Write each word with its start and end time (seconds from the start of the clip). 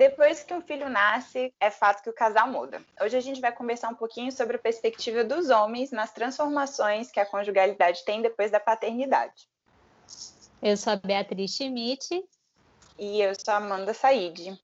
Depois 0.00 0.42
que 0.42 0.54
um 0.54 0.62
filho 0.62 0.88
nasce, 0.88 1.52
é 1.60 1.70
fato 1.70 2.02
que 2.02 2.08
o 2.08 2.14
casal 2.14 2.50
muda. 2.50 2.82
Hoje 3.02 3.18
a 3.18 3.20
gente 3.20 3.38
vai 3.38 3.52
conversar 3.52 3.90
um 3.90 3.94
pouquinho 3.94 4.32
sobre 4.32 4.56
a 4.56 4.58
perspectiva 4.58 5.22
dos 5.22 5.50
homens 5.50 5.90
nas 5.90 6.10
transformações 6.10 7.10
que 7.10 7.20
a 7.20 7.26
conjugalidade 7.26 8.02
tem 8.06 8.22
depois 8.22 8.50
da 8.50 8.58
paternidade. 8.58 9.46
Eu 10.62 10.74
sou 10.78 10.94
a 10.94 10.96
Beatriz 10.96 11.54
Schmidt. 11.54 12.24
E 12.98 13.20
eu 13.20 13.34
sou 13.34 13.52
a 13.52 13.58
Amanda 13.58 13.92
Said. 13.92 14.58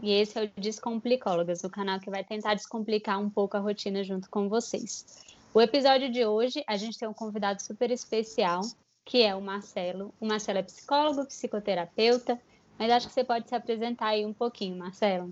E 0.00 0.12
esse 0.12 0.38
é 0.38 0.44
o 0.44 0.60
Descomplicólogas, 0.60 1.64
o 1.64 1.68
canal 1.68 1.98
que 1.98 2.08
vai 2.08 2.22
tentar 2.22 2.54
descomplicar 2.54 3.20
um 3.20 3.28
pouco 3.28 3.56
a 3.56 3.60
rotina 3.60 4.04
junto 4.04 4.30
com 4.30 4.48
vocês. 4.48 5.24
O 5.52 5.60
episódio 5.60 6.08
de 6.08 6.24
hoje, 6.24 6.62
a 6.68 6.76
gente 6.76 6.96
tem 6.96 7.08
um 7.08 7.12
convidado 7.12 7.60
super 7.60 7.90
especial, 7.90 8.60
que 9.04 9.24
é 9.24 9.34
o 9.34 9.40
Marcelo. 9.40 10.14
O 10.20 10.26
Marcelo 10.26 10.60
é 10.60 10.62
psicólogo, 10.62 11.26
psicoterapeuta, 11.26 12.40
mas 12.80 12.90
acho 12.90 13.08
que 13.08 13.12
você 13.12 13.22
pode 13.22 13.46
se 13.46 13.54
apresentar 13.54 14.06
aí 14.08 14.24
um 14.24 14.32
pouquinho, 14.32 14.78
Marcelo. 14.78 15.28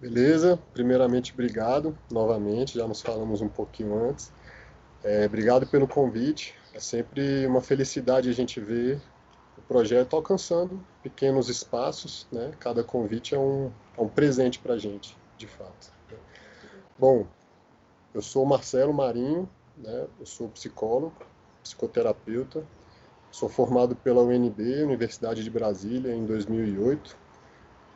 Beleza, 0.00 0.58
primeiramente 0.72 1.30
obrigado 1.34 1.96
novamente, 2.10 2.78
já 2.78 2.88
nos 2.88 3.02
falamos 3.02 3.42
um 3.42 3.48
pouquinho 3.48 4.08
antes. 4.08 4.32
É, 5.04 5.26
obrigado 5.26 5.66
pelo 5.66 5.86
convite, 5.86 6.54
é 6.72 6.80
sempre 6.80 7.46
uma 7.46 7.60
felicidade 7.60 8.30
a 8.30 8.32
gente 8.32 8.58
ver 8.58 8.98
o 9.58 9.62
projeto 9.62 10.16
alcançando 10.16 10.82
pequenos 11.02 11.50
espaços, 11.50 12.26
né? 12.32 12.52
Cada 12.58 12.82
convite 12.82 13.34
é 13.34 13.38
um, 13.38 13.70
é 13.98 14.00
um 14.00 14.08
presente 14.08 14.58
para 14.58 14.74
a 14.74 14.78
gente, 14.78 15.14
de 15.36 15.46
fato. 15.46 15.92
Bom, 16.98 17.26
eu 18.14 18.22
sou 18.22 18.46
Marcelo 18.46 18.94
Marinho, 18.94 19.46
né? 19.76 20.06
eu 20.18 20.24
sou 20.24 20.48
psicólogo, 20.48 21.14
psicoterapeuta, 21.62 22.64
Sou 23.32 23.48
formado 23.48 23.96
pela 23.96 24.22
UNB, 24.22 24.82
Universidade 24.84 25.42
de 25.42 25.50
Brasília, 25.50 26.14
em 26.14 26.26
2008. 26.26 27.16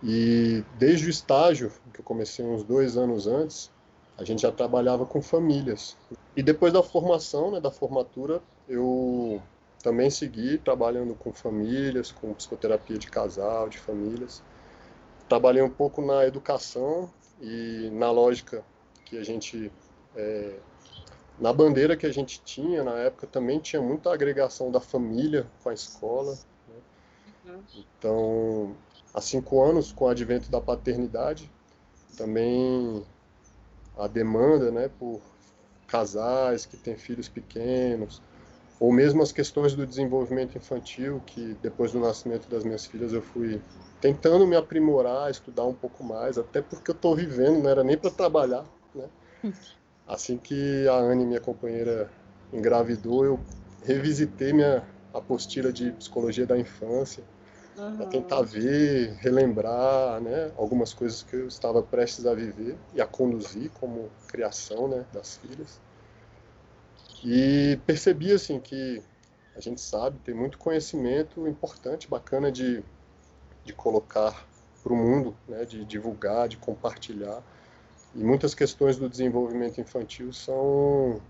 E 0.02 0.64
desde 0.78 1.06
o 1.06 1.10
estágio, 1.10 1.70
que 1.92 2.00
eu 2.00 2.04
comecei 2.04 2.42
uns 2.42 2.64
dois 2.64 2.96
anos 2.96 3.26
antes, 3.26 3.70
a 4.16 4.24
gente 4.24 4.42
já 4.42 4.50
trabalhava 4.50 5.04
com 5.04 5.20
famílias. 5.20 5.94
E 6.34 6.42
depois 6.42 6.72
da 6.72 6.82
formação, 6.82 7.50
né, 7.50 7.60
da 7.60 7.70
formatura, 7.70 8.42
eu 8.66 9.42
também 9.82 10.08
segui 10.08 10.56
trabalhando 10.56 11.14
com 11.14 11.30
famílias, 11.34 12.10
com 12.10 12.32
psicoterapia 12.32 12.96
de 12.96 13.08
casal, 13.08 13.68
de 13.68 13.78
famílias. 13.78 14.42
Trabalhei 15.28 15.62
um 15.62 15.70
pouco 15.70 16.00
na 16.00 16.26
educação 16.26 17.10
e 17.42 17.90
na 17.92 18.10
lógica 18.10 18.64
que 19.04 19.18
a 19.18 19.22
gente 19.22 19.70
é, 20.16 20.54
na 21.38 21.52
bandeira 21.52 21.96
que 21.96 22.06
a 22.06 22.12
gente 22.12 22.40
tinha 22.42 22.82
na 22.82 22.98
época 22.98 23.26
também 23.26 23.58
tinha 23.58 23.80
muita 23.82 24.12
agregação 24.12 24.70
da 24.70 24.80
família 24.80 25.46
com 25.62 25.68
a 25.68 25.74
escola. 25.74 26.38
Né? 27.44 27.58
Então, 27.74 28.74
há 29.12 29.20
cinco 29.20 29.62
anos, 29.62 29.92
com 29.92 30.06
o 30.06 30.08
advento 30.08 30.50
da 30.50 30.60
paternidade, 30.60 31.50
também 32.16 33.04
a 33.96 34.06
demanda 34.06 34.70
né, 34.70 34.90
por 34.98 35.20
casais 35.86 36.66
que 36.66 36.76
têm 36.76 36.96
filhos 36.96 37.28
pequenos, 37.28 38.20
ou 38.78 38.92
mesmo 38.92 39.22
as 39.22 39.32
questões 39.32 39.74
do 39.74 39.86
desenvolvimento 39.86 40.56
infantil, 40.56 41.22
que 41.24 41.54
depois 41.62 41.92
do 41.92 42.00
nascimento 42.00 42.48
das 42.48 42.64
minhas 42.64 42.84
filhas 42.84 43.12
eu 43.12 43.22
fui 43.22 43.60
tentando 44.00 44.46
me 44.46 44.56
aprimorar, 44.56 45.30
estudar 45.30 45.64
um 45.64 45.72
pouco 45.72 46.04
mais, 46.04 46.36
até 46.36 46.60
porque 46.60 46.90
eu 46.90 46.94
estou 46.94 47.16
vivendo, 47.16 47.62
não 47.62 47.70
era 47.70 47.82
nem 47.82 47.96
para 47.96 48.10
trabalhar, 48.10 48.64
né? 48.94 49.08
Assim 50.06 50.38
que 50.38 50.86
a 50.88 50.94
Anne, 50.94 51.26
minha 51.26 51.40
companheira, 51.40 52.10
engravidou, 52.52 53.24
eu 53.24 53.40
revisitei 53.82 54.52
minha 54.52 54.86
apostila 55.12 55.72
de 55.72 55.90
psicologia 55.92 56.46
da 56.46 56.58
infância 56.58 57.24
uhum. 57.76 57.96
para 57.96 58.06
tentar 58.06 58.42
ver, 58.42 59.14
relembrar, 59.14 60.20
né, 60.20 60.52
algumas 60.56 60.92
coisas 60.92 61.22
que 61.22 61.34
eu 61.34 61.48
estava 61.48 61.82
prestes 61.82 62.26
a 62.26 62.34
viver 62.34 62.76
e 62.94 63.00
a 63.00 63.06
conduzir 63.06 63.70
como 63.80 64.10
criação, 64.28 64.88
né, 64.88 65.04
das 65.12 65.36
filhas. 65.38 65.80
E 67.24 67.78
percebi 67.86 68.32
assim 68.32 68.60
que 68.60 69.02
a 69.56 69.60
gente 69.60 69.80
sabe, 69.80 70.18
tem 70.24 70.34
muito 70.34 70.58
conhecimento 70.58 71.48
importante, 71.48 72.08
bacana 72.08 72.52
de, 72.52 72.82
de 73.64 73.72
colocar 73.72 74.46
para 74.82 74.92
o 74.92 74.96
mundo, 74.96 75.36
né, 75.48 75.64
de 75.64 75.84
divulgar, 75.84 76.48
de 76.48 76.56
compartilhar 76.58 77.42
e 78.16 78.24
muitas 78.24 78.54
questões 78.54 78.96
do 78.96 79.08
desenvolvimento 79.08 79.80
infantil 79.80 80.32
são 80.32 81.20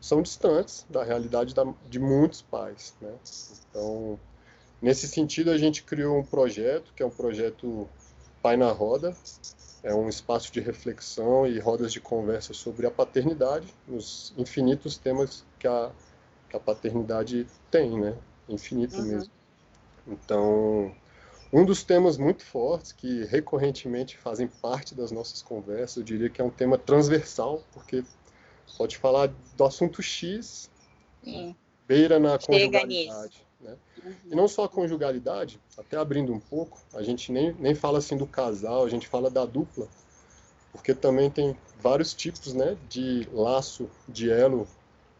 são 0.00 0.22
distantes 0.22 0.86
da 0.88 1.02
realidade 1.02 1.54
da, 1.54 1.64
de 1.88 1.98
muitos 1.98 2.40
pais, 2.42 2.94
né? 3.00 3.12
Então, 3.68 4.18
nesse 4.80 5.08
sentido, 5.08 5.50
a 5.50 5.58
gente 5.58 5.82
criou 5.82 6.18
um 6.18 6.24
projeto 6.24 6.92
que 6.94 7.02
é 7.02 7.06
um 7.06 7.10
projeto 7.10 7.88
Pai 8.40 8.56
na 8.56 8.70
Roda, 8.70 9.16
é 9.82 9.92
um 9.94 10.08
espaço 10.08 10.52
de 10.52 10.60
reflexão 10.60 11.46
e 11.46 11.58
rodas 11.58 11.92
de 11.92 12.00
conversa 12.00 12.54
sobre 12.54 12.86
a 12.86 12.90
paternidade, 12.90 13.66
os 13.88 14.32
infinitos 14.36 14.96
temas 14.96 15.44
que 15.58 15.66
a, 15.66 15.90
que 16.48 16.56
a 16.56 16.60
paternidade 16.60 17.46
tem, 17.70 17.98
né? 17.98 18.16
Infinito 18.48 18.96
uhum. 18.96 19.02
mesmo. 19.02 19.32
Então, 20.06 20.94
um 21.52 21.64
dos 21.64 21.82
temas 21.82 22.18
muito 22.18 22.44
fortes 22.44 22.92
que 22.92 23.24
recorrentemente 23.24 24.18
fazem 24.18 24.46
parte 24.46 24.94
das 24.94 25.10
nossas 25.10 25.40
conversas, 25.42 25.96
eu 25.96 26.02
diria 26.02 26.28
que 26.28 26.40
é 26.40 26.44
um 26.44 26.50
tema 26.50 26.76
transversal, 26.76 27.62
porque 27.72 28.04
pode 28.76 28.98
falar 28.98 29.32
do 29.56 29.64
assunto 29.64 30.02
X, 30.02 30.70
Sim. 31.24 31.56
beira 31.86 32.18
na 32.18 32.38
Chega 32.38 32.46
conjugalidade. 32.46 33.46
Né? 33.60 33.76
Uhum. 34.04 34.14
E 34.26 34.34
não 34.34 34.46
só 34.46 34.64
a 34.64 34.68
conjugalidade, 34.68 35.58
até 35.76 35.96
abrindo 35.96 36.32
um 36.32 36.38
pouco, 36.38 36.78
a 36.94 37.02
gente 37.02 37.32
nem, 37.32 37.52
nem 37.54 37.74
fala 37.74 37.98
assim 37.98 38.16
do 38.16 38.26
casal, 38.26 38.84
a 38.84 38.88
gente 38.88 39.08
fala 39.08 39.30
da 39.30 39.44
dupla, 39.46 39.88
porque 40.70 40.94
também 40.94 41.30
tem 41.30 41.56
vários 41.80 42.12
tipos 42.12 42.52
né, 42.52 42.76
de 42.88 43.26
laço, 43.32 43.88
de 44.06 44.30
elo 44.30 44.68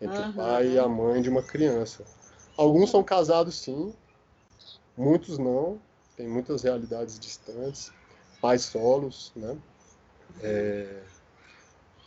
entre 0.01 0.19
uhum. 0.19 0.31
o 0.31 0.35
pai 0.35 0.73
e 0.73 0.79
a 0.79 0.87
mãe 0.87 1.23
de 1.23 1.31
uma 1.31 1.43
criança. 1.43 2.05
Alguns 2.57 2.91
são 2.91 3.03
casados 3.03 3.55
sim, 3.57 3.93
muitos 4.97 5.39
não, 5.39 5.81
tem 6.19 6.27
muitas 6.27 6.63
realidades 6.65 7.17
distantes, 7.17 7.93
pais 8.41 8.63
solos, 8.63 9.33
né? 9.37 9.57
É, 10.43 11.01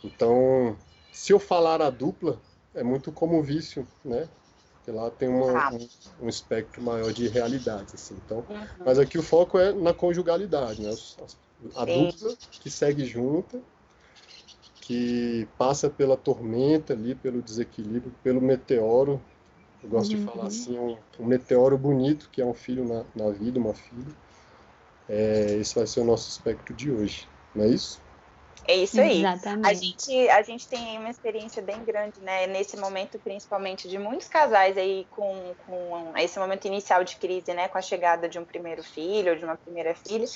então, 0.04 0.76
se 1.10 1.32
eu 1.32 1.40
falar 1.40 1.80
a 1.80 1.88
dupla, 1.88 2.38
é 2.74 2.82
muito 2.82 3.10
como 3.10 3.42
vício, 3.42 3.88
né? 4.04 4.28
Porque 4.74 4.90
lá 4.90 5.10
tem 5.10 5.28
uma, 5.28 5.72
um, 5.72 5.88
um, 6.22 6.28
espectro 6.28 6.82
maior 6.82 7.10
de 7.10 7.26
realidades, 7.26 7.94
assim. 7.94 8.20
Então, 8.24 8.44
uhum. 8.50 8.66
mas 8.84 8.98
aqui 8.98 9.16
o 9.16 9.22
foco 9.22 9.58
é 9.58 9.72
na 9.72 9.94
conjugalidade, 9.94 10.82
né? 10.82 10.94
A 11.74 11.84
dupla 11.86 12.36
que 12.50 12.68
segue 12.68 13.06
junta, 13.06 13.62
que 14.82 15.48
passa 15.56 15.88
pela 15.88 16.18
tormenta 16.18 16.92
ali, 16.92 17.14
pelo 17.14 17.40
desequilíbrio, 17.40 18.12
pelo 18.22 18.42
meteoro 18.42 19.22
eu 19.82 19.88
gosto 19.88 20.12
uhum. 20.12 20.18
de 20.18 20.24
falar 20.24 20.46
assim, 20.46 20.78
um, 20.78 20.96
um, 21.20 21.26
meteoro 21.26 21.78
bonito, 21.78 22.28
que 22.30 22.40
é 22.40 22.44
um 22.44 22.54
filho 22.54 22.84
na, 22.84 23.04
na 23.14 23.30
vida, 23.30 23.58
uma 23.58 23.74
filha. 23.74 24.12
É, 25.08 25.56
esse 25.60 25.74
vai 25.74 25.86
ser 25.86 26.00
o 26.00 26.04
nosso 26.04 26.28
aspecto 26.28 26.72
de 26.74 26.90
hoje, 26.90 27.28
não 27.54 27.64
é 27.64 27.68
isso? 27.68 28.01
É 28.66 28.76
isso 28.76 29.00
aí. 29.00 29.20
Exatamente. 29.20 29.68
A 29.68 29.74
gente, 29.74 30.28
a 30.28 30.42
gente 30.42 30.68
tem 30.68 30.98
uma 30.98 31.10
experiência 31.10 31.60
bem 31.60 31.82
grande, 31.84 32.20
né? 32.20 32.46
Nesse 32.46 32.76
momento, 32.76 33.18
principalmente, 33.18 33.88
de 33.88 33.98
muitos 33.98 34.28
casais 34.28 34.78
aí 34.78 35.06
com, 35.10 35.54
com 35.66 36.12
esse 36.16 36.38
momento 36.38 36.66
inicial 36.66 37.02
de 37.02 37.16
crise, 37.16 37.52
né? 37.52 37.68
Com 37.68 37.78
a 37.78 37.82
chegada 37.82 38.28
de 38.28 38.38
um 38.38 38.44
primeiro 38.44 38.82
filho 38.82 39.32
ou 39.32 39.38
de 39.38 39.44
uma 39.44 39.56
primeira 39.56 39.94
filha. 39.94 40.26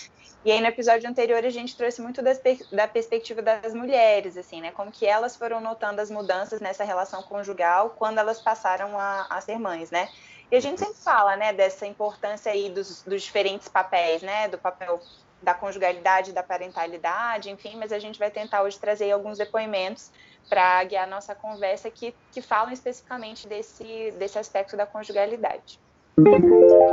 E 0.44 0.50
aí, 0.50 0.60
no 0.60 0.66
episódio 0.66 1.08
anterior, 1.08 1.44
a 1.44 1.50
gente 1.50 1.76
trouxe 1.76 2.00
muito 2.02 2.20
das, 2.20 2.40
da 2.72 2.88
perspectiva 2.88 3.42
das 3.42 3.72
mulheres, 3.72 4.36
assim, 4.36 4.60
né? 4.60 4.72
Como 4.72 4.90
que 4.90 5.06
elas 5.06 5.36
foram 5.36 5.60
notando 5.60 6.00
as 6.00 6.10
mudanças 6.10 6.60
nessa 6.60 6.82
relação 6.82 7.22
conjugal 7.22 7.94
quando 7.96 8.18
elas 8.18 8.40
passaram 8.40 8.98
a, 8.98 9.26
a 9.30 9.40
ser 9.40 9.58
mães, 9.58 9.90
né? 9.90 10.08
E 10.50 10.56
a 10.56 10.60
gente 10.60 10.78
sempre 10.78 10.96
fala, 10.98 11.36
né, 11.36 11.52
dessa 11.52 11.86
importância 11.86 12.52
aí 12.52 12.70
dos, 12.70 13.02
dos 13.02 13.22
diferentes 13.22 13.68
papéis, 13.68 14.22
né? 14.22 14.48
Do 14.48 14.58
papel 14.58 15.00
da 15.46 15.54
conjugalidade, 15.54 16.32
da 16.32 16.42
parentalidade, 16.42 17.48
enfim, 17.48 17.76
mas 17.76 17.92
a 17.92 18.00
gente 18.00 18.18
vai 18.18 18.32
tentar 18.32 18.64
hoje 18.64 18.80
trazer 18.80 19.12
alguns 19.12 19.38
depoimentos 19.38 20.10
para 20.48 20.82
guiar 20.82 21.04
a 21.04 21.10
nossa 21.10 21.36
conversa 21.36 21.88
que, 21.88 22.12
que 22.32 22.42
falam 22.42 22.72
especificamente 22.72 23.46
desse, 23.46 24.10
desse 24.18 24.36
aspecto 24.40 24.76
da 24.76 24.84
conjugalidade. 24.84 25.78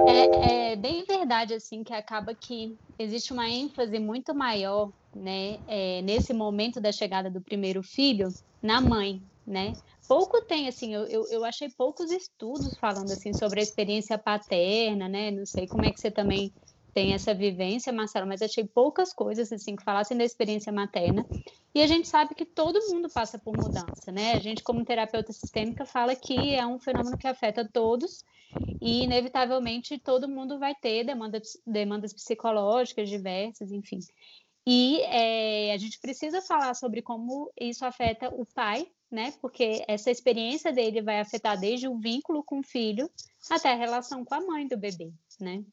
É, 0.08 0.72
é, 0.72 0.76
bem 0.76 1.04
verdade, 1.04 1.56
assim, 1.56 1.84
que 1.84 1.94
acaba 1.94 2.36
que 2.36 2.78
existe 3.00 3.34
uma 3.34 3.50
ênfase 3.50 3.98
muito 3.98 4.36
maior, 4.36 4.92
né, 5.16 5.58
é, 5.68 6.04
nesse 6.04 6.32
momento 6.32 6.80
da 6.80 6.92
chegada 6.92 7.32
do 7.32 7.42
primeiro 7.42 7.82
filho, 7.82 8.28
na 8.62 8.80
mãe, 8.80 9.20
né? 9.48 9.74
Pouco 10.08 10.46
tem, 10.46 10.68
assim, 10.68 10.94
eu, 10.94 11.08
eu, 11.08 11.26
eu 11.32 11.44
achei 11.44 11.70
poucos 11.76 12.12
estudos 12.12 12.78
falando, 12.78 13.12
assim, 13.12 13.34
sobre 13.34 13.62
a 13.62 13.64
experiência 13.64 14.16
paterna, 14.16 15.10
né? 15.10 15.32
Não 15.32 15.46
sei 15.46 15.68
como 15.68 15.86
é 15.86 15.92
que 15.92 16.00
você 16.00 16.12
também 16.12 16.54
tem 16.94 17.14
essa 17.14 17.34
vivência, 17.34 17.92
Marcelo, 17.92 18.28
mas 18.28 18.42
achei 18.42 18.64
poucas 18.66 19.12
coisas 19.14 19.52
assim 19.52 19.76
que 19.76 19.84
falassem 19.84 20.18
da 20.18 20.24
experiência 20.24 20.72
materna. 20.72 21.26
E 21.74 21.82
a 21.82 21.88
gente 21.88 22.08
sabe 22.08 22.36
que 22.36 22.46
todo 22.46 22.80
mundo 22.92 23.10
passa 23.10 23.40
por 23.40 23.58
mudança, 23.58 24.12
né? 24.12 24.34
A 24.34 24.40
gente, 24.40 24.62
como 24.62 24.86
terapeuta 24.86 25.34
sistêmica, 25.34 25.86
fala 25.86 26.16
que 26.16 26.54
é 26.54 26.66
um 26.66 26.80
fenômeno 26.80 27.18
que 27.18 27.28
afeta 27.28 27.68
todos 27.68 28.24
e, 28.80 29.04
inevitavelmente, 29.04 29.98
todo 29.98 30.30
mundo 30.30 30.60
vai 30.60 30.76
ter 30.76 31.04
demandas, 31.04 31.58
demandas 31.66 32.14
psicológicas 32.14 33.10
diversas, 33.10 33.72
enfim. 33.72 34.00
E 34.66 35.02
é, 35.02 35.74
a 35.74 35.78
gente 35.78 36.00
precisa 36.00 36.42
falar 36.42 36.76
sobre 36.76 37.02
como 37.02 37.52
isso 37.60 37.84
afeta 37.84 38.30
o 38.30 38.46
pai, 38.46 38.88
né? 39.12 39.34
Porque 39.42 39.84
essa 39.88 40.12
experiência 40.12 40.72
dele 40.72 41.02
vai 41.02 41.20
afetar 41.20 41.60
desde 41.60 41.88
o 41.88 41.98
vínculo 41.98 42.44
com 42.44 42.60
o 42.60 42.64
filho 42.64 43.10
até 43.50 43.72
a 43.72 43.76
relação 43.76 44.24
com 44.24 44.36
a 44.36 44.42
mãe 44.42 44.68
do 44.68 44.78
bebê, 44.78 45.12
né? 45.40 45.64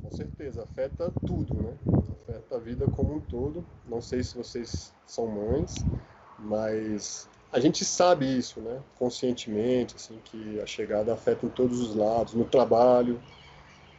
Com 0.00 0.10
certeza, 0.10 0.62
afeta 0.62 1.12
tudo, 1.26 1.54
né? 1.54 1.76
Afeta 2.22 2.56
a 2.56 2.58
vida 2.58 2.86
como 2.88 3.14
um 3.14 3.20
todo. 3.20 3.64
Não 3.86 4.00
sei 4.00 4.22
se 4.22 4.36
vocês 4.36 4.92
são 5.06 5.26
mães, 5.26 5.84
mas 6.38 7.28
a 7.52 7.60
gente 7.60 7.84
sabe 7.84 8.26
isso, 8.26 8.60
né? 8.60 8.82
Conscientemente, 8.98 9.96
assim, 9.96 10.18
que 10.24 10.60
a 10.60 10.66
chegada 10.66 11.12
afeta 11.12 11.44
em 11.44 11.50
todos 11.50 11.80
os 11.80 11.94
lados, 11.94 12.34
no 12.34 12.44
trabalho, 12.44 13.20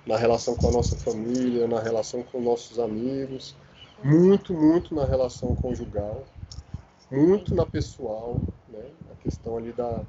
na 0.06 0.18
relação 0.18 0.56
com 0.56 0.68
a 0.68 0.72
nossa 0.72 0.96
família, 0.96 1.68
na 1.68 1.80
relação 1.80 2.24
com 2.24 2.42
nossos 2.42 2.80
amigos, 2.80 3.56
muito, 4.04 4.54
muito 4.54 4.94
na 4.94 5.06
relação 5.06 5.56
conjugal, 5.56 6.26
muito 7.10 7.56
na 7.56 7.66
pessoal, 7.66 8.42
né? 8.68 8.90
A 9.12 9.16
questão 9.22 9.58
ali 9.58 9.72
da 9.72 10.04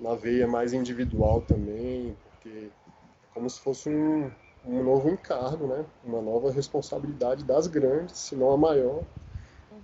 na 0.00 0.14
veia 0.16 0.48
mais 0.48 0.72
individual 0.72 1.42
também, 1.42 2.16
porque 2.24 2.48
é 2.48 3.34
como 3.34 3.48
se 3.48 3.60
fosse 3.60 3.88
um, 3.88 4.30
um 4.64 4.82
novo 4.82 5.08
encargo, 5.08 5.66
né? 5.66 5.84
Uma 6.04 6.20
nova 6.20 6.50
responsabilidade 6.50 7.44
das 7.44 7.66
grandes, 7.66 8.18
se 8.18 8.36
não 8.36 8.52
a 8.52 8.56
maior. 8.56 9.02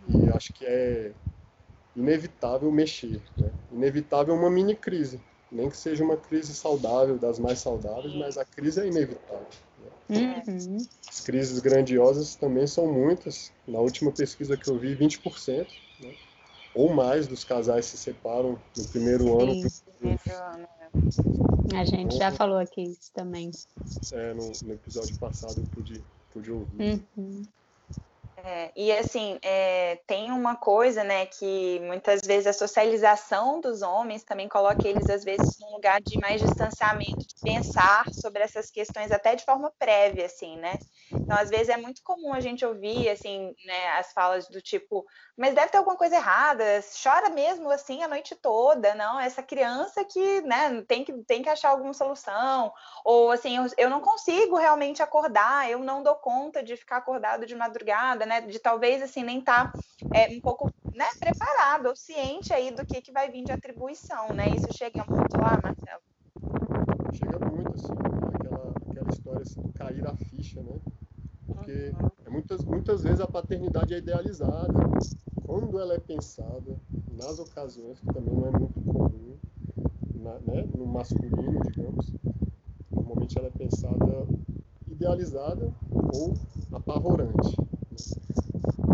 E 0.09 0.29
acho 0.31 0.53
que 0.53 0.65
é 0.65 1.13
inevitável 1.95 2.71
mexer, 2.71 3.21
né? 3.37 3.51
Inevitável 3.73 4.35
uma 4.35 4.51
mini 4.51 4.75
crise, 4.75 5.21
nem 5.51 5.69
que 5.69 5.77
seja 5.77 6.05
uma 6.05 6.17
crise 6.17 6.55
saudável, 6.55 7.19
das 7.19 7.39
mais 7.39 7.59
saudáveis, 7.59 8.15
mas 8.15 8.39
a 8.39 8.45
crise 8.45 8.81
é 8.81 8.87
inevitável. 8.87 9.47
Né? 10.09 10.43
Uhum. 10.47 10.77
As 11.09 11.21
crises 11.21 11.59
grandiosas 11.59 12.37
também 12.37 12.67
são 12.67 12.87
muitas. 12.87 13.53
Na 13.67 13.81
última 13.81 14.13
pesquisa 14.13 14.57
que 14.57 14.71
eu 14.71 14.79
vi, 14.79 14.95
20%, 14.95 15.67
né? 15.67 15.67
Ou 16.79 16.95
mais 16.95 17.27
dos 17.27 17.43
casais 17.43 17.87
se 17.87 17.99
separam 17.99 18.57
no 18.77 18.85
primeiro 18.85 19.41
ano. 19.43 19.69
Sim, 19.69 19.83
primeiro 19.99 20.21
ano 20.31 20.69
a 21.77 21.85
gente 21.85 22.17
já 22.17 22.31
falou 22.31 22.59
aqui 22.59 22.83
isso 22.83 23.11
também. 23.13 23.51
É, 24.13 24.33
no, 24.33 24.53
no 24.63 24.73
episódio 24.73 25.19
passado 25.19 25.59
eu 25.59 25.65
pude, 25.75 26.01
pude 26.33 26.53
ouvir. 26.53 27.05
Uhum. 27.17 27.43
É, 28.45 28.71
e 28.77 28.93
assim, 28.93 29.37
é, 29.43 29.97
tem 30.07 30.31
uma 30.31 30.55
coisa, 30.55 31.03
né, 31.03 31.27
que 31.27 31.81
muitas 31.81 32.21
vezes 32.25 32.47
a 32.47 32.53
socialização 32.53 33.61
dos 33.61 33.83
homens 33.83 34.23
também 34.23 34.49
coloca 34.49 34.87
eles, 34.87 35.11
às 35.11 35.25
vezes, 35.25 35.59
num 35.61 35.73
lugar 35.73 36.01
de 36.01 36.17
mais 36.21 36.41
distanciamento, 36.41 37.19
de 37.27 37.35
pensar 37.43 38.05
sobre 38.13 38.41
essas 38.45 38.71
questões 38.71 39.11
até 39.11 39.35
de 39.35 39.45
forma 39.45 39.73
prévia, 39.77 40.27
assim, 40.27 40.57
né? 40.57 40.79
Então, 41.11 41.37
às 41.37 41.51
vezes, 41.51 41.69
é 41.69 41.77
muito 41.77 42.01
comum 42.05 42.33
a 42.33 42.39
gente 42.41 42.65
ouvir, 42.65 43.09
assim, 43.09 43.53
né, 43.67 43.89
as 43.99 44.13
falas 44.13 44.47
do 44.49 44.63
tipo, 44.63 45.05
mas 45.37 45.55
deve 45.55 45.71
ter 45.71 45.79
alguma 45.79 45.97
coisa 45.97 46.15
errada, 46.17 46.65
chora 47.03 47.31
mesmo, 47.31 47.69
assim, 47.71 48.03
a 48.05 48.09
noite 48.09 48.37
toda, 48.37 48.95
não, 48.95 49.19
essa 49.19 49.43
criança 49.43 50.05
que, 50.05 50.41
né, 50.43 50.83
tem 50.87 51.03
que, 51.05 51.13
tem 51.25 51.43
que 51.43 51.49
achar 51.49 51.71
alguma 51.71 51.93
solução, 51.93 52.73
ou, 53.05 53.33
assim, 53.33 53.57
eu, 53.57 53.67
eu 53.77 53.91
não 53.91 54.01
consigo 54.01 54.57
realmente 54.57 55.03
acordar, 55.03 55.69
eu 55.69 55.81
não 55.81 56.03
dou 56.05 56.15
conta 56.15 56.63
de 56.63 56.77
ficar 56.77 56.99
acordado 56.99 57.47
de 57.47 57.55
madrugada, 57.57 58.27
né, 58.29 58.43
de 58.43 58.59
talvez, 58.59 59.03
assim, 59.03 59.25
nem 59.25 59.41
estar 59.41 59.73
tá, 59.73 59.79
é, 60.15 60.29
um 60.33 60.41
pouco, 60.41 60.71
né, 60.95 61.07
preparado 61.19 61.87
ou 61.87 61.97
ciente 61.97 62.53
aí 62.53 62.71
do 62.71 62.85
que, 62.85 63.01
que 63.01 63.11
vai 63.11 63.31
vir 63.31 63.45
de 63.45 63.53
atribuição, 63.53 64.29
né, 64.29 64.49
isso 64.51 64.71
chega 64.73 65.05
muito 65.09 65.37
lá, 65.37 65.59
Marcelo? 65.63 66.03
Chega 67.13 67.39
muito, 67.51 67.75
assim, 67.75 67.93
aquela, 68.35 68.73
aquela 68.91 69.11
história, 69.11 69.43
assim, 69.43 69.61
do 69.63 69.73
cair 69.73 70.07
a 70.07 70.15
ficha, 70.15 70.63
né, 70.63 70.79
porque 71.47 71.93
é 72.27 72.31
muitas, 72.31 72.65
muitas 72.65 73.03
vezes 73.03 73.21
a 73.21 73.27
paternidade 73.27 73.95
é 73.95 73.99
idealizada, 73.99 74.79
quando 75.45 75.81
ela 75.81 75.95
é 75.95 75.99
pensada, 75.99 76.77
nas 77.17 77.39
ocasiões, 77.39 77.99
que 77.99 78.07
também 78.07 78.35
não 78.35 78.47
é 78.47 78.51
muito 78.51 78.81
comum, 78.85 79.37
na, 80.15 80.35
né, 80.41 80.65
no 80.77 80.87
masculino, 80.87 81.61
digamos, 81.73 82.13
normalmente 82.91 83.39
ela 83.39 83.49
é 83.49 83.51
pensada 83.51 84.27
idealizada 84.89 85.73
ou 86.13 86.35
apavorante. 86.73 87.57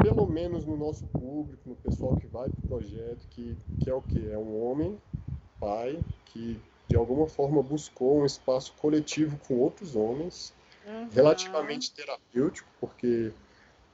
Pelo 0.05 0.27
menos 0.27 0.67
no 0.67 0.77
nosso 0.77 1.07
público, 1.07 1.63
no 1.67 1.77
pessoal 1.77 2.15
que 2.17 2.27
vai 2.27 2.47
para 2.51 2.59
o 2.59 2.69
projeto, 2.69 3.27
que, 3.31 3.57
que 3.83 3.89
é 3.89 3.95
o 3.95 4.03
que? 4.03 4.31
É 4.31 4.37
um 4.37 4.63
homem, 4.63 4.99
pai, 5.59 5.99
que 6.27 6.61
de 6.87 6.95
alguma 6.95 7.27
forma 7.27 7.63
buscou 7.63 8.21
um 8.21 8.27
espaço 8.27 8.75
coletivo 8.79 9.39
com 9.49 9.59
outros 9.59 9.97
homens, 9.97 10.53
uhum. 10.87 11.09
relativamente 11.11 11.91
terapêutico, 11.91 12.69
porque 12.79 13.33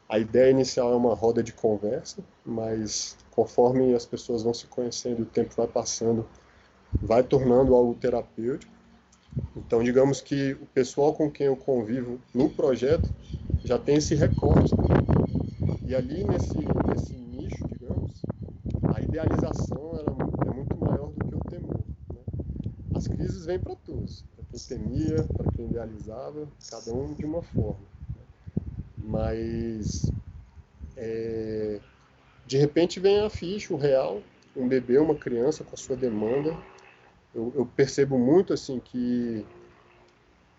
a 0.09 0.19
ideia 0.19 0.51
inicial 0.51 0.93
é 0.93 0.97
uma 0.97 1.15
roda 1.15 1.45
de 1.45 1.53
conversa, 1.53 2.25
mas 2.45 3.17
conforme 3.31 3.95
as 3.95 4.05
pessoas 4.05 4.43
vão 4.43 4.53
se 4.53 4.67
conhecendo, 4.67 5.23
o 5.23 5.27
tempo 5.27 5.55
vai 5.57 5.69
passando, 5.69 6.29
vai 6.93 7.23
tornando 7.23 7.73
algo 7.73 7.95
terapêutico. 7.95 8.73
Então, 9.57 9.81
digamos 9.81 10.21
que 10.21 10.55
o 10.55 10.67
pessoal 10.75 11.15
com 11.15 11.31
quem 11.31 11.47
eu 11.47 11.57
convivo 11.57 12.21
no 12.35 12.51
projeto 12.51 13.09
já 13.65 13.79
tem 13.79 13.99
esse 13.99 14.17
recorte. 14.17 14.75
E 15.91 15.95
ali 15.97 16.23
nesse, 16.23 16.57
nesse 16.87 17.15
nicho, 17.15 17.67
digamos, 17.67 18.23
a 18.95 19.01
idealização 19.01 19.99
ela 19.99 20.17
é 20.47 20.55
muito 20.55 20.77
maior 20.79 21.11
do 21.11 21.27
que 21.27 21.35
o 21.35 21.51
temor. 21.51 21.81
Né? 22.15 22.21
As 22.95 23.09
crises 23.09 23.45
vêm 23.45 23.59
para 23.59 23.75
todos, 23.75 24.25
para 24.37 24.45
quem 24.45 24.61
temia, 24.79 25.17
para 25.37 25.51
quem 25.51 25.65
idealizava, 25.67 26.47
cada 26.71 26.95
um 26.95 27.13
de 27.13 27.25
uma 27.25 27.43
forma. 27.43 27.85
Mas 28.99 30.09
é, 30.97 31.81
de 32.47 32.57
repente 32.57 33.01
vem 33.01 33.19
a 33.19 33.29
ficha, 33.29 33.75
o 33.75 33.77
real, 33.77 34.23
um 34.57 34.69
bebê, 34.69 34.97
uma 34.97 35.17
criança 35.17 35.65
com 35.65 35.75
a 35.75 35.77
sua 35.77 35.97
demanda. 35.97 36.57
Eu, 37.35 37.53
eu 37.57 37.67
percebo 37.67 38.17
muito 38.17 38.53
assim 38.53 38.79
que 38.79 39.45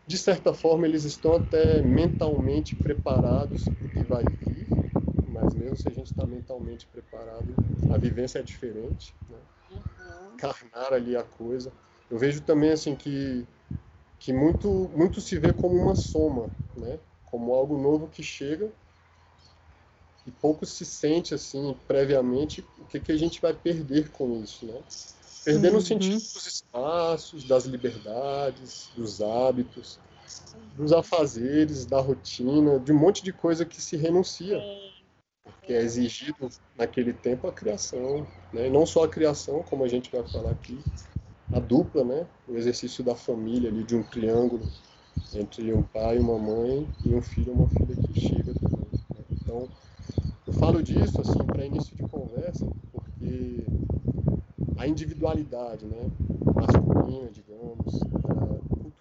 de 0.05 0.17
certa 0.17 0.53
forma 0.53 0.85
eles 0.85 1.05
estão 1.05 1.35
até 1.35 1.81
mentalmente 1.81 2.75
preparados 2.75 3.63
para 3.63 3.87
o 3.87 3.89
que 3.91 4.03
vai 4.03 4.23
vir, 4.25 4.50
mesmo 5.61 5.77
se 5.77 5.87
a 5.87 5.91
gente 5.91 6.07
está 6.07 6.25
mentalmente 6.25 6.85
preparado, 6.87 7.55
a 7.89 7.97
vivência 7.97 8.39
é 8.39 8.41
diferente, 8.43 9.15
né? 9.29 9.37
Uhum. 9.69 10.37
Carnar 10.37 10.93
ali 10.93 11.15
a 11.15 11.23
coisa. 11.23 11.71
Eu 12.09 12.17
vejo 12.17 12.41
também 12.41 12.71
assim 12.71 12.95
que 12.95 13.45
que 14.19 14.33
muito 14.33 14.67
muito 14.95 15.21
se 15.21 15.38
vê 15.39 15.53
como 15.53 15.75
uma 15.75 15.95
soma, 15.95 16.50
né? 16.75 17.00
como 17.31 17.53
algo 17.53 17.77
novo 17.77 18.09
que 18.09 18.21
chega 18.21 18.69
e 20.27 20.31
pouco 20.31 20.65
se 20.65 20.86
sente 20.86 21.33
assim 21.33 21.75
previamente 21.88 22.63
o 22.77 22.86
que, 22.86 23.00
que 23.00 23.12
a 23.12 23.17
gente 23.17 23.41
vai 23.41 23.53
perder 23.53 24.12
com 24.12 24.43
isso, 24.43 24.65
né? 24.65 24.79
Perder 25.43 25.69
uhum. 25.69 25.75
no 25.75 25.81
sentido 25.81 26.13
dos 26.13 26.45
espaços, 26.45 27.45
das 27.45 27.65
liberdades, 27.65 28.91
dos 28.95 29.21
hábitos, 29.21 29.97
dos 30.75 30.93
afazeres, 30.93 31.86
da 31.86 32.00
rotina, 32.00 32.77
de 32.77 32.91
um 32.91 33.00
monte 33.00 33.24
de 33.24 33.33
coisa 33.33 33.65
que 33.65 33.81
se 33.81 33.97
renuncia, 33.97 34.62
porque 35.60 35.74
é 35.74 35.81
exigido 35.81 36.50
naquele 36.75 37.13
tempo 37.13 37.48
a 37.48 37.51
criação, 37.51 38.25
né? 38.53 38.70
Não 38.70 38.86
só 38.86 39.03
a 39.03 39.08
criação, 39.08 39.63
como 39.63 39.84
a 39.84 39.88
gente 39.88 40.12
vai 40.12 40.24
falar 40.27 40.51
aqui, 40.51 40.79
a 41.51 41.60
dupla, 41.60 42.03
né? 42.03 42.27
O 42.48 42.55
exercício 42.55 43.03
da 43.03 43.15
família 43.15 43.70
ali 43.70 43.84
de 43.84 43.96
um 43.96 44.03
triângulo 44.03 44.65
entre 45.34 45.74
um 45.74 45.84
pai, 45.84 46.20
uma 46.20 46.38
mãe 46.38 46.88
e 47.03 47.13
um 47.13 47.22
filho, 47.22 47.53
uma 47.53 47.67
filha 47.67 47.96
que 47.96 48.20
chega 48.20 48.53
também. 48.53 48.88
Né? 49.15 49.24
Então, 49.31 49.67
eu 50.46 50.53
falo 50.53 50.81
disso 50.84 51.22
assim 51.22 51.38
para 51.46 51.65
início 51.65 51.96
de 51.96 52.03
conversa, 52.03 52.65
porque 52.91 53.63
a 54.77 54.88
individualidade, 54.88 55.86
né, 55.86 56.10
masculina, 56.55 57.29
digamos, 57.29 58.01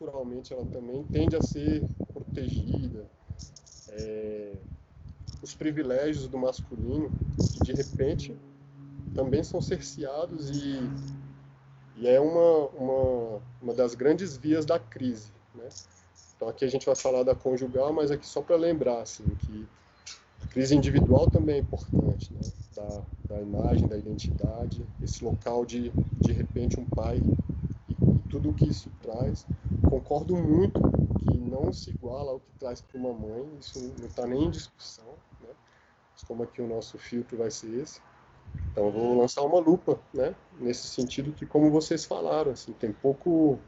culturalmente 0.01 0.53
ela 0.53 0.65
também 0.67 1.03
tende 1.05 1.37
a 1.37 1.43
ser 1.43 1.83
protegida. 2.13 3.05
É, 3.89 4.53
os 5.43 5.55
privilégios 5.55 6.27
do 6.29 6.39
masculino, 6.39 7.11
que 7.55 7.61
de 7.63 7.73
repente 7.73 8.37
também 9.15 9.43
são 9.43 9.61
cerceados 9.61 10.51
e, 10.51 10.79
e 11.97 12.07
é 12.07 12.21
uma, 12.21 12.69
uma, 12.69 13.43
uma 13.63 13.75
das 13.75 13.95
grandes 13.95 14.37
vias 14.37 14.65
da 14.65 14.79
crise. 14.79 15.33
Né? 15.55 15.69
Então 16.37 16.49
aqui 16.49 16.65
a 16.65 16.69
gente 16.69 16.87
vai 16.87 16.97
falar 16.97 17.23
da 17.23 17.35
conjugal, 17.35 17.93
mas 17.93 18.11
aqui 18.11 18.27
só 18.27 18.41
para 18.41 18.57
lembrar 18.57 19.03
assim 19.03 19.25
que 19.41 19.67
a 20.43 20.47
crise 20.47 20.75
individual 20.75 21.29
também 21.31 21.57
é 21.57 21.59
importante, 21.59 22.33
né? 22.33 22.41
da, 22.75 23.03
da 23.35 23.41
imagem, 23.43 23.87
da 23.87 23.97
identidade, 23.97 24.85
esse 25.03 25.25
local 25.25 25.65
de 25.65 25.91
de 26.21 26.33
repente 26.33 26.79
um 26.79 26.85
pai 26.85 27.19
e, 27.19 27.51
tudo 28.31 28.51
o 28.51 28.55
que 28.55 28.69
isso 28.69 28.89
traz. 29.03 29.45
Concordo 29.89 30.37
muito 30.37 30.81
que 31.19 31.37
não 31.37 31.73
se 31.73 31.91
iguala 31.91 32.33
ao 32.33 32.41
que 32.41 32.53
traz 32.59 32.81
para 32.81 32.99
uma 32.99 33.13
mãe, 33.13 33.45
isso 33.61 33.93
não 33.99 34.07
está 34.07 34.27
nem 34.27 34.45
em 34.45 34.51
discussão? 34.51 35.10
Como 36.25 36.43
aqui 36.43 36.61
o 36.61 36.67
nosso 36.67 36.99
filtro 36.99 37.37
vai 37.37 37.51
ser 37.51 37.73
esse. 37.81 38.01
Então 38.73 38.87
eu 38.87 38.93
vou 38.93 39.19
lançar 39.19 39.43
uma 39.43 39.59
lupa, 39.59 39.99
né? 40.13 40.35
Nesse 40.59 40.89
sentido 40.89 41.33
que, 41.33 41.47
como 41.47 41.71
vocês 41.71 42.05
falaram, 42.05 42.53
assim, 42.53 42.73
tem 42.73 42.93
pouco 42.93 43.59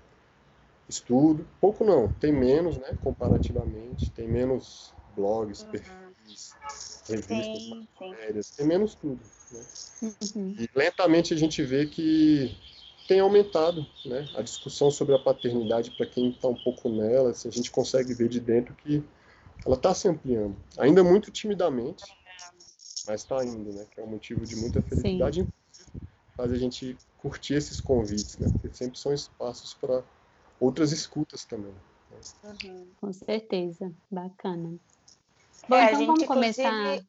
estudo, 0.88 1.46
pouco 1.60 1.84
não, 1.84 2.08
tem 2.14 2.32
menos, 2.32 2.76
né? 2.76 2.96
Comparativamente, 3.02 4.10
tem 4.10 4.28
menos 4.28 4.92
blogs, 5.16 5.62
uhum. 5.62 5.70
perfis, 5.70 6.54
revistas, 7.08 7.86
matérias, 8.00 8.50
tem 8.50 8.66
menos 8.66 8.94
tudo, 8.94 9.20
né? 9.52 9.64
Uhum. 10.02 10.56
E 10.58 10.68
lentamente 10.74 11.34
a 11.34 11.36
gente 11.36 11.62
vê 11.62 11.86
que 11.86 12.56
tem 13.08 13.20
aumentado, 13.20 13.84
né? 14.04 14.28
A 14.36 14.42
discussão 14.42 14.90
sobre 14.90 15.14
a 15.14 15.18
paternidade 15.18 15.90
para 15.92 16.06
quem 16.06 16.30
está 16.30 16.48
um 16.48 16.62
pouco 16.62 16.88
nela, 16.88 17.30
assim, 17.30 17.48
a 17.48 17.52
gente 17.52 17.70
consegue 17.70 18.14
ver 18.14 18.28
de 18.28 18.40
dentro 18.40 18.74
que 18.74 19.02
ela 19.64 19.76
está 19.76 19.94
se 19.94 20.08
ampliando, 20.08 20.56
ainda 20.76 21.04
muito 21.04 21.30
timidamente, 21.30 22.04
mas 23.06 23.22
está 23.22 23.44
indo, 23.44 23.72
né? 23.72 23.86
Que 23.90 24.00
é 24.00 24.04
um 24.04 24.08
motivo 24.08 24.44
de 24.44 24.56
muita 24.56 24.80
felicidade. 24.82 25.46
Faz 26.36 26.52
a 26.52 26.56
gente 26.56 26.96
curtir 27.18 27.54
esses 27.54 27.80
convites, 27.80 28.38
né? 28.38 28.48
Porque 28.48 28.74
sempre 28.76 28.98
são 28.98 29.12
espaços 29.12 29.74
para 29.74 30.02
outras 30.58 30.92
escutas 30.92 31.44
também. 31.44 31.74
Né? 32.10 32.20
Uhum. 32.44 32.92
Com 33.00 33.12
certeza, 33.12 33.92
bacana. 34.10 34.78
É, 35.64 35.68
Bom, 35.68 35.76
é, 35.76 35.84
então 35.92 36.06
vamos 36.06 36.26
começar. 36.26 37.00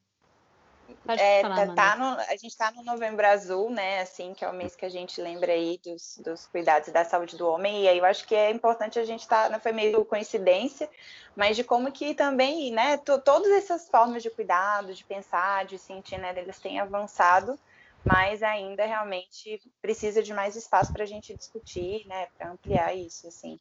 É, 1.08 1.42
falar, 1.42 1.68
tá, 1.68 1.74
tá 1.74 1.96
no, 1.98 2.20
a 2.20 2.32
gente 2.32 2.48
está 2.48 2.72
no 2.72 2.84
Novembro 2.84 3.28
Azul, 3.28 3.70
né? 3.70 4.02
Assim, 4.02 4.34
que 4.34 4.46
é 4.46 4.50
o 4.50 4.54
mês 4.54 4.76
que 4.76 4.86
a 4.86 4.90
gente 4.90 5.22
lembra 5.22 5.52
aí 5.52 5.78
dos, 5.84 6.18
dos 6.24 6.48
cuidados 6.48 6.90
da 6.94 7.04
saúde 7.04 7.36
do 7.36 7.48
homem. 7.48 7.84
E 7.84 7.88
aí 7.90 7.98
eu 7.98 8.06
acho 8.06 8.26
que 8.26 8.34
é 8.34 8.50
importante 8.50 8.98
a 8.98 9.04
gente 9.04 9.22
estar, 9.22 9.44
tá, 9.44 9.50
não 9.50 9.60
foi 9.60 9.74
meio 9.74 10.06
coincidência, 10.06 10.90
mas 11.36 11.58
de 11.58 11.64
como 11.64 11.92
que 11.92 12.14
também, 12.14 12.72
né? 12.72 12.96
Todas 12.98 13.52
essas 13.52 13.90
formas 13.90 14.24
de 14.24 14.30
cuidado, 14.30 14.94
de 14.94 15.04
pensar, 15.04 15.66
de 15.66 15.78
sentir, 15.78 16.18
né? 16.18 16.34
Eles 16.38 16.60
têm 16.60 16.80
avançado, 16.80 17.60
mas 18.06 18.42
ainda 18.42 18.86
realmente 18.86 19.62
precisa 19.82 20.24
de 20.24 20.34
mais 20.34 20.56
espaço 20.56 20.94
para 20.94 21.04
a 21.04 21.08
gente 21.08 21.34
discutir, 21.36 22.08
né? 22.08 22.28
Para 22.38 22.52
ampliar 22.52 22.96
isso, 22.96 23.28
assim. 23.28 23.60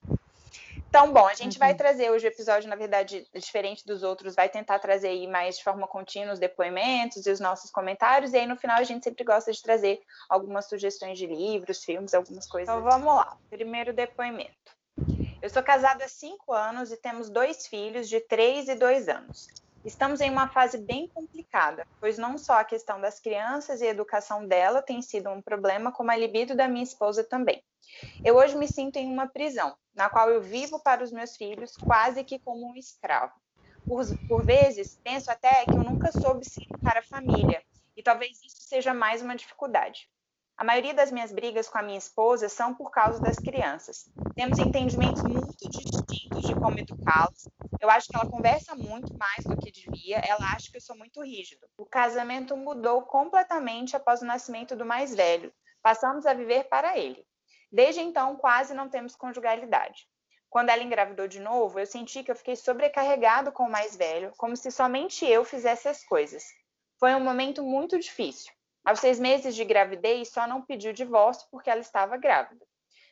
Então, 0.88 1.12
bom, 1.12 1.26
a 1.26 1.34
gente 1.34 1.54
uhum. 1.54 1.58
vai 1.58 1.74
trazer 1.74 2.10
hoje 2.10 2.26
o 2.26 2.28
episódio, 2.28 2.68
na 2.68 2.76
verdade, 2.76 3.26
diferente 3.34 3.86
dos 3.86 4.02
outros, 4.02 4.34
vai 4.34 4.48
tentar 4.48 4.78
trazer 4.78 5.08
aí 5.08 5.26
mais 5.26 5.56
de 5.56 5.64
forma 5.64 5.86
contínua 5.86 6.34
os 6.34 6.38
depoimentos 6.38 7.24
e 7.26 7.30
os 7.30 7.40
nossos 7.40 7.70
comentários, 7.70 8.32
e 8.32 8.36
aí 8.36 8.46
no 8.46 8.56
final 8.56 8.78
a 8.78 8.82
gente 8.82 9.02
sempre 9.02 9.24
gosta 9.24 9.52
de 9.52 9.62
trazer 9.62 10.02
algumas 10.28 10.68
sugestões 10.68 11.18
de 11.18 11.26
livros, 11.26 11.82
filmes, 11.82 12.12
algumas 12.12 12.46
coisas. 12.46 12.68
Então 12.68 12.82
vamos 12.82 13.14
lá. 13.14 13.36
Primeiro 13.48 13.92
depoimento. 13.92 14.52
Eu 15.40 15.50
sou 15.50 15.62
casada 15.62 16.04
há 16.04 16.08
cinco 16.08 16.52
anos 16.52 16.92
e 16.92 16.96
temos 16.96 17.30
dois 17.30 17.66
filhos 17.66 18.08
de 18.08 18.20
três 18.20 18.68
e 18.68 18.74
dois 18.74 19.08
anos. 19.08 19.48
Estamos 19.84 20.20
em 20.20 20.30
uma 20.30 20.46
fase 20.46 20.78
bem 20.78 21.08
complicada, 21.08 21.84
pois 21.98 22.16
não 22.16 22.38
só 22.38 22.60
a 22.60 22.64
questão 22.64 23.00
das 23.00 23.18
crianças 23.18 23.80
e 23.80 23.86
a 23.86 23.90
educação 23.90 24.46
dela 24.46 24.80
tem 24.80 25.02
sido 25.02 25.28
um 25.30 25.42
problema, 25.42 25.90
como 25.90 26.12
a 26.12 26.16
libido 26.16 26.54
da 26.54 26.68
minha 26.68 26.84
esposa 26.84 27.24
também. 27.24 27.64
Eu 28.24 28.36
hoje 28.36 28.56
me 28.56 28.68
sinto 28.68 28.96
em 28.96 29.10
uma 29.10 29.26
prisão, 29.26 29.76
na 29.94 30.08
qual 30.08 30.30
eu 30.30 30.40
vivo 30.40 30.80
para 30.82 31.02
os 31.02 31.12
meus 31.12 31.36
filhos 31.36 31.76
quase 31.76 32.24
que 32.24 32.38
como 32.38 32.70
um 32.70 32.76
escravo. 32.76 33.34
Por, 33.86 34.04
por 34.28 34.44
vezes, 34.44 34.98
penso 35.02 35.30
até 35.30 35.64
que 35.64 35.72
eu 35.72 35.82
nunca 35.82 36.12
soube 36.12 36.44
ser 36.44 36.66
para 36.82 37.00
a 37.00 37.04
família, 37.04 37.62
e 37.96 38.02
talvez 38.02 38.42
isso 38.42 38.62
seja 38.62 38.94
mais 38.94 39.22
uma 39.22 39.36
dificuldade. 39.36 40.08
A 40.56 40.64
maioria 40.64 40.94
das 40.94 41.10
minhas 41.10 41.32
brigas 41.32 41.68
com 41.68 41.78
a 41.78 41.82
minha 41.82 41.98
esposa 41.98 42.48
são 42.48 42.74
por 42.74 42.90
causa 42.90 43.20
das 43.20 43.36
crianças. 43.36 44.08
Temos 44.36 44.58
entendimentos 44.58 45.22
muito 45.22 45.68
distintos 45.68 46.46
de 46.46 46.54
como 46.54 46.78
educá-las. 46.78 47.48
Eu 47.80 47.90
acho 47.90 48.08
que 48.08 48.16
ela 48.16 48.30
conversa 48.30 48.74
muito 48.76 49.12
mais 49.18 49.44
do 49.44 49.56
que 49.56 49.72
devia, 49.72 50.18
ela 50.18 50.52
acha 50.54 50.70
que 50.70 50.76
eu 50.76 50.80
sou 50.80 50.96
muito 50.96 51.20
rígido. 51.22 51.66
O 51.76 51.84
casamento 51.84 52.56
mudou 52.56 53.02
completamente 53.02 53.96
após 53.96 54.22
o 54.22 54.26
nascimento 54.26 54.76
do 54.76 54.86
mais 54.86 55.14
velho. 55.14 55.52
Passamos 55.82 56.26
a 56.26 56.34
viver 56.34 56.68
para 56.68 56.96
ele. 56.96 57.26
Desde 57.72 58.02
então, 58.02 58.36
quase 58.36 58.74
não 58.74 58.90
temos 58.90 59.16
conjugalidade. 59.16 60.06
Quando 60.50 60.68
ela 60.68 60.82
engravidou 60.82 61.26
de 61.26 61.40
novo, 61.40 61.80
eu 61.80 61.86
senti 61.86 62.22
que 62.22 62.30
eu 62.30 62.36
fiquei 62.36 62.54
sobrecarregado 62.54 63.50
com 63.50 63.62
o 63.62 63.70
mais 63.70 63.96
velho, 63.96 64.30
como 64.36 64.54
se 64.54 64.70
somente 64.70 65.24
eu 65.24 65.42
fizesse 65.42 65.88
as 65.88 66.04
coisas. 66.04 66.44
Foi 67.00 67.14
um 67.14 67.20
momento 67.20 67.62
muito 67.62 67.98
difícil. 67.98 68.52
Aos 68.84 69.00
seis 69.00 69.18
meses 69.18 69.54
de 69.54 69.64
gravidez, 69.64 70.28
só 70.28 70.46
não 70.46 70.60
pediu 70.60 70.92
divórcio 70.92 71.48
porque 71.50 71.70
ela 71.70 71.80
estava 71.80 72.18
grávida. 72.18 72.66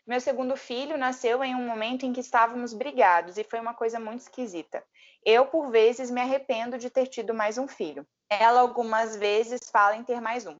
Meu 0.07 0.21
segundo 0.21 0.57
filho 0.57 0.99
nasceu 0.99 1.43
em 1.43 1.55
um 1.55 1.67
momento 1.67 2.05
em 2.05 2.13
que 2.13 2.21
estávamos 2.21 2.75
brigados 2.75 3.39
e 3.39 3.45
foi 3.45 3.61
uma 3.61 3.73
coisa 3.73 3.99
muito 3.99 4.21
esquisita. 4.21 4.85
Eu, 5.25 5.47
por 5.47 5.71
vezes, 5.71 6.11
me 6.11 6.21
arrependo 6.21 6.77
de 6.77 6.91
ter 6.91 7.07
tido 7.07 7.33
mais 7.33 7.57
um 7.57 7.67
filho. 7.67 8.07
Ela, 8.29 8.61
algumas 8.61 9.17
vezes, 9.17 9.71
fala 9.71 9.97
em 9.97 10.05
ter 10.05 10.21
mais 10.21 10.47
um. 10.47 10.59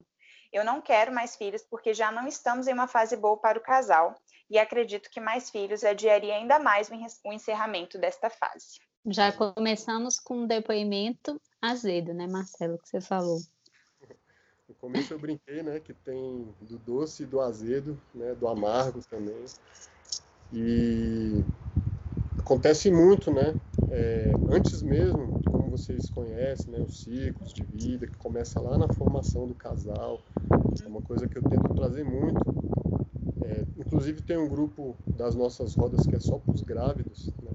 Eu 0.51 0.65
não 0.65 0.81
quero 0.81 1.13
mais 1.13 1.35
filhos 1.35 1.63
porque 1.63 1.93
já 1.93 2.11
não 2.11 2.27
estamos 2.27 2.67
em 2.67 2.73
uma 2.73 2.87
fase 2.87 3.15
boa 3.15 3.37
para 3.37 3.57
o 3.57 3.61
casal 3.61 4.15
e 4.49 4.59
acredito 4.59 5.09
que 5.09 5.19
mais 5.19 5.49
filhos 5.49 5.83
adiaria 5.83 6.35
ainda 6.35 6.59
mais 6.59 6.89
o 7.23 7.31
encerramento 7.31 7.97
desta 7.97 8.29
fase. 8.29 8.79
Já 9.05 9.31
começamos 9.31 10.19
com 10.19 10.39
um 10.39 10.47
depoimento 10.47 11.41
azedo, 11.61 12.13
né, 12.13 12.27
Marcelo, 12.27 12.77
que 12.77 12.89
você 12.89 13.01
falou. 13.01 13.39
No 14.67 14.75
começo 14.75 15.13
eu 15.13 15.19
brinquei, 15.19 15.63
né, 15.63 15.79
que 15.79 15.93
tem 15.93 16.53
do 16.61 16.77
doce 16.77 17.23
e 17.23 17.25
do 17.25 17.39
azedo, 17.39 17.99
né, 18.13 18.35
do 18.35 18.47
amargo 18.47 19.01
também. 19.09 19.45
E 20.53 21.43
acontece 22.41 22.91
muito, 22.91 23.31
né, 23.31 23.53
é, 23.89 24.31
antes 24.49 24.81
mesmo, 24.81 25.39
como 25.49 25.69
vocês 25.69 26.09
conhecem, 26.09 26.71
né, 26.71 26.79
os 26.79 27.01
ciclos 27.01 27.53
de 27.53 27.63
vida, 27.63 28.07
que 28.07 28.17
começa 28.17 28.59
lá 28.59 28.77
na 28.77 28.87
formação 28.93 29.47
do 29.47 29.53
casal, 29.55 30.19
é 30.83 30.87
uma 30.87 31.01
coisa 31.01 31.27
que 31.27 31.37
eu 31.37 31.43
tento 31.43 31.73
trazer 31.75 32.03
muito. 32.03 32.41
É, 33.43 33.63
inclusive 33.77 34.21
tem 34.21 34.37
um 34.37 34.49
grupo 34.49 34.95
das 35.15 35.35
nossas 35.35 35.75
rodas 35.75 36.05
que 36.05 36.15
é 36.15 36.19
só 36.19 36.37
para 36.39 36.53
os 36.53 36.61
grávidos, 36.61 37.31
né, 37.41 37.51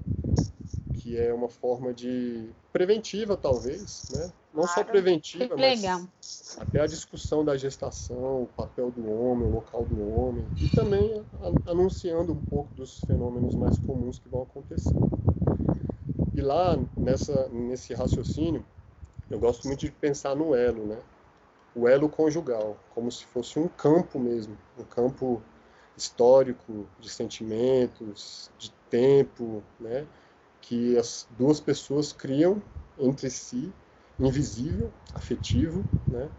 que 0.95 1.17
é 1.17 1.33
uma 1.33 1.49
forma 1.49 1.93
de 1.93 2.49
preventiva, 2.71 3.35
talvez, 3.35 4.07
né, 4.13 4.31
não 4.57 4.67
só 4.67 4.83
preventiva, 4.83 5.55
mas 5.55 6.57
até 6.57 6.81
a 6.81 6.87
discussão 6.87 7.45
da 7.45 7.55
gestação, 7.55 8.43
o 8.43 8.47
papel 8.47 8.89
do 8.89 9.07
homem, 9.07 9.47
o 9.47 9.51
local 9.51 9.85
do 9.85 10.17
homem, 10.17 10.47
e 10.59 10.67
também 10.67 11.23
anunciando 11.65 12.33
um 12.33 12.41
pouco 12.41 12.73
dos 12.75 13.03
fenômenos 13.03 13.55
mais 13.55 13.77
comuns 13.77 14.17
que 14.17 14.27
vão 14.27 14.41
acontecer. 14.41 14.99
E 16.35 16.41
lá, 16.41 16.77
nessa, 16.97 17.47
nesse 17.49 17.93
raciocínio, 17.93 18.65
eu 19.29 19.39
gosto 19.39 19.67
muito 19.67 19.81
de 19.81 19.91
pensar 19.91 20.35
no 20.35 20.55
elo, 20.55 20.85
né? 20.85 20.97
O 21.75 21.87
elo 21.87 22.09
conjugal, 22.09 22.77
como 22.95 23.11
se 23.11 23.25
fosse 23.25 23.59
um 23.59 23.67
campo 23.67 24.19
mesmo, 24.19 24.57
um 24.79 24.83
campo 24.83 25.41
histórico 25.95 26.87
de 26.99 27.09
sentimentos, 27.09 28.49
de 28.57 28.71
tempo, 28.89 29.63
né? 29.79 30.07
Que 30.61 30.97
as 30.97 31.27
duas 31.37 31.59
pessoas 31.59 32.11
criam 32.11 32.61
entre 32.97 33.29
si 33.29 33.71
invisível, 34.19 34.91
afetivo, 35.13 35.85
né, 36.09 36.29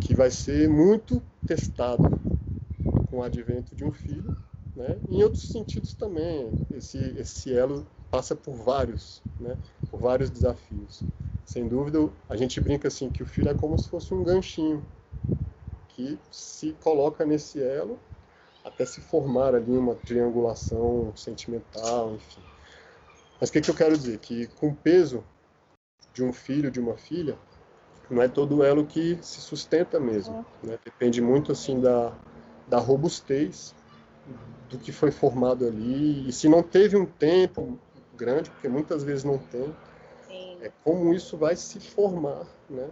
que 0.00 0.14
vai 0.14 0.30
ser 0.30 0.68
muito 0.68 1.22
testado 1.46 2.12
com 3.10 3.18
o 3.18 3.22
advento 3.22 3.74
de 3.74 3.84
um 3.84 3.92
filho, 3.92 4.32
né, 4.74 4.98
em 5.08 5.22
outros 5.22 5.50
sentidos 5.50 5.94
também. 5.94 6.52
Esse, 6.72 6.98
esse 7.18 7.52
elo 7.54 7.86
passa 8.10 8.34
por 8.34 8.54
vários, 8.54 9.22
né, 9.38 9.56
por 9.90 10.00
vários 10.00 10.30
desafios. 10.30 11.04
Sem 11.44 11.68
dúvida, 11.68 11.98
a 12.28 12.36
gente 12.36 12.60
brinca 12.60 12.88
assim 12.88 13.08
que 13.08 13.22
o 13.22 13.26
filho 13.26 13.48
é 13.48 13.54
como 13.54 13.78
se 13.78 13.88
fosse 13.88 14.12
um 14.12 14.24
ganchinho 14.24 14.84
que 15.88 16.18
se 16.30 16.72
coloca 16.82 17.24
nesse 17.24 17.62
elo 17.62 17.98
até 18.64 18.84
se 18.84 19.00
formar 19.00 19.54
ali 19.54 19.70
uma 19.70 19.94
triangulação 19.94 21.12
sentimental, 21.16 22.14
enfim. 22.14 22.40
Mas 23.40 23.48
o 23.48 23.52
que, 23.52 23.60
que 23.60 23.70
eu 23.70 23.74
quero 23.74 23.96
dizer? 23.96 24.18
Que 24.18 24.48
com 24.48 24.74
peso 24.74 25.22
de 26.16 26.24
um 26.24 26.32
filho, 26.32 26.70
de 26.70 26.80
uma 26.80 26.96
filha, 26.96 27.36
não 28.08 28.22
é 28.22 28.28
todo 28.28 28.64
elo 28.64 28.86
que 28.86 29.18
se 29.22 29.42
sustenta 29.42 30.00
mesmo. 30.00 30.46
Né? 30.62 30.78
Depende 30.82 31.20
muito 31.20 31.52
assim 31.52 31.78
da, 31.78 32.10
da 32.66 32.78
robustez 32.78 33.74
do 34.70 34.78
que 34.78 34.92
foi 34.92 35.10
formado 35.10 35.66
ali. 35.66 36.26
E 36.26 36.32
se 36.32 36.48
não 36.48 36.62
teve 36.62 36.96
um 36.96 37.04
tempo 37.04 37.78
grande, 38.16 38.48
porque 38.48 38.66
muitas 38.66 39.04
vezes 39.04 39.24
não 39.24 39.36
tem, 39.36 39.70
Sim. 40.26 40.56
é 40.62 40.72
como 40.82 41.12
isso 41.12 41.36
vai 41.36 41.54
se 41.54 41.78
formar, 41.80 42.46
né? 42.70 42.88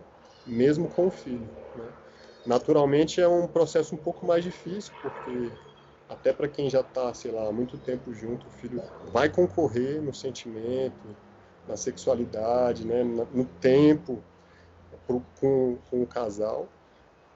mesmo 0.46 0.86
com 0.90 1.06
o 1.06 1.10
filho. 1.10 1.48
Né? 1.74 1.86
Naturalmente 2.44 3.22
é 3.22 3.26
um 3.26 3.46
processo 3.46 3.94
um 3.94 3.98
pouco 3.98 4.26
mais 4.26 4.44
difícil, 4.44 4.92
porque 5.00 5.50
até 6.10 6.30
para 6.30 6.46
quem 6.46 6.68
já 6.68 6.80
está, 6.80 7.14
sei 7.14 7.30
lá, 7.30 7.48
há 7.48 7.52
muito 7.52 7.78
tempo 7.78 8.12
junto, 8.12 8.46
o 8.46 8.50
filho 8.50 8.82
vai 9.10 9.30
concorrer 9.30 10.02
no 10.02 10.12
sentimento, 10.12 11.16
na 11.66 11.76
sexualidade, 11.76 12.84
né, 12.84 13.02
no 13.02 13.44
tempo 13.60 14.22
pro, 15.06 15.22
com, 15.40 15.78
com 15.90 16.02
o 16.02 16.06
casal. 16.06 16.68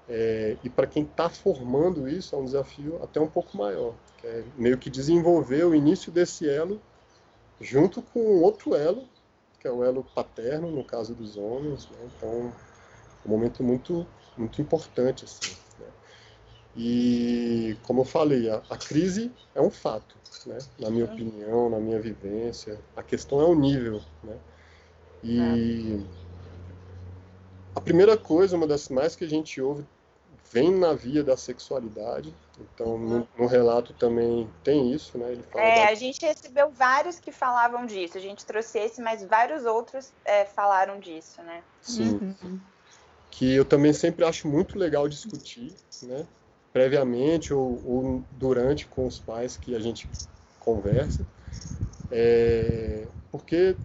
É, 0.09 0.57
e 0.65 0.71
para 0.71 0.87
quem 0.87 1.03
está 1.03 1.29
formando 1.29 2.09
isso, 2.09 2.35
é 2.35 2.39
um 2.39 2.45
desafio 2.45 3.03
até 3.03 3.21
um 3.21 3.29
pouco 3.29 3.57
maior, 3.57 3.95
que 4.19 4.27
é 4.27 4.45
meio 4.57 4.79
que 4.79 4.89
desenvolver 4.89 5.65
o 5.65 5.75
início 5.75 6.11
desse 6.11 6.49
elo 6.49 6.81
junto 7.61 8.01
com 8.01 8.41
outro 8.41 8.75
elo, 8.75 9.09
que 9.61 9.67
é 9.67 9.71
o 9.71 9.85
elo 9.85 10.05
paterno, 10.15 10.71
no 10.71 10.85
caso 10.85 11.15
dos 11.15 11.37
homens. 11.37 11.89
Né? 11.91 11.97
Então, 12.17 12.53
um 13.27 13.29
momento 13.29 13.63
muito, 13.63 14.07
muito 14.37 14.63
importante. 14.63 15.25
Assim? 15.25 15.51
E, 16.81 17.77
como 17.83 18.03
eu 18.03 18.05
falei, 18.05 18.49
a, 18.49 18.63
a, 18.71 18.77
crise 18.77 19.33
é 19.53 19.61
um 19.61 19.69
fato, 19.69 20.17
né? 20.47 20.59
na 20.79 20.89
minha 20.89 21.07
opinião, 21.07 21.69
na 21.69 21.81
minha 21.81 21.99
vivência. 21.99 22.79
A 22.97 23.03
questão 23.03 23.41
é 23.41 23.45
o 23.45 23.55
nível. 23.57 24.01
Né? 24.23 24.37
E 25.25 26.07
a 27.75 27.81
primeira 27.81 28.17
coisa, 28.17 28.57
uma 28.57 28.67
das 28.67 28.89
mais 28.91 29.17
que 29.17 29.25
a 29.25 29.29
gente 29.29 29.61
ouve, 29.61 29.85
vem 30.53 30.71
na 30.71 30.95
via 30.95 31.25
da 31.25 31.37
sexualidade. 31.37 32.33
Então, 32.61 32.97
no, 32.97 33.29
no 33.37 33.47
relato 33.47 33.93
também 33.95 34.49
tem 34.63 34.93
isso, 34.93 35.19
né? 35.19 35.33
Ele 35.33 35.43
fala 35.43 35.65
é, 35.65 35.87
da... 35.87 35.91
a 35.91 35.95
gente 35.95 36.25
recebeu 36.25 36.71
vários 36.71 37.19
que 37.19 37.33
falavam 37.33 37.87
disso. 37.87 38.17
A 38.17 38.21
gente 38.21 38.47
trouxe 38.47 38.79
esse, 38.79 39.03
mas 39.03 39.25
vários 39.25 39.65
outros 39.65 40.13
é, 40.25 40.45
falaram 40.45 41.01
disso, 41.01 41.43
né? 41.43 41.61
Sim. 41.83 42.37
Uhum. 42.43 42.61
Que 43.31 43.53
eu 43.55 43.65
também 43.65 43.93
sempre 43.93 44.25
acho 44.25 44.47
muito 44.47 44.79
legal 44.79 45.09
discutir, 45.09 45.75
né? 46.03 46.25
Previamente 46.73 47.53
ou, 47.53 47.83
ou 47.85 48.25
durante 48.31 48.87
com 48.87 49.07
os 49.07 49.19
pais 49.19 49.57
que 49.57 49.75
a 49.75 49.79
gente 49.81 50.09
conversa. 50.59 51.25
É, 52.11 53.09
porque 53.31 53.77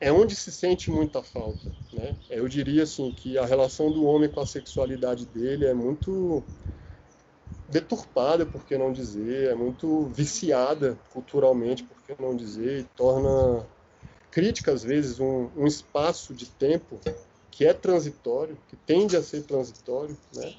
é 0.00 0.12
onde 0.12 0.36
se 0.36 0.52
sente 0.52 0.90
muita 0.90 1.22
falta, 1.22 1.70
né? 1.92 2.14
Eu 2.28 2.46
diria 2.48 2.82
assim 2.82 3.10
que 3.10 3.38
a 3.38 3.46
relação 3.46 3.90
do 3.90 4.04
homem 4.04 4.30
com 4.30 4.40
a 4.40 4.46
sexualidade 4.46 5.26
dele 5.26 5.66
é 5.66 5.74
muito 5.74 6.42
deturpada, 7.68 8.44
por 8.44 8.64
que 8.64 8.76
não 8.76 8.92
dizer, 8.92 9.48
é 9.48 9.54
muito 9.54 10.06
viciada 10.08 10.98
culturalmente, 11.10 11.84
por 11.84 11.96
que 12.02 12.20
não 12.20 12.36
dizer, 12.36 12.80
e 12.80 12.84
torna 12.84 13.66
crítica 14.30 14.72
às 14.72 14.82
vezes 14.82 15.20
um, 15.20 15.50
um 15.56 15.66
espaço 15.66 16.34
de 16.34 16.46
tempo 16.46 17.00
que 17.50 17.64
é 17.64 17.72
transitório, 17.72 18.58
que 18.68 18.76
tende 18.76 19.16
a 19.16 19.22
ser 19.22 19.44
transitório, 19.44 20.18
né? 20.34 20.54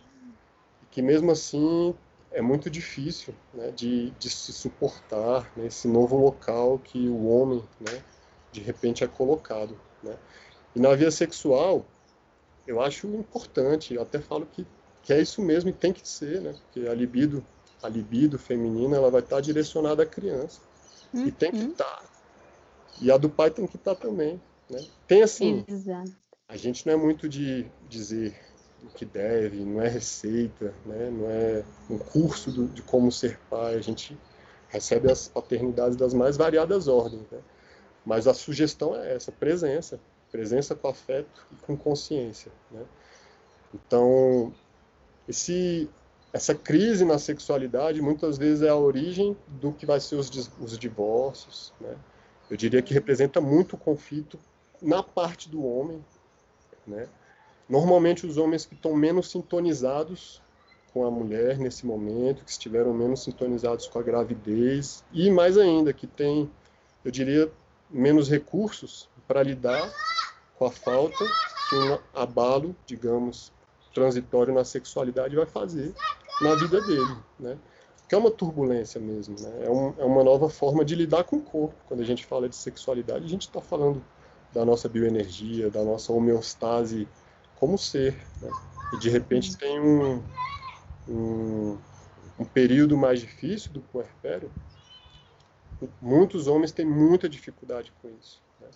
Que 0.96 1.02
mesmo 1.02 1.30
assim 1.30 1.94
é 2.32 2.42
muito 2.42 2.70
difícil 2.70 3.36
né, 3.54 3.70
de, 3.72 4.12
de 4.12 4.30
se 4.30 4.54
suportar 4.54 5.52
nesse 5.54 5.90
novo 5.90 6.16
local 6.16 6.80
que 6.80 7.10
o 7.10 7.28
homem, 7.28 7.62
né, 7.82 8.02
de 8.50 8.62
repente 8.62 9.04
é 9.04 9.08
colocado. 9.08 9.78
Né? 10.02 10.18
E 10.74 10.80
na 10.80 10.96
via 10.96 11.12
sexual, 11.12 11.86
eu 12.66 12.82
acho 12.82 13.08
importante, 13.08 13.94
eu 13.94 14.02
até 14.02 14.20
falo 14.20 14.46
que, 14.46 14.66
que 15.04 15.12
é 15.12 15.20
isso 15.20 15.42
mesmo 15.42 15.70
e 15.70 15.74
tem 15.74 15.92
que 15.92 16.08
ser, 16.08 16.40
né? 16.40 16.56
porque 16.64 16.88
a 16.88 16.94
libido, 16.94 17.46
a 17.84 17.90
libido 17.90 18.40
feminina 18.40 18.96
ela 18.96 19.12
vai 19.12 19.20
estar 19.20 19.42
direcionada 19.42 20.04
à 20.04 20.06
criança. 20.06 20.62
Uhum. 21.14 21.28
E 21.28 21.32
tem 21.34 21.52
que 21.52 21.58
estar. 21.58 21.84
Uhum. 21.84 22.08
Tá. 22.08 22.10
E 23.02 23.12
a 23.12 23.18
do 23.18 23.30
pai 23.30 23.52
tem 23.52 23.68
que 23.68 23.75
estar 23.75 23.96
tá 23.96 24.02
também. 24.08 24.42
Né? 24.70 24.82
Tem 25.06 25.24
assim, 25.24 25.66
Exato. 25.68 26.16
a 26.48 26.56
gente 26.56 26.86
não 26.88 26.94
é 26.94 26.96
muito 26.96 27.28
de 27.28 27.70
dizer 27.90 28.45
o 28.86 28.89
que 28.89 29.06
deve, 29.06 29.58
não 29.65 29.82
é 29.82 29.88
receita, 29.88 30.74
né? 30.86 31.10
não 31.10 31.30
é 31.30 31.63
um 31.89 31.98
curso 31.98 32.51
do, 32.51 32.68
de 32.68 32.82
como 32.82 33.12
ser 33.12 33.39
pai, 33.50 33.75
a 33.75 33.82
gente 33.82 34.18
recebe 34.70 35.12
as 35.12 35.27
paternidades 35.27 35.98
das 35.98 36.13
mais 36.13 36.38
variadas 36.38 36.88
ordens. 36.88 37.30
Né? 37.32 37.39
Mas 38.06 38.27
a 38.27 38.34
sugestão 38.34 38.96
é 38.96 39.15
essa, 39.15 39.32
presença, 39.32 40.00
presença 40.32 40.75
com 40.75 40.88
afeto 40.88 41.48
e 41.51 41.56
com 41.65 41.75
consciência, 41.75 42.51
né? 42.70 42.84
Então, 43.74 44.54
esse, 45.27 45.89
essa 46.32 46.54
crise 46.54 47.04
na 47.04 47.18
sexualidade 47.18 48.01
muitas 48.01 48.38
vezes 48.38 48.62
é 48.62 48.70
a 48.70 48.75
origem 48.75 49.36
do 49.48 49.74
que 49.74 49.86
vai 49.86 50.00
ser 50.00 50.15
os, 50.15 50.30
os 50.60 50.77
divórcios, 50.77 51.74
né? 51.82 51.96
Eu 52.50 52.56
diria 52.56 52.82
que 52.82 52.94
representa 52.94 53.42
muito 53.42 53.75
conflito 53.75 54.39
na 54.82 55.01
parte 55.01 55.50
do 55.50 55.65
homem, 55.65 56.04
né? 56.86 57.08
Normalmente 57.68 58.26
os 58.26 58.38
homens 58.38 58.66
que 58.66 58.76
estão 58.76 58.96
menos 58.96 59.32
sintonizados 59.32 60.42
com 60.94 61.06
a 61.06 61.12
mulher 61.12 61.58
nesse 61.58 61.86
momento, 61.86 62.46
que 62.46 62.52
estiveram 62.52 62.94
menos 62.94 63.24
sintonizados 63.24 63.88
com 63.88 64.00
a 64.00 64.04
gravidez 64.04 65.04
e 65.12 65.30
mais 65.30 65.58
ainda 65.58 65.92
que 65.92 66.08
tem, 66.08 66.50
eu 67.04 67.12
diria, 67.12 67.51
menos 67.90 68.30
recursos 68.30 69.10
para 69.28 69.44
lidar 69.44 69.92
com 70.58 70.66
a 70.66 70.72
falta 70.72 71.25
que 71.70 71.75
um 71.75 72.00
abalo, 72.14 72.75
digamos, 72.86 73.51
transitório 73.94 74.54
na 74.54 74.64
sexualidade 74.64 75.36
vai 75.36 75.46
fazer 75.46 75.94
na 76.42 76.54
vida 76.56 76.82
dele, 76.82 77.18
né? 77.40 77.58
Que 78.08 78.14
é 78.14 78.18
uma 78.18 78.30
turbulência 78.30 79.01
mesmo, 79.01 79.36
né? 79.40 79.66
É, 79.66 79.70
um, 79.70 79.94
é 79.98 80.06
uma 80.06 80.24
nova 80.24 80.50
forma 80.50 80.86
de 80.86 80.94
lidar 80.96 81.24
com 81.24 81.38
o 81.38 81.42
corpo. 81.42 81.75
Quando 81.88 82.01
a 82.01 82.06
gente 82.06 82.25
fala 82.25 82.48
de 82.48 82.56
sexualidade, 82.56 83.25
a 83.25 83.30
gente 83.30 83.48
está 83.48 83.60
falando 83.60 84.04
da 84.54 84.64
nossa 84.64 84.88
bioenergia, 84.88 85.72
da 85.72 85.84
nossa 85.84 86.14
homeostase 86.14 87.08
como 87.59 87.77
ser, 87.77 88.15
né? 88.41 88.50
E 88.94 89.00
de 89.00 89.09
repente 89.09 89.57
tem 89.57 89.79
um, 89.79 90.22
um, 91.07 91.77
um 92.39 92.46
período 92.46 92.98
mais 92.98 93.20
difícil 93.20 93.72
do 93.72 93.81
puerpério, 93.81 94.51
muitos 96.01 96.48
homens 96.48 96.72
têm 96.72 96.85
muita 96.85 97.27
dificuldade 97.27 97.91
com 98.01 98.09
isso. 98.09 98.41
Né? 98.59 98.68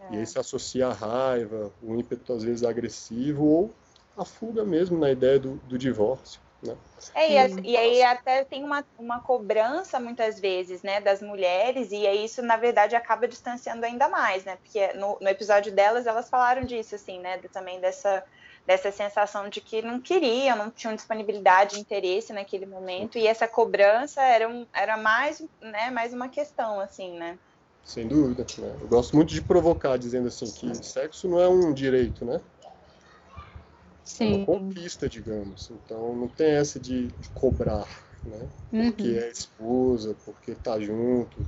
É. 0.00 0.14
E 0.14 0.18
aí 0.18 0.26
se 0.26 0.38
associa 0.38 0.88
a 0.88 0.92
raiva, 0.92 1.72
o 1.82 1.94
ímpeto 1.94 2.32
às 2.32 2.42
vezes 2.42 2.64
agressivo 2.64 3.44
ou 3.44 3.74
a 4.16 4.24
fuga 4.24 4.64
mesmo 4.64 4.98
na 4.98 5.10
ideia 5.10 5.38
do, 5.38 5.56
do 5.68 5.78
divórcio. 5.78 6.40
Né? 6.62 6.76
É, 7.14 7.46
e, 7.46 7.60
e, 7.70 7.76
aí 7.76 8.02
até 8.02 8.44
tem 8.44 8.64
uma, 8.64 8.84
uma 8.98 9.20
cobrança 9.20 10.00
muitas 10.00 10.40
vezes, 10.40 10.82
né, 10.82 11.00
das 11.00 11.22
mulheres, 11.22 11.92
e 11.92 12.06
aí 12.06 12.24
isso, 12.24 12.42
na 12.42 12.56
verdade, 12.56 12.96
acaba 12.96 13.28
distanciando 13.28 13.86
ainda 13.86 14.08
mais, 14.08 14.44
né, 14.44 14.56
porque 14.56 14.92
no, 14.94 15.16
no 15.20 15.28
episódio 15.28 15.72
delas, 15.72 16.06
elas 16.06 16.28
falaram 16.28 16.64
disso, 16.64 16.96
assim, 16.96 17.20
né, 17.20 17.38
também 17.52 17.80
dessa 17.80 18.24
dessa 18.66 18.92
sensação 18.92 19.48
de 19.48 19.62
que 19.62 19.80
não 19.80 19.98
queriam, 19.98 20.54
não 20.54 20.70
tinham 20.70 20.94
disponibilidade, 20.94 21.80
interesse 21.80 22.34
naquele 22.34 22.66
momento, 22.66 23.16
e 23.16 23.26
essa 23.26 23.48
cobrança 23.48 24.20
era, 24.20 24.46
um, 24.46 24.66
era 24.74 24.94
mais, 24.94 25.42
né, 25.58 25.90
mais 25.90 26.12
uma 26.12 26.28
questão, 26.28 26.78
assim, 26.78 27.18
né? 27.18 27.38
Sem 27.82 28.06
dúvida. 28.06 28.44
Né? 28.58 28.76
Eu 28.78 28.86
gosto 28.86 29.16
muito 29.16 29.32
de 29.32 29.40
provocar, 29.40 29.96
dizendo 29.96 30.28
assim, 30.28 30.52
que 30.52 30.86
sexo 30.86 31.26
não 31.26 31.40
é 31.40 31.48
um 31.48 31.72
direito, 31.72 32.26
né? 32.26 32.38
Sim. 34.08 34.32
É 34.32 34.36
uma 34.38 34.46
conquista, 34.46 35.06
digamos. 35.06 35.70
Então, 35.70 36.16
não 36.16 36.28
tem 36.28 36.52
essa 36.52 36.80
de, 36.80 37.08
cobrar, 37.34 37.86
né? 38.24 38.48
Porque 38.70 39.10
uhum. 39.10 39.18
é 39.18 39.28
esposa, 39.30 40.16
porque 40.24 40.54
tá 40.54 40.80
junto. 40.80 41.46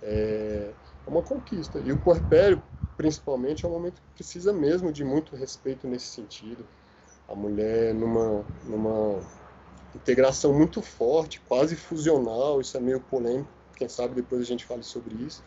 É, 0.00 0.72
é 1.04 1.10
uma 1.10 1.22
conquista. 1.22 1.80
E 1.80 1.90
o 1.90 1.98
puerpério, 1.98 2.62
principalmente, 2.96 3.64
é 3.64 3.68
um 3.68 3.72
momento 3.72 4.00
que 4.00 4.14
precisa 4.14 4.52
mesmo 4.52 4.92
de 4.92 5.02
muito 5.02 5.34
respeito 5.34 5.88
nesse 5.88 6.06
sentido. 6.06 6.64
A 7.28 7.34
mulher 7.34 7.92
numa, 7.92 8.46
numa 8.64 9.20
integração 9.92 10.54
muito 10.54 10.80
forte, 10.80 11.40
quase 11.40 11.74
fusional, 11.74 12.60
isso 12.60 12.76
é 12.76 12.80
meio 12.80 13.00
polêmico, 13.00 13.50
quem 13.76 13.88
sabe 13.88 14.14
depois 14.14 14.40
a 14.40 14.44
gente 14.44 14.64
fale 14.64 14.84
sobre 14.84 15.14
isso, 15.16 15.42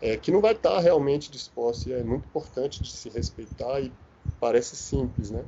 é, 0.00 0.16
que 0.16 0.32
não 0.32 0.40
vai 0.40 0.54
estar 0.54 0.78
realmente 0.80 1.30
disposta, 1.30 1.88
e 1.88 1.92
é 1.92 2.02
muito 2.02 2.24
importante 2.24 2.82
de 2.82 2.90
se 2.90 3.08
respeitar, 3.10 3.80
e 3.80 3.92
parece 4.40 4.76
simples, 4.76 5.30
né? 5.30 5.44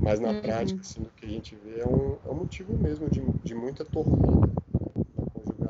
Mas 0.00 0.20
na 0.20 0.30
uhum. 0.30 0.40
prática, 0.40 0.80
assim, 0.80 1.02
o 1.02 1.10
que 1.16 1.26
a 1.26 1.28
gente 1.28 1.56
vê 1.56 1.80
é 1.80 1.86
um, 1.86 2.16
é 2.24 2.30
um 2.30 2.34
motivo 2.34 2.72
mesmo 2.78 3.10
de, 3.10 3.20
de 3.44 3.54
muita 3.54 3.84
tormenta. 3.84 4.48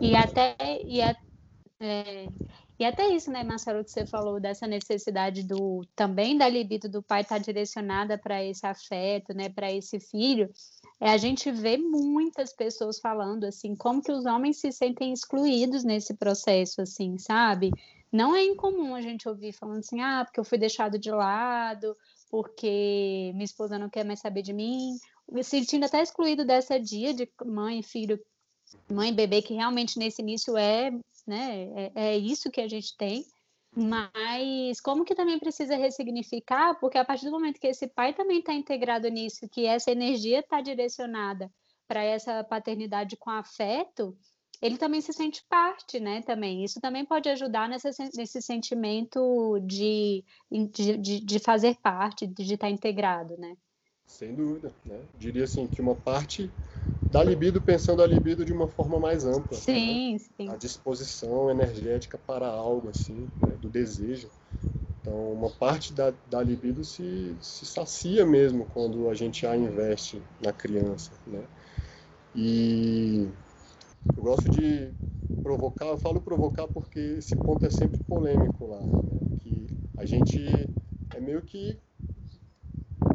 E 0.00 0.14
até, 0.14 0.56
e, 0.84 1.00
a, 1.00 1.16
é, 1.80 2.28
e 2.78 2.84
até 2.84 3.08
isso, 3.08 3.30
né, 3.30 3.42
Marcelo, 3.42 3.82
que 3.82 3.90
você 3.90 4.06
falou 4.06 4.38
dessa 4.38 4.66
necessidade 4.66 5.42
do 5.42 5.84
também 5.96 6.36
da 6.36 6.48
libido 6.48 6.88
do 6.88 7.02
pai 7.02 7.22
estar 7.22 7.36
tá 7.36 7.42
direcionada 7.42 8.18
para 8.18 8.44
esse 8.44 8.66
afeto, 8.66 9.34
né, 9.34 9.48
para 9.48 9.72
esse 9.72 9.98
filho. 9.98 10.50
É, 11.00 11.10
a 11.10 11.16
gente 11.16 11.50
vê 11.50 11.76
muitas 11.76 12.52
pessoas 12.52 13.00
falando 13.00 13.44
assim, 13.44 13.74
como 13.74 14.02
que 14.02 14.12
os 14.12 14.26
homens 14.26 14.60
se 14.60 14.70
sentem 14.70 15.12
excluídos 15.12 15.84
nesse 15.84 16.14
processo, 16.14 16.82
assim, 16.82 17.18
sabe? 17.18 17.72
Não 18.12 18.34
é 18.34 18.44
incomum 18.44 18.94
a 18.94 19.00
gente 19.00 19.28
ouvir 19.28 19.52
falando 19.52 19.78
assim, 19.78 20.00
ah, 20.00 20.24
porque 20.24 20.40
eu 20.40 20.44
fui 20.44 20.58
deixado 20.58 20.98
de 20.98 21.10
lado, 21.10 21.96
porque 22.30 23.30
minha 23.32 23.44
esposa 23.44 23.78
não 23.78 23.88
quer 23.88 24.04
mais 24.04 24.20
saber 24.20 24.42
de 24.42 24.52
mim, 24.52 24.96
me 25.30 25.42
sentindo 25.42 25.84
até 25.84 26.02
excluído 26.02 26.44
dessa 26.44 26.78
dia 26.78 27.12
de 27.12 27.28
mãe, 27.44 27.82
filho, 27.82 28.18
mãe, 28.90 29.12
bebê, 29.12 29.42
que 29.42 29.54
realmente 29.54 29.98
nesse 29.98 30.22
início 30.22 30.56
é 30.56 30.90
né? 31.28 31.68
É, 31.74 31.92
é 31.94 32.16
isso 32.16 32.50
que 32.50 32.60
a 32.60 32.66
gente 32.66 32.96
tem. 32.96 33.24
Mas 33.76 34.80
como 34.80 35.04
que 35.04 35.14
também 35.14 35.38
precisa 35.38 35.76
ressignificar? 35.76 36.74
Porque 36.80 36.96
a 36.96 37.04
partir 37.04 37.26
do 37.26 37.30
momento 37.30 37.60
que 37.60 37.66
esse 37.66 37.86
pai 37.86 38.14
também 38.14 38.38
está 38.38 38.54
integrado 38.54 39.08
nisso, 39.08 39.46
que 39.48 39.66
essa 39.66 39.90
energia 39.90 40.40
está 40.40 40.60
direcionada 40.62 41.52
para 41.86 42.02
essa 42.02 42.42
paternidade 42.42 43.16
com 43.16 43.30
afeto, 43.30 44.16
ele 44.60 44.76
também 44.76 45.00
se 45.00 45.12
sente 45.12 45.44
parte, 45.48 46.00
né? 46.00 46.22
Também 46.22 46.64
isso 46.64 46.80
também 46.80 47.04
pode 47.04 47.28
ajudar 47.28 47.68
nessa, 47.68 47.90
nesse 48.14 48.42
sentimento 48.42 49.58
de, 49.60 50.24
de, 50.50 51.20
de 51.20 51.38
fazer 51.38 51.76
parte, 51.76 52.26
de 52.26 52.42
estar 52.42 52.66
tá 52.66 52.70
integrado, 52.70 53.36
né? 53.38 53.56
Sem 54.06 54.34
dúvida, 54.34 54.72
né? 54.84 55.00
Diria 55.18 55.44
assim 55.44 55.66
que 55.66 55.80
uma 55.80 55.94
parte 55.94 56.50
da 57.10 57.22
libido 57.22 57.60
pensando 57.60 58.02
a 58.02 58.06
libido 58.06 58.44
de 58.44 58.52
uma 58.52 58.68
forma 58.68 58.98
mais 58.98 59.24
ampla. 59.24 59.56
Sim, 59.56 60.14
né? 60.14 60.18
sim. 60.18 60.48
A 60.50 60.56
disposição 60.56 61.50
energética 61.50 62.18
para 62.18 62.46
algo, 62.48 62.88
assim, 62.88 63.28
né? 63.40 63.56
do 63.60 63.68
desejo. 63.68 64.28
Então, 65.00 65.32
uma 65.32 65.48
parte 65.48 65.92
da, 65.92 66.12
da 66.26 66.42
libido 66.42 66.84
se, 66.84 67.34
se 67.40 67.64
sacia 67.64 68.26
mesmo 68.26 68.66
quando 68.74 69.08
a 69.08 69.14
gente 69.14 69.46
a 69.46 69.56
investe 69.56 70.20
na 70.40 70.52
criança, 70.52 71.12
né? 71.26 71.44
E 72.34 73.28
eu 74.16 74.22
gosto 74.22 74.48
de 74.50 74.92
provocar, 75.42 75.86
eu 75.86 75.98
falo 75.98 76.20
provocar 76.20 76.66
porque 76.68 76.98
esse 77.18 77.36
ponto 77.36 77.64
é 77.64 77.70
sempre 77.70 78.02
polêmico 78.04 78.66
lá, 78.66 78.80
né? 78.80 79.00
que 79.40 79.66
a 79.96 80.04
gente 80.04 80.68
é 81.14 81.20
meio 81.20 81.42
que 81.42 81.78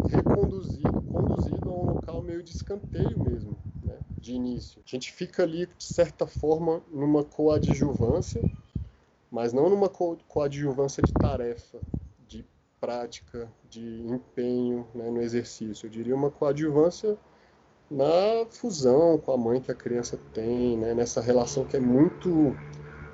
reconduzido, 0.09 1.01
conduzido 1.03 1.69
a 1.69 1.73
um 1.73 1.85
local 1.93 2.21
meio 2.21 2.43
de 2.43 2.51
escanteio 2.51 3.19
mesmo, 3.23 3.57
né? 3.83 3.97
de 4.19 4.33
início. 4.33 4.81
A 4.85 4.89
gente 4.89 5.11
fica 5.11 5.43
ali, 5.43 5.65
de 5.65 5.83
certa 5.83 6.25
forma, 6.25 6.81
numa 6.91 7.23
coadjuvância, 7.23 8.41
mas 9.29 9.51
não 9.53 9.69
numa 9.69 9.89
co 9.89 10.17
coadjuvância 10.27 11.01
de 11.03 11.13
tarefa, 11.13 11.79
de 12.27 12.45
prática, 12.79 13.51
de 13.69 14.01
empenho 14.01 14.87
né, 14.93 15.09
no 15.09 15.21
exercício. 15.21 15.85
Eu 15.85 15.89
diria 15.89 16.15
uma 16.15 16.29
coadjuvância 16.29 17.17
na 17.93 18.45
fusão 18.49 19.17
com 19.17 19.31
a 19.31 19.37
mãe 19.37 19.61
que 19.61 19.71
a 19.71 19.75
criança 19.75 20.19
tem, 20.33 20.77
né, 20.77 20.93
nessa 20.93 21.21
relação 21.21 21.63
que 21.65 21.77
é 21.77 21.79
muito 21.79 22.55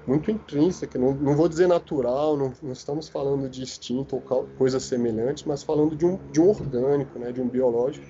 muito 0.07 0.31
intrínseca, 0.31 0.97
não, 0.97 1.13
não 1.13 1.35
vou 1.35 1.47
dizer 1.47 1.67
natural, 1.67 2.35
não, 2.35 2.51
não, 2.63 2.71
estamos 2.71 3.07
falando 3.07 3.47
de 3.47 3.61
instinto 3.61 4.15
ou 4.15 4.47
coisa 4.57 4.79
semelhante, 4.79 5.47
mas 5.47 5.61
falando 5.61 5.95
de 5.95 6.03
um, 6.03 6.17
de 6.31 6.41
um 6.41 6.49
orgânico, 6.49 7.19
né, 7.19 7.31
de 7.31 7.39
um 7.39 7.47
biológico, 7.47 8.07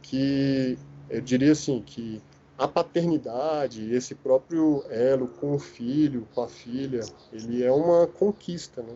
que 0.00 0.78
eu 1.10 1.20
diria 1.20 1.52
assim, 1.52 1.82
que 1.84 2.22
a 2.56 2.68
paternidade, 2.68 3.92
esse 3.92 4.14
próprio 4.14 4.84
elo 4.88 5.26
com 5.26 5.54
o 5.54 5.58
filho, 5.58 6.28
com 6.34 6.42
a 6.42 6.48
filha, 6.48 7.00
ele 7.32 7.62
é 7.62 7.72
uma 7.72 8.06
conquista, 8.06 8.82
né? 8.82 8.94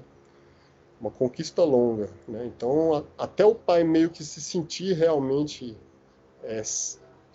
Uma 1.00 1.10
conquista 1.10 1.64
longa, 1.64 2.08
né? 2.28 2.46
Então, 2.46 2.94
a, 2.94 3.24
até 3.24 3.44
o 3.44 3.54
pai 3.54 3.82
meio 3.82 4.08
que 4.08 4.24
se 4.24 4.40
sentir 4.40 4.94
realmente, 4.94 5.76
é, 6.46 6.62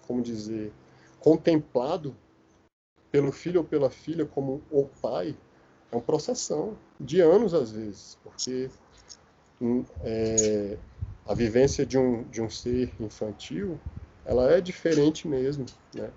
como 0.07 0.21
dizer, 0.21 0.73
contemplado 1.19 2.15
pelo 3.11 3.31
filho 3.31 3.61
ou 3.61 3.67
pela 3.67 3.89
filha 3.89 4.25
como 4.25 4.63
o 4.71 4.87
pai, 5.01 5.37
é 5.91 5.95
uma 5.95 6.01
processão 6.01 6.77
de 6.99 7.21
anos 7.21 7.53
às 7.53 7.71
vezes, 7.71 8.17
porque 8.23 8.69
hum, 9.61 9.85
é, 10.01 10.77
a 11.27 11.33
vivência 11.33 11.85
de 11.85 11.97
um, 11.97 12.23
de 12.23 12.41
um 12.41 12.49
ser 12.49 12.93
infantil 12.99 13.79
ela 14.25 14.51
é 14.51 14.61
diferente 14.61 15.27
mesmo, 15.27 15.65
né? 15.93 16.11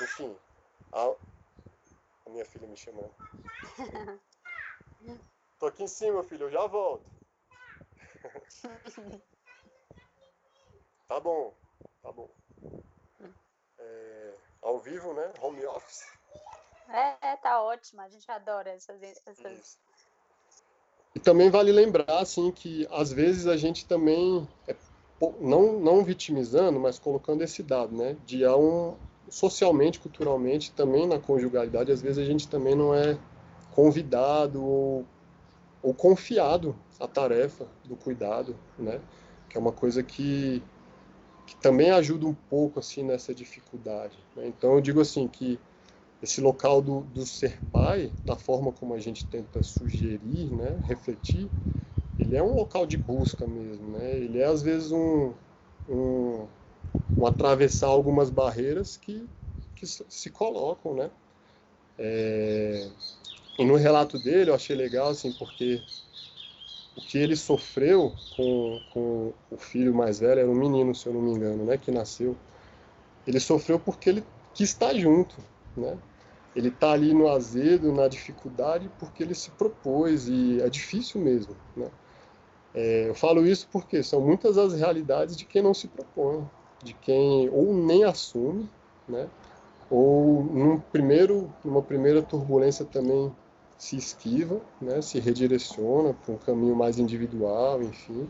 Enfim, 0.00 0.36
a, 0.92 1.12
a 2.26 2.30
minha 2.30 2.44
filha 2.44 2.66
me 2.66 2.76
chamando. 2.76 3.12
Tô 5.58 5.66
aqui 5.66 5.82
em 5.82 5.88
cima, 5.88 6.22
filho, 6.24 6.46
eu 6.46 6.50
já 6.50 6.66
volto. 6.66 7.04
tá 11.08 11.20
bom, 11.20 11.54
tá 12.02 12.12
bom. 12.12 12.28
É, 13.78 14.34
ao 14.62 14.71
vivo, 14.82 15.12
né? 15.14 15.32
Home 15.40 15.64
office. 15.66 16.04
É, 16.88 17.36
tá 17.36 17.62
ótimo, 17.62 18.02
a 18.02 18.08
gente 18.08 18.30
adora 18.30 18.70
essas, 18.70 19.02
essas... 19.02 19.78
E 21.14 21.20
também 21.20 21.50
vale 21.50 21.72
lembrar, 21.72 22.18
assim, 22.18 22.50
que 22.50 22.86
às 22.90 23.12
vezes 23.12 23.46
a 23.46 23.56
gente 23.56 23.86
também 23.86 24.48
é 24.66 24.74
não, 25.40 25.78
não 25.78 26.02
vitimizando, 26.02 26.80
mas 26.80 26.98
colocando 26.98 27.42
esse 27.42 27.62
dado, 27.62 27.94
né? 27.94 28.16
De 28.26 28.44
há 28.44 28.56
um 28.56 28.96
socialmente, 29.28 30.00
culturalmente, 30.00 30.72
também 30.72 31.06
na 31.06 31.18
conjugalidade, 31.18 31.92
às 31.92 32.02
vezes 32.02 32.18
a 32.18 32.24
gente 32.24 32.48
também 32.48 32.74
não 32.74 32.94
é 32.94 33.16
convidado 33.70 34.62
ou, 34.62 35.06
ou 35.82 35.94
confiado 35.94 36.76
a 36.98 37.06
tarefa 37.06 37.66
do 37.84 37.96
cuidado, 37.96 38.56
né? 38.78 39.00
Que 39.48 39.56
é 39.56 39.60
uma 39.60 39.72
coisa 39.72 40.02
que, 40.02 40.62
que 41.52 41.56
também 41.60 41.90
ajuda 41.90 42.26
um 42.26 42.34
pouco 42.34 42.78
assim 42.78 43.02
nessa 43.02 43.34
dificuldade. 43.34 44.16
Né? 44.34 44.46
Então 44.46 44.72
eu 44.72 44.80
digo 44.80 45.02
assim 45.02 45.28
que 45.28 45.58
esse 46.22 46.40
local 46.40 46.80
do, 46.80 47.00
do 47.00 47.26
ser 47.26 47.60
pai, 47.70 48.10
da 48.24 48.34
forma 48.34 48.72
como 48.72 48.94
a 48.94 48.98
gente 48.98 49.26
tenta 49.26 49.62
sugerir, 49.62 50.50
né, 50.50 50.80
refletir, 50.86 51.50
ele 52.18 52.36
é 52.36 52.42
um 52.42 52.54
local 52.54 52.86
de 52.86 52.96
busca 52.96 53.46
mesmo, 53.46 53.98
né? 53.98 54.16
Ele 54.16 54.38
é 54.38 54.44
às 54.44 54.62
vezes 54.62 54.92
um, 54.92 55.32
um, 55.88 56.46
um 57.18 57.26
atravessar 57.26 57.88
algumas 57.88 58.30
barreiras 58.30 58.96
que, 58.96 59.28
que 59.74 59.84
se 59.86 60.30
colocam, 60.30 60.94
né? 60.94 61.10
É, 61.98 62.88
e 63.58 63.64
no 63.64 63.74
relato 63.74 64.18
dele 64.18 64.50
eu 64.50 64.54
achei 64.54 64.76
legal, 64.76 65.08
assim, 65.08 65.32
porque 65.32 65.82
o 66.96 67.00
que 67.00 67.18
ele 67.18 67.36
sofreu 67.36 68.12
com, 68.36 68.78
com 68.92 69.32
o 69.50 69.56
filho 69.56 69.94
mais 69.94 70.20
velho, 70.20 70.40
era 70.40 70.50
um 70.50 70.54
menino, 70.54 70.94
se 70.94 71.06
eu 71.06 71.12
não 71.12 71.22
me 71.22 71.32
engano, 71.32 71.64
né, 71.64 71.76
que 71.76 71.90
nasceu. 71.90 72.36
Ele 73.26 73.40
sofreu 73.40 73.78
porque 73.78 74.10
ele 74.10 74.24
quis 74.54 74.70
estar 74.70 74.94
junto, 74.94 75.36
né? 75.76 75.96
Ele 76.54 76.68
está 76.68 76.92
ali 76.92 77.14
no 77.14 77.28
azedo, 77.28 77.92
na 77.92 78.08
dificuldade, 78.08 78.90
porque 78.98 79.22
ele 79.22 79.34
se 79.34 79.50
propôs 79.52 80.28
e 80.28 80.60
é 80.60 80.68
difícil 80.68 81.20
mesmo, 81.20 81.56
né? 81.76 81.88
É, 82.74 83.08
eu 83.08 83.14
falo 83.14 83.46
isso 83.46 83.68
porque 83.70 84.02
são 84.02 84.20
muitas 84.20 84.58
as 84.58 84.74
realidades 84.74 85.36
de 85.36 85.44
quem 85.44 85.62
não 85.62 85.72
se 85.72 85.88
propõe, 85.88 86.44
de 86.82 86.94
quem 86.94 87.48
ou 87.50 87.74
nem 87.74 88.04
assume, 88.04 88.68
né? 89.08 89.28
Ou 89.88 90.42
num 90.44 90.80
primeiro, 90.80 91.50
numa 91.64 91.82
primeira 91.82 92.22
turbulência 92.22 92.84
também 92.84 93.32
se 93.82 93.96
esquiva, 93.96 94.60
né? 94.80 95.02
Se 95.02 95.18
redireciona 95.18 96.14
para 96.14 96.34
um 96.34 96.38
caminho 96.38 96.76
mais 96.76 97.00
individual, 97.00 97.82
enfim. 97.82 98.28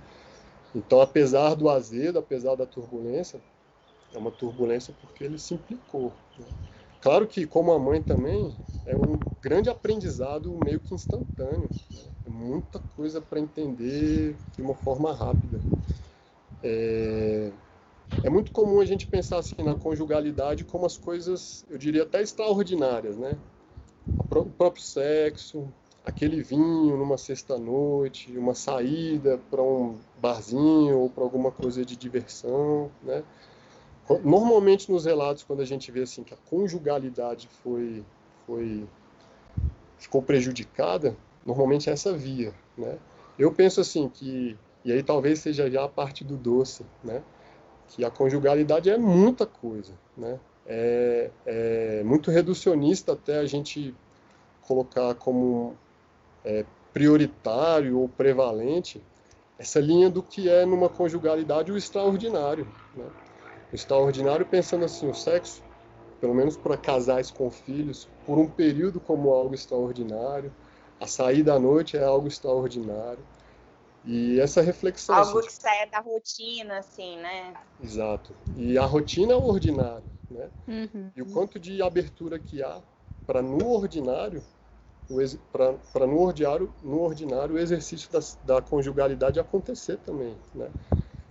Então, 0.74 1.02
apesar 1.02 1.54
do 1.54 1.68
azedo, 1.68 2.18
apesar 2.18 2.54
da 2.54 2.64
turbulência, 2.64 3.38
é 4.14 4.18
uma 4.18 4.30
turbulência 4.30 4.94
porque 4.98 5.24
ele 5.24 5.38
se 5.38 5.52
implicou. 5.52 6.10
Né? 6.38 6.46
Claro 7.02 7.26
que, 7.26 7.46
como 7.46 7.70
a 7.70 7.78
mãe 7.78 8.00
também, 8.00 8.56
é 8.86 8.96
um 8.96 9.18
grande 9.42 9.68
aprendizado 9.68 10.58
meio 10.64 10.80
que 10.80 10.94
instantâneo. 10.94 11.68
Né? 11.92 12.00
É 12.24 12.30
muita 12.30 12.78
coisa 12.96 13.20
para 13.20 13.38
entender 13.38 14.34
de 14.56 14.62
uma 14.62 14.74
forma 14.74 15.12
rápida. 15.12 15.60
É... 16.62 17.52
é, 18.24 18.30
muito 18.30 18.52
comum 18.52 18.80
a 18.80 18.86
gente 18.86 19.06
pensar 19.06 19.36
assim 19.36 19.62
na 19.62 19.74
conjugalidade 19.74 20.64
como 20.64 20.86
as 20.86 20.96
coisas, 20.96 21.66
eu 21.68 21.76
diria 21.76 22.04
até 22.04 22.22
extraordinárias, 22.22 23.18
né? 23.18 23.36
O 24.30 24.44
próprio 24.46 24.82
sexo, 24.82 25.68
aquele 26.04 26.42
vinho 26.42 26.96
numa 26.96 27.16
sexta-noite, 27.16 28.36
uma 28.36 28.54
saída 28.54 29.38
para 29.50 29.62
um 29.62 29.98
barzinho 30.20 30.98
ou 30.98 31.10
para 31.10 31.22
alguma 31.22 31.50
coisa 31.50 31.84
de 31.84 31.96
diversão, 31.96 32.90
né? 33.02 33.22
Normalmente 34.24 34.90
nos 34.90 35.04
relatos, 35.04 35.44
quando 35.44 35.60
a 35.60 35.64
gente 35.64 35.90
vê 35.92 36.02
assim 36.02 36.24
que 36.24 36.34
a 36.34 36.36
conjugalidade 36.48 37.48
foi, 37.62 38.04
foi 38.46 38.86
ficou 39.96 40.20
prejudicada, 40.20 41.16
normalmente 41.46 41.88
é 41.88 41.92
essa 41.92 42.12
via, 42.12 42.52
né? 42.76 42.98
Eu 43.38 43.52
penso 43.52 43.80
assim 43.80 44.08
que 44.08 44.58
e 44.84 44.92
aí 44.92 45.02
talvez 45.02 45.38
seja 45.38 45.70
já 45.70 45.84
a 45.84 45.88
parte 45.88 46.24
do 46.24 46.36
doce, 46.36 46.84
né? 47.04 47.22
Que 47.88 48.04
a 48.04 48.10
conjugalidade 48.10 48.90
é 48.90 48.98
muita 48.98 49.46
coisa, 49.46 49.92
né? 50.16 50.40
É, 50.74 51.30
é 51.44 52.02
muito 52.02 52.30
reducionista 52.30 53.12
até 53.12 53.38
a 53.38 53.46
gente 53.46 53.94
colocar 54.62 55.14
como 55.14 55.76
é, 56.44 56.64
prioritário 56.92 57.98
ou 57.98 58.08
prevalente 58.08 59.02
essa 59.58 59.78
linha 59.78 60.08
do 60.08 60.22
que 60.22 60.48
é 60.48 60.64
numa 60.64 60.88
conjugalidade 60.88 61.70
o 61.70 61.76
extraordinário, 61.76 62.66
né? 62.96 63.04
O 63.70 63.74
extraordinário 63.74 64.44
pensando 64.44 64.84
assim, 64.84 65.08
o 65.08 65.14
sexo, 65.14 65.62
pelo 66.20 66.34
menos 66.34 66.56
para 66.56 66.76
casais 66.76 67.30
com 67.30 67.50
filhos, 67.50 68.08
por 68.26 68.38
um 68.38 68.48
período 68.48 68.98
como 68.98 69.32
algo 69.32 69.54
extraordinário, 69.54 70.52
a 70.98 71.06
saída 71.06 71.54
à 71.54 71.58
noite 71.58 71.96
é 71.96 72.02
algo 72.02 72.28
extraordinário. 72.28 73.24
E 74.04 74.40
essa 74.40 74.60
reflexão. 74.60 75.14
Algo 75.14 75.38
assim, 75.38 75.48
que 75.48 75.54
sai 75.54 75.88
da 75.90 76.00
rotina, 76.00 76.78
assim, 76.78 77.16
né? 77.18 77.54
Exato. 77.80 78.34
E 78.56 78.76
a 78.76 78.84
rotina 78.84 79.32
é 79.32 79.36
o 79.36 79.44
ordinário, 79.44 80.04
né? 80.32 80.50
Uhum. 80.66 81.10
E 81.14 81.22
o 81.22 81.26
quanto 81.26 81.58
de 81.58 81.82
abertura 81.82 82.38
que 82.38 82.62
há 82.62 82.80
para 83.26 83.40
no 83.42 83.70
ordinário, 83.70 84.42
para 85.52 86.06
no 86.06 86.20
ordinário, 86.20 86.72
no 86.82 87.00
ordinário 87.00 87.54
o 87.54 87.58
exercício 87.58 88.10
da, 88.10 88.20
da 88.44 88.62
conjugalidade 88.62 89.38
acontecer 89.38 89.98
também, 89.98 90.36
né? 90.54 90.70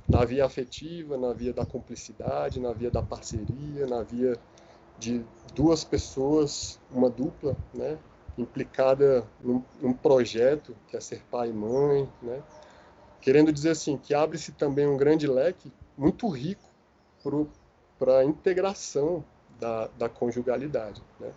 Na 0.07 0.25
via 0.25 0.45
afetiva, 0.45 1.17
na 1.17 1.33
via 1.33 1.53
da 1.53 1.65
cumplicidade, 1.65 2.59
na 2.59 2.73
via 2.73 2.91
da 2.91 3.01
parceria, 3.01 3.87
na 3.87 4.03
via 4.03 4.37
de 4.99 5.25
duas 5.55 5.83
pessoas, 5.83 6.79
uma 6.91 7.09
dupla, 7.09 7.55
né? 7.73 7.97
implicada 8.37 9.25
num, 9.41 9.63
num, 9.81 9.93
projeto 9.93 10.75
que 10.87 10.95
é 10.95 10.99
ser 10.99 11.21
pai 11.29 11.49
e 11.49 11.53
mãe, 11.53 12.09
né? 12.21 12.41
Querendo 13.21 13.51
dizer 13.51 13.71
assim 13.71 13.97
que 13.97 14.13
abre-se 14.13 14.51
também 14.53 14.87
um 14.87 14.97
grande 14.97 15.27
leque 15.27 15.71
muito 15.97 16.27
rico 16.29 16.69
para 18.01 18.17
a 18.17 18.25
integração 18.25 19.23
da, 19.59 19.87
da 19.95 20.09
conjugalidade. 20.09 21.03
Né? 21.19 21.31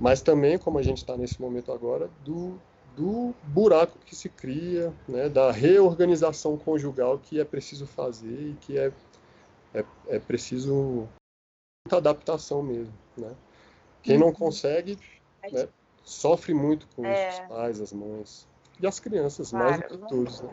Mas 0.00 0.22
também, 0.22 0.56
como 0.56 0.78
a 0.78 0.82
gente 0.82 0.96
está 0.96 1.18
nesse 1.18 1.38
momento 1.38 1.70
agora, 1.70 2.08
do, 2.24 2.58
do 2.96 3.34
buraco 3.44 3.98
que 4.06 4.16
se 4.16 4.30
cria, 4.30 4.90
né? 5.06 5.28
da 5.28 5.52
reorganização 5.52 6.56
conjugal 6.56 7.18
que 7.18 7.38
é 7.38 7.44
preciso 7.44 7.86
fazer 7.86 8.52
e 8.52 8.56
que 8.58 8.78
é, 8.78 8.90
é, 9.74 9.84
é 10.06 10.18
preciso 10.18 11.06
muita 11.84 11.98
adaptação 11.98 12.62
mesmo. 12.62 12.94
Né? 13.14 13.34
Quem 14.02 14.16
não 14.16 14.28
uhum. 14.28 14.32
consegue 14.32 14.98
né, 15.52 15.68
sofre 16.02 16.54
muito 16.54 16.88
com 16.96 17.04
é. 17.04 17.28
os 17.28 17.38
pais, 17.40 17.80
as 17.82 17.92
mães 17.92 18.48
e 18.80 18.86
as 18.86 18.98
crianças, 18.98 19.50
claro. 19.50 19.66
mais 19.66 19.82
do 19.82 19.88
que 19.88 20.08
todos. 20.08 20.40
Né? 20.40 20.50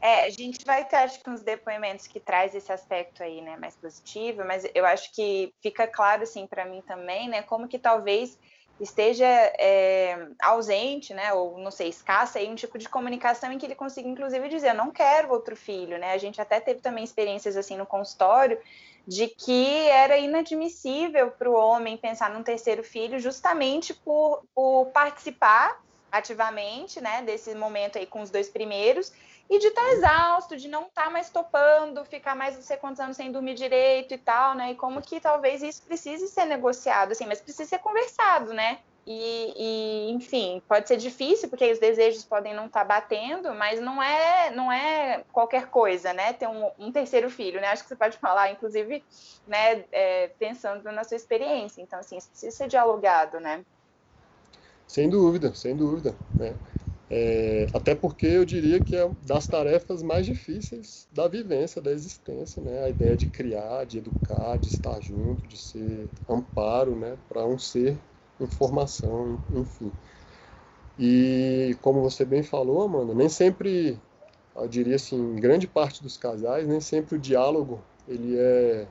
É, 0.00 0.24
a 0.24 0.30
gente 0.30 0.64
vai 0.64 0.84
ter, 0.86 0.96
acho 0.96 1.22
que, 1.22 1.28
uns 1.28 1.42
depoimentos 1.42 2.06
que 2.06 2.18
traz 2.18 2.54
esse 2.54 2.72
aspecto 2.72 3.22
aí, 3.22 3.42
né, 3.42 3.56
mais 3.58 3.76
positivo, 3.76 4.42
mas 4.46 4.66
eu 4.74 4.86
acho 4.86 5.12
que 5.12 5.52
fica 5.62 5.86
claro, 5.86 6.22
assim, 6.22 6.46
para 6.46 6.64
mim 6.64 6.82
também, 6.86 7.28
né, 7.28 7.42
como 7.42 7.68
que 7.68 7.78
talvez 7.78 8.38
esteja 8.80 9.26
é, 9.26 10.28
ausente, 10.40 11.12
né, 11.12 11.34
ou 11.34 11.58
não 11.58 11.70
sei, 11.70 11.88
escassa 11.88 12.38
aí 12.38 12.48
um 12.48 12.54
tipo 12.54 12.78
de 12.78 12.88
comunicação 12.88 13.52
em 13.52 13.58
que 13.58 13.66
ele 13.66 13.74
consiga, 13.74 14.08
inclusive, 14.08 14.48
dizer, 14.48 14.70
eu 14.70 14.74
não 14.74 14.90
quero 14.90 15.32
outro 15.32 15.54
filho, 15.54 15.98
né, 15.98 16.12
a 16.12 16.18
gente 16.18 16.40
até 16.40 16.58
teve 16.60 16.80
também 16.80 17.04
experiências, 17.04 17.54
assim, 17.54 17.76
no 17.76 17.84
consultório, 17.84 18.58
de 19.06 19.28
que 19.28 19.86
era 19.88 20.16
inadmissível 20.16 21.30
para 21.30 21.50
o 21.50 21.54
homem 21.54 21.98
pensar 21.98 22.30
num 22.30 22.42
terceiro 22.42 22.82
filho 22.82 23.18
justamente 23.18 23.92
por, 23.92 24.44
por 24.54 24.86
participar 24.94 25.82
ativamente, 26.10 27.00
né, 27.02 27.22
desse 27.22 27.54
momento 27.54 27.98
aí 27.98 28.06
com 28.06 28.22
os 28.22 28.30
dois 28.30 28.48
primeiros, 28.48 29.12
e 29.50 29.58
de 29.58 29.66
estar 29.66 29.82
tá 29.82 29.90
exausto, 29.90 30.56
de 30.56 30.68
não 30.68 30.82
estar 30.86 31.04
tá 31.04 31.10
mais 31.10 31.28
topando, 31.28 32.04
ficar 32.04 32.36
mais 32.36 32.54
não 32.54 32.62
sei 32.62 32.76
quantos 32.76 33.00
anos 33.00 33.16
sem 33.16 33.32
dormir 33.32 33.54
direito 33.54 34.14
e 34.14 34.18
tal, 34.18 34.54
né? 34.54 34.70
E 34.70 34.74
como 34.76 35.02
que 35.02 35.20
talvez 35.20 35.60
isso 35.60 35.82
precise 35.82 36.28
ser 36.28 36.44
negociado, 36.44 37.10
assim, 37.10 37.26
mas 37.26 37.40
precisa 37.40 37.68
ser 37.68 37.78
conversado, 37.78 38.54
né? 38.54 38.78
E, 39.04 39.54
e, 39.56 40.10
enfim, 40.12 40.62
pode 40.68 40.86
ser 40.86 40.96
difícil 40.96 41.48
porque 41.48 41.72
os 41.72 41.80
desejos 41.80 42.24
podem 42.24 42.54
não 42.54 42.66
estar 42.66 42.80
tá 42.80 42.84
batendo, 42.84 43.52
mas 43.54 43.80
não 43.80 44.00
é 44.00 44.50
não 44.52 44.70
é 44.70 45.24
qualquer 45.32 45.66
coisa, 45.66 46.12
né? 46.12 46.32
Ter 46.32 46.46
um, 46.46 46.70
um 46.78 46.92
terceiro 46.92 47.28
filho, 47.28 47.60
né? 47.60 47.68
Acho 47.68 47.82
que 47.82 47.88
você 47.88 47.96
pode 47.96 48.18
falar, 48.18 48.52
inclusive, 48.52 49.02
né? 49.48 49.84
É, 49.90 50.28
pensando 50.38 50.92
na 50.92 51.02
sua 51.02 51.16
experiência. 51.16 51.82
Então, 51.82 51.98
assim, 51.98 52.16
isso 52.18 52.30
precisa 52.30 52.56
ser 52.56 52.68
dialogado, 52.68 53.40
né? 53.40 53.64
Sem 54.86 55.10
dúvida, 55.10 55.52
sem 55.56 55.74
dúvida. 55.74 56.14
Né? 56.36 56.54
É, 57.12 57.66
até 57.72 57.92
porque 57.92 58.24
eu 58.24 58.44
diria 58.44 58.80
que 58.80 58.94
é 58.94 59.10
das 59.26 59.48
tarefas 59.48 60.00
mais 60.00 60.24
difíceis 60.24 61.08
da 61.12 61.26
vivência, 61.26 61.82
da 61.82 61.90
existência, 61.90 62.62
né? 62.62 62.84
A 62.84 62.88
ideia 62.88 63.16
de 63.16 63.26
criar, 63.26 63.84
de 63.84 63.98
educar, 63.98 64.56
de 64.58 64.68
estar 64.68 65.00
junto, 65.00 65.44
de 65.48 65.56
ser 65.58 66.08
amparo, 66.28 66.94
né? 66.94 67.18
Para 67.28 67.44
um 67.44 67.58
ser 67.58 67.98
em 68.38 68.46
formação, 68.46 69.40
enfim. 69.52 69.92
E 70.96 71.76
como 71.82 72.00
você 72.00 72.24
bem 72.24 72.44
falou, 72.44 72.82
Amanda, 72.82 73.12
nem 73.12 73.28
sempre, 73.28 73.98
eu 74.54 74.68
diria 74.68 74.94
assim, 74.94 75.16
em 75.16 75.36
grande 75.36 75.66
parte 75.66 76.02
dos 76.04 76.16
casais, 76.16 76.66
nem 76.68 76.80
sempre 76.80 77.16
o 77.16 77.18
diálogo 77.18 77.82
ele 78.06 78.36
é 78.38 78.86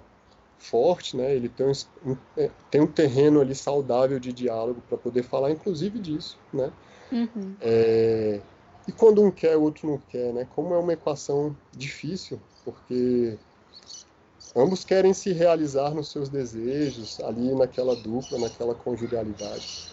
forte, 0.58 1.16
né? 1.16 1.34
Ele 1.34 1.48
tem 1.48 1.66
um, 1.66 2.18
é, 2.36 2.50
tem 2.70 2.82
um 2.82 2.88
terreno 2.88 3.40
ali 3.40 3.56
saudável 3.56 4.20
de 4.20 4.34
diálogo 4.34 4.82
para 4.90 4.98
poder 4.98 5.24
falar, 5.24 5.52
inclusive 5.52 6.00
disso, 6.00 6.38
né? 6.52 6.74
Uhum. 7.12 7.56
É, 7.62 8.42
e 8.88 8.92
quando 8.92 9.24
um 9.24 9.32
quer, 9.32 9.58
o 9.58 9.62
outro 9.62 9.88
não 9.88 9.98
quer, 9.98 10.34
né? 10.34 10.48
Como 10.56 10.74
é 10.74 10.78
uma 10.78 10.94
equação 10.94 11.56
difícil, 11.72 12.40
porque 12.64 13.38
ambos 14.56 14.84
querem 14.84 15.14
se 15.14 15.32
realizar 15.32 15.94
nos 15.94 16.12
seus 16.12 16.30
desejos, 16.30 17.20
ali 17.22 17.54
naquela 17.54 17.96
dupla, 17.96 18.40
naquela 18.40 18.74
conjugalidade. 18.74 19.90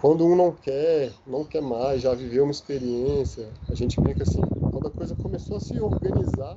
Quando 0.00 0.24
um 0.24 0.34
não 0.34 0.50
quer, 0.50 1.12
não 1.26 1.44
quer 1.44 1.60
mais, 1.60 2.00
já 2.02 2.14
viveu 2.14 2.44
uma 2.44 2.50
experiência, 2.50 3.48
a 3.68 3.74
gente 3.74 4.00
brinca 4.00 4.22
assim, 4.22 4.40
quando 4.72 4.88
a 4.88 4.90
coisa 4.90 5.14
começou 5.14 5.58
a 5.58 5.60
se 5.60 5.78
organizar, 5.78 6.56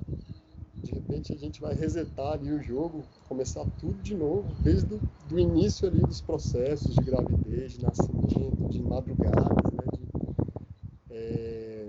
de 0.84 0.92
repente 0.94 1.34
a 1.34 1.38
gente 1.38 1.60
vai 1.60 1.76
resetar 1.76 2.34
ali 2.34 2.52
o 2.52 2.64
jogo, 2.64 3.04
começar 3.28 3.66
tudo 3.80 4.02
de 4.02 4.16
novo, 4.16 4.48
desde 4.64 4.96
o 5.32 5.40
início 5.40 5.88
ali 5.88 6.00
dos 6.00 6.22
processos 6.22 6.96
de 6.96 7.02
gravidez, 7.02 7.74
de 7.74 7.84
nascimento, 7.84 8.70
de 8.70 8.82
madrugadas, 8.82 9.74
né, 9.74 9.86
de 9.94 10.04
é, 11.16 11.86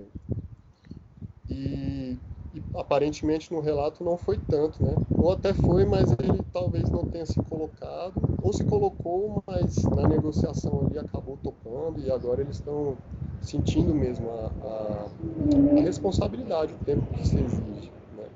e, 1.49 2.17
e, 2.53 2.61
aparentemente 2.77 3.53
no 3.53 3.59
relato 3.59 4.03
não 4.03 4.17
foi 4.17 4.37
tanto, 4.37 4.83
né? 4.83 4.93
Ou 5.17 5.31
até 5.31 5.53
foi, 5.53 5.85
mas 5.85 6.11
ele 6.11 6.41
talvez 6.51 6.89
não 6.89 7.05
tenha 7.05 7.25
se 7.25 7.41
colocado, 7.43 8.13
ou 8.41 8.53
se 8.53 8.63
colocou, 8.63 9.43
mas 9.47 9.83
na 9.83 10.07
negociação 10.07 10.85
ali 10.85 10.99
acabou 10.99 11.37
topando 11.41 11.99
e 11.99 12.11
agora 12.11 12.41
eles 12.41 12.57
estão 12.57 12.97
sentindo 13.41 13.93
mesmo 13.93 14.29
a, 14.29 14.51
a, 14.63 15.77
a, 15.77 15.81
responsabilidade, 15.81 16.73
o 16.73 16.85
tempo 16.85 17.05
que 17.13 17.27
se 17.27 17.37
exige. 17.37 17.91
Né? 18.17 18.27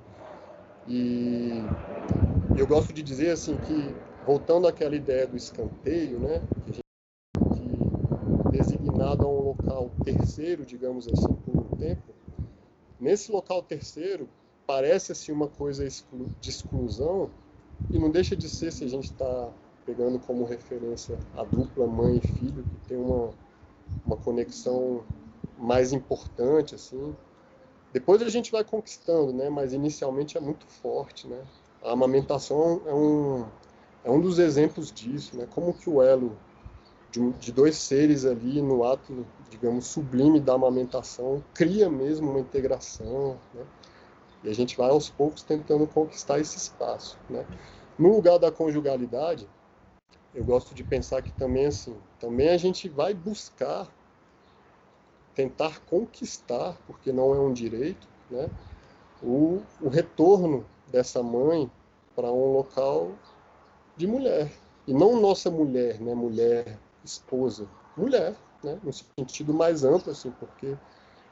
E 0.88 1.64
eu 2.58 2.68
gosto 2.68 2.94
de 2.94 3.02
dizer 3.02 3.32
assim 3.32 3.58
que 3.58 3.96
voltando 4.26 4.68
àquela 4.68 4.96
ideia 4.96 5.26
do 5.26 5.36
escanteio, 5.36 6.20
né? 6.20 6.42
Que 6.66 6.74
gente 6.74 6.90
designado 8.52 9.26
a 9.26 9.28
um 9.28 9.42
local 9.42 9.92
terceiro, 10.04 10.66
digamos 10.66 11.08
assim, 11.08 11.34
por 11.34 11.58
um 11.58 11.78
tempo, 11.78 12.02
nesse 13.00 13.32
local 13.32 13.62
terceiro 13.64 14.28
parece 14.68 15.12
assim 15.12 15.32
uma 15.32 15.48
coisa 15.48 15.88
de 16.40 16.50
exclusão 16.50 17.30
e 17.92 17.98
não 17.98 18.12
deixa 18.12 18.36
de 18.36 18.48
ser 18.50 18.72
se 18.72 18.84
a 18.84 18.88
gente 18.88 19.06
está 19.06 19.50
pegando 19.86 20.20
como 20.20 20.44
referência 20.46 21.18
a 21.36 21.44
dupla 21.44 21.88
mãe 21.88 22.18
e 22.18 22.22
filho 22.22 22.64
que 22.64 22.88
tem 22.88 22.98
uma 22.98 23.34
uma 24.06 24.16
conexão 24.18 25.04
mais 25.58 25.92
importante 25.92 26.76
assim. 26.76 27.16
Depois 27.92 28.22
a 28.22 28.30
gente 28.30 28.52
vai 28.52 28.64
conquistando 28.64 29.34
né 29.34 29.50
mas 29.50 29.74
inicialmente 29.74 30.38
é 30.38 30.42
muito 30.42 30.68
forte 30.68 31.28
né. 31.28 31.42
A 31.82 31.92
amamentação 31.94 32.82
é 32.86 32.94
um 32.94 33.46
é 34.04 34.12
um 34.12 34.22
dos 34.22 34.38
exemplos 34.40 34.92
disso 34.92 35.36
né. 35.38 35.48
Como 35.50 35.74
que 35.74 35.90
o 35.90 36.02
elo 36.02 36.38
de, 37.12 37.32
de, 37.34 37.52
dois 37.52 37.76
seres 37.78 38.26
ali 38.26 38.62
no 38.62 38.84
ato, 38.84 39.26
digamos, 39.50 39.88
sublime 39.88 40.40
da 40.40 40.54
amamentação, 40.54 41.44
cria 41.54 41.90
mesmo 41.90 42.30
uma 42.30 42.40
integração, 42.40 43.40
né? 43.54 43.66
E 44.44 44.50
a 44.50 44.54
gente 44.54 44.78
vai 44.78 44.90
aos 44.90 45.10
poucos 45.10 45.44
tentando 45.44 45.86
conquistar 45.88 46.40
esse 46.40 46.58
espaço, 46.58 47.18
né? 47.30 47.46
No 47.98 48.16
lugar 48.16 48.38
da 48.38 48.52
conjugalidade, 48.52 49.50
eu 50.34 50.44
gosto 50.44 50.74
de 50.74 50.84
pensar 50.84 51.22
que 51.22 51.34
também 51.34 51.66
assim, 51.66 51.96
também 52.20 52.50
a 52.50 52.58
gente 52.58 52.88
vai 52.88 53.14
buscar 53.14 53.88
tentar 55.34 55.80
conquistar, 55.82 56.78
porque 56.86 57.12
não 57.12 57.34
é 57.34 57.40
um 57.40 57.54
direito, 57.54 58.08
né? 58.30 58.50
O, 59.22 59.62
o 59.82 59.90
retorno 59.90 60.66
dessa 60.88 61.24
mãe 61.24 61.70
para 62.16 62.32
um 62.32 62.54
local 62.54 63.12
de 63.96 64.06
mulher 64.06 64.52
e 64.88 64.94
não 64.94 65.20
nossa 65.20 65.50
mulher, 65.50 66.00
né? 66.00 66.14
Mulher 66.14 66.78
esposa, 67.04 67.68
mulher, 67.96 68.36
né? 68.64 68.80
no 68.84 68.92
sentido 68.92 69.54
mais 69.54 69.84
amplo, 69.84 70.12
assim, 70.12 70.32
porque 70.40 70.78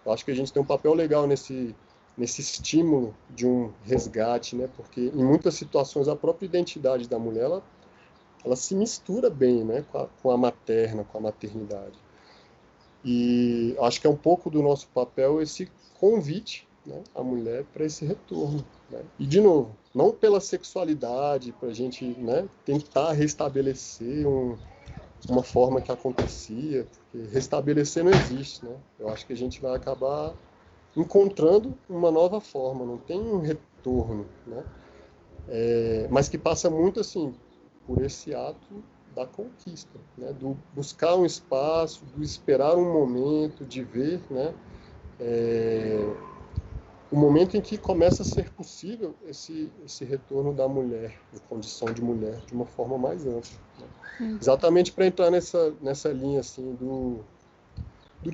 eu 0.06 0.12
acho 0.12 0.24
que 0.24 0.32
a 0.32 0.36
gente 0.36 0.52
tem 0.52 0.62
um 0.62 0.66
papel 0.66 0.94
legal 0.94 1.28
nesse, 1.28 1.76
nesse 2.18 2.42
estímulo 2.42 3.16
de 3.30 3.46
um 3.46 3.72
resgate, 3.84 4.56
né? 4.56 4.70
porque 4.76 5.12
em 5.14 5.24
muitas 5.24 5.56
situações 5.56 6.08
a 6.08 6.16
própria 6.16 6.46
identidade 6.46 7.08
da 7.08 7.20
mulher 7.20 7.46
ela, 7.46 7.64
ela 8.44 8.56
se 8.56 8.76
mistura 8.76 9.30
bem 9.30 9.64
né? 9.64 9.86
com, 9.92 9.98
a, 9.98 10.08
com 10.22 10.32
a 10.32 10.38
materna, 10.38 11.04
com 11.04 11.18
a 11.18 11.22
maternidade. 11.22 12.00
E 13.04 13.76
acho 13.80 14.02
que 14.02 14.08
é 14.08 14.10
um 14.10 14.18
pouco 14.18 14.50
do 14.50 14.62
nosso 14.62 14.88
papel 14.90 15.42
esse 15.42 15.72
convite 16.00 16.68
né, 16.86 17.04
à 17.14 17.22
mulher 17.22 17.66
para 17.74 17.86
esse 17.86 18.06
retorno. 18.06 18.66
Né? 18.90 19.02
E, 19.20 19.26
de 19.26 19.42
novo, 19.42 19.76
não 19.94 20.12
pela 20.12 20.40
sexualidade, 20.40 21.52
para 21.54 21.70
a 21.70 21.74
gente 21.74 22.06
né, 22.06 22.48
tentar 22.66 23.12
restabelecer 23.12 24.28
um, 24.28 24.58
uma 25.28 25.44
forma 25.44 25.82
que 25.82 25.92
acontecia, 25.92 26.86
porque 26.86 27.28
restabelecer 27.28 28.04
não 28.04 28.12
existe, 28.12 28.66
né? 28.66 28.76
Eu 29.00 29.10
acho 29.10 29.26
que 29.26 29.34
a 29.34 29.38
gente 29.38 29.62
vai 29.62 29.76
acabar 29.76 30.34
encontrando 30.96 31.78
uma 31.88 32.10
nova 32.10 32.40
forma, 32.42 32.86
não 32.86 32.98
tem 32.98 33.20
um 33.20 33.40
retorno, 33.40 34.26
né? 34.46 34.64
É, 35.50 36.08
mas 36.10 36.28
que 36.28 36.38
passa 36.38 36.70
muito 36.70 37.00
assim 37.00 37.34
por 37.86 38.02
esse 38.02 38.34
ato 38.34 38.84
da 39.16 39.26
conquista, 39.26 40.00
né? 40.18 40.34
Do 40.34 40.58
buscar 40.74 41.16
um 41.16 41.26
espaço, 41.26 42.06
do 42.06 42.24
esperar 42.24 42.76
um 42.76 42.92
momento, 42.92 43.66
de 43.66 43.84
ver, 43.84 44.22
né? 44.30 44.54
É, 45.20 45.98
o 47.10 47.16
momento 47.16 47.56
em 47.56 47.62
que 47.62 47.78
começa 47.78 48.22
a 48.22 48.26
ser 48.26 48.52
possível 48.52 49.16
esse, 49.26 49.72
esse 49.86 50.04
retorno 50.04 50.54
da 50.54 50.68
mulher, 50.68 51.18
em 51.34 51.40
condição 51.50 51.94
de 51.94 52.02
mulher, 52.02 52.42
de 52.46 52.54
uma 52.54 52.66
forma 52.66 52.98
mais 52.98 53.26
ampla. 53.26 53.58
Né? 53.80 53.88
Uhum. 54.20 54.38
Exatamente 54.42 54.92
para 54.92 55.06
entrar 55.06 55.30
nessa, 55.30 55.74
nessa 55.82 56.10
linha 56.10 56.40
assim 56.40 56.74
do, 56.76 57.24
do 58.24 58.32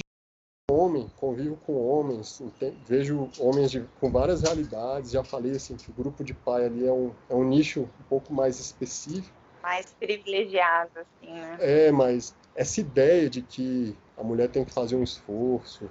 homem 0.72 1.10
convivo 1.18 1.58
com 1.66 1.74
homens, 1.76 2.42
vejo 2.86 3.30
homens 3.40 3.72
de, 3.72 3.82
com 4.00 4.10
várias 4.10 4.42
realidades. 4.42 5.12
Já 5.12 5.24
falei 5.24 5.52
assim 5.52 5.76
que 5.76 5.90
o 5.90 5.94
grupo 5.94 6.24
de 6.24 6.34
pai 6.34 6.66
ali 6.66 6.86
é 6.86 6.92
um, 6.92 7.12
é 7.30 7.36
um 7.36 7.44
nicho 7.44 7.82
um 7.82 8.04
pouco 8.10 8.34
mais 8.34 8.60
específico. 8.60 9.36
Mais 9.62 9.94
privilegiado, 10.00 10.92
assim, 11.00 11.32
né? 11.32 11.58
É, 11.60 11.92
mas 11.92 12.36
essa 12.56 12.82
ideia 12.82 13.30
de 13.30 13.42
que 13.42 13.96
a 14.18 14.24
mulher 14.24 14.50
tem 14.50 14.66
que 14.66 14.72
fazer 14.72 14.96
um 14.96 15.04
esforço, 15.04 15.90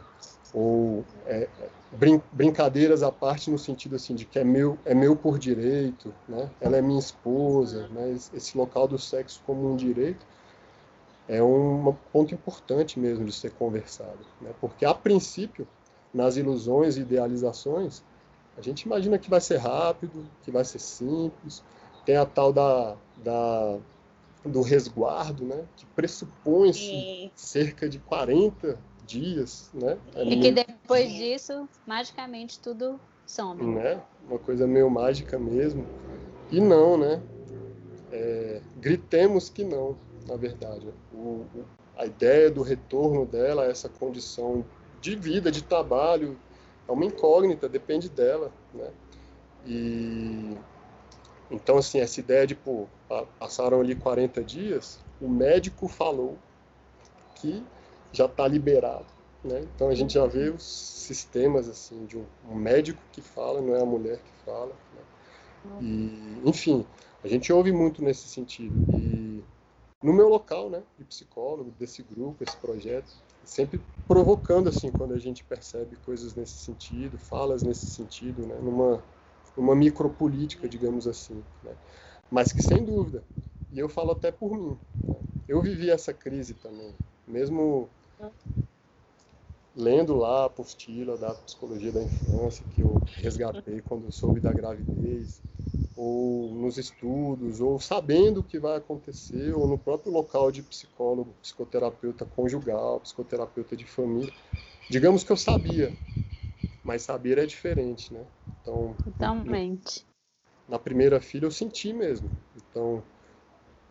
ou 0.52 1.04
é, 1.26 1.48
brin 1.92 2.22
brincadeiras 2.32 3.02
à 3.02 3.12
parte 3.12 3.50
no 3.50 3.58
sentido 3.58 3.96
assim 3.96 4.14
de 4.14 4.24
que 4.24 4.38
é 4.38 4.44
meu 4.44 4.78
é 4.84 4.94
meu 4.94 5.14
por 5.14 5.38
direito 5.38 6.12
né? 6.28 6.50
Ela 6.60 6.78
é 6.78 6.82
minha 6.82 6.98
esposa 6.98 7.88
né? 7.88 8.16
Esse 8.32 8.56
local 8.56 8.88
do 8.88 8.98
sexo 8.98 9.42
como 9.46 9.70
um 9.70 9.76
direito 9.76 10.24
é 11.28 11.42
um 11.42 11.94
ponto 12.12 12.34
importante 12.34 12.98
mesmo 12.98 13.24
de 13.24 13.32
ser 13.32 13.52
conversado 13.52 14.18
né? 14.40 14.50
Porque 14.60 14.84
a 14.84 14.94
princípio 14.94 15.68
nas 16.12 16.36
ilusões 16.36 16.96
e 16.96 17.00
idealizações 17.00 18.02
a 18.56 18.62
gente 18.62 18.82
imagina 18.82 19.18
que 19.18 19.28
vai 19.28 19.40
ser 19.40 19.58
rápido 19.58 20.26
que 20.42 20.50
vai 20.50 20.64
ser 20.64 20.78
simples 20.78 21.62
tem 22.06 22.16
a 22.16 22.24
tal 22.24 22.52
da, 22.52 22.96
da 23.22 23.78
do 24.44 24.62
resguardo 24.62 25.44
né? 25.44 25.62
Que 25.76 25.84
pressupõe-se 25.86 27.30
cerca 27.36 27.86
de 27.86 27.98
40 27.98 28.78
dias, 29.06 29.70
né? 29.74 29.98
É 30.14 30.24
e 30.24 30.40
que 30.40 30.52
depois 30.52 31.12
disso, 31.12 31.68
magicamente, 31.86 32.58
tudo 32.60 32.98
some. 33.26 33.62
Né? 33.62 34.00
Uma 34.28 34.38
coisa 34.38 34.66
meio 34.66 34.90
mágica 34.90 35.38
mesmo. 35.38 35.86
E 36.50 36.60
não, 36.60 36.96
né? 36.96 37.22
É, 38.10 38.60
gritemos 38.76 39.48
que 39.48 39.64
não, 39.64 39.96
na 40.26 40.36
verdade. 40.36 40.88
O, 41.12 41.16
o, 41.16 41.64
a 41.96 42.06
ideia 42.06 42.50
do 42.50 42.62
retorno 42.62 43.24
dela, 43.24 43.64
essa 43.64 43.88
condição 43.88 44.64
de 45.00 45.16
vida, 45.16 45.50
de 45.50 45.62
trabalho, 45.62 46.38
é 46.88 46.92
uma 46.92 47.04
incógnita, 47.04 47.68
depende 47.68 48.08
dela, 48.08 48.52
né? 48.74 48.90
E 49.66 50.56
então 51.50 51.76
assim, 51.76 52.00
essa 52.00 52.18
ideia 52.18 52.46
de, 52.46 52.54
pô, 52.54 52.86
passaram 53.38 53.80
ali 53.80 53.94
40 53.94 54.42
dias, 54.42 54.98
o 55.20 55.28
médico 55.28 55.86
falou 55.86 56.38
que 57.34 57.62
já 58.12 58.26
está 58.26 58.46
liberado. 58.46 59.06
Né? 59.44 59.66
Então 59.74 59.88
a 59.88 59.94
gente 59.94 60.14
já 60.14 60.26
vê 60.26 60.50
os 60.50 60.62
sistemas 60.62 61.68
assim 61.68 62.06
de 62.06 62.16
um, 62.16 62.54
médico 62.54 63.02
que 63.12 63.20
fala, 63.20 63.60
não 63.60 63.74
é 63.74 63.82
a 63.82 63.86
mulher 63.86 64.18
que 64.18 64.44
fala. 64.44 64.72
Né? 64.94 65.72
E, 65.80 66.48
enfim, 66.48 66.86
a 67.24 67.28
gente 67.28 67.52
ouve 67.52 67.72
muito 67.72 68.02
nesse 68.02 68.28
sentido. 68.28 68.74
E 68.94 69.42
no 70.02 70.12
meu 70.12 70.28
local, 70.28 70.68
né, 70.70 70.82
de 70.98 71.04
psicólogo, 71.04 71.72
desse 71.78 72.02
grupo, 72.02 72.42
esse 72.42 72.56
projeto, 72.56 73.12
sempre 73.44 73.80
provocando 74.06 74.68
assim 74.68 74.90
quando 74.90 75.14
a 75.14 75.18
gente 75.18 75.42
percebe 75.44 75.96
coisas 76.04 76.34
nesse 76.34 76.54
sentido, 76.54 77.18
falas 77.18 77.62
nesse 77.62 77.86
sentido, 77.86 78.46
né, 78.46 78.56
numa 78.60 79.02
numa 79.56 79.74
micropolítica, 79.74 80.68
digamos 80.68 81.06
assim, 81.06 81.42
né? 81.62 81.72
mas 82.30 82.52
que 82.52 82.62
sem 82.62 82.84
dúvida, 82.84 83.22
e 83.70 83.78
eu 83.78 83.88
falo 83.88 84.12
até 84.12 84.32
por 84.32 84.56
mim, 84.56 84.78
né? 85.04 85.16
eu 85.48 85.60
vivi 85.60 85.90
essa 85.90 86.12
crise 86.12 86.54
também, 86.54 86.94
mesmo 87.26 87.88
lendo 89.74 90.14
lá 90.14 90.42
a 90.42 90.44
apostila 90.46 91.16
da 91.16 91.34
psicologia 91.34 91.92
da 91.92 92.02
infância 92.02 92.64
que 92.74 92.82
eu 92.82 93.00
resgatei 93.18 93.80
quando 93.80 94.04
eu 94.04 94.12
soube 94.12 94.40
da 94.40 94.52
gravidez, 94.52 95.40
ou 95.96 96.54
nos 96.54 96.78
estudos, 96.78 97.60
ou 97.60 97.78
sabendo 97.78 98.40
o 98.40 98.44
que 98.44 98.58
vai 98.58 98.76
acontecer, 98.76 99.54
ou 99.54 99.66
no 99.66 99.78
próprio 99.78 100.12
local 100.12 100.50
de 100.50 100.62
psicólogo, 100.62 101.34
psicoterapeuta 101.42 102.24
conjugal, 102.24 103.00
psicoterapeuta 103.00 103.76
de 103.76 103.84
família. 103.84 104.32
Digamos 104.88 105.24
que 105.24 105.32
eu 105.32 105.36
sabia, 105.36 105.92
mas 106.84 107.02
saber 107.02 107.38
é 107.38 107.46
diferente, 107.46 108.12
né? 108.12 108.24
Então, 108.60 108.94
Totalmente. 109.04 110.06
Na 110.68 110.78
primeira 110.78 111.20
filha 111.20 111.46
eu 111.46 111.50
senti 111.50 111.92
mesmo. 111.92 112.30
Então, 112.56 113.02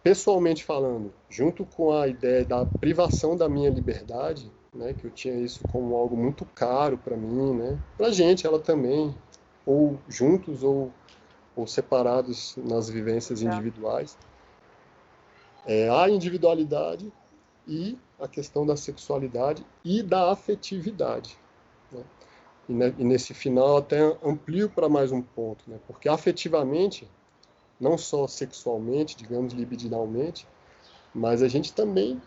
pessoalmente 0.04 0.64
falando, 0.64 1.14
junto 1.30 1.66
com 1.66 1.92
a 1.92 2.08
ideia 2.08 2.44
da 2.44 2.66
privação 2.66 3.36
da 3.36 3.48
minha 3.48 3.70
liberdade, 3.70 4.52
né, 4.74 4.94
que 4.94 5.06
eu 5.06 5.12
tinha 5.12 5.36
isso 5.36 5.64
como 5.72 5.96
algo 5.96 6.16
muito 6.16 6.46
caro 6.46 6.98
para 6.98 7.16
mim, 7.16 7.54
né, 7.56 7.80
para 7.98 8.12
gente, 8.12 8.48
ela 8.48 8.60
também, 8.60 9.16
ou 9.66 9.98
juntos 10.08 10.64
ou, 10.64 10.92
ou 11.56 11.68
separados 11.68 12.56
nas 12.58 12.90
vivências 12.90 13.42
individuais, 13.42 14.18
é, 15.66 15.90
a 15.90 16.10
individualidade 16.10 17.12
e 17.68 17.98
a 18.20 18.28
questão 18.28 18.66
da 18.66 18.76
sexualidade 18.76 19.64
e 19.84 20.02
da 20.02 20.32
afetividade. 20.32 21.38
Né? 21.92 22.04
E, 22.68 22.74
ne, 22.74 22.94
e, 22.98 23.04
nesse 23.04 23.34
final 23.34 23.78
até 23.78 24.00
amplio 24.24 24.70
para 24.70 24.90
mais 24.90 25.12
um 25.12 25.22
ponto, 25.22 25.70
né? 25.70 25.80
porque 25.86 26.10
afetivamente 26.10 27.08
não 27.82 27.98
só 27.98 28.28
sexualmente, 28.28 29.17
digamos, 29.17 29.54
libidinalmente, 29.54 30.48
mas 31.13 31.41
a 31.41 31.48
gente 31.48 31.74
também 31.74 32.22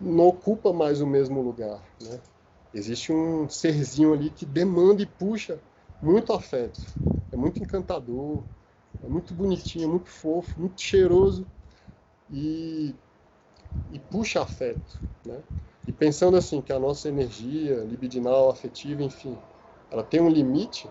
não 0.00 0.26
ocupa 0.26 0.72
mais 0.72 1.00
o 1.00 1.06
mesmo 1.06 1.40
lugar, 1.40 1.80
né? 2.02 2.20
Existe 2.74 3.12
um 3.12 3.48
serzinho 3.48 4.12
ali 4.12 4.28
que 4.28 4.44
demanda 4.44 5.00
e 5.00 5.06
puxa 5.06 5.60
muito 6.02 6.32
afeto. 6.32 6.80
É 7.30 7.36
muito 7.36 7.62
encantador, 7.62 8.42
é 9.04 9.08
muito 9.08 9.32
bonitinho, 9.32 9.84
é 9.84 9.88
muito 9.88 10.08
fofo, 10.08 10.60
muito 10.60 10.80
cheiroso 10.80 11.46
e, 12.30 12.94
e 13.92 13.98
puxa 13.98 14.42
afeto, 14.42 15.00
né? 15.24 15.38
E 15.86 15.92
pensando 15.92 16.36
assim 16.36 16.60
que 16.60 16.72
a 16.72 16.78
nossa 16.78 17.08
energia 17.08 17.76
libidinal, 17.84 18.50
afetiva, 18.50 19.02
enfim, 19.02 19.36
ela 19.90 20.02
tem 20.02 20.20
um 20.20 20.28
limite, 20.28 20.88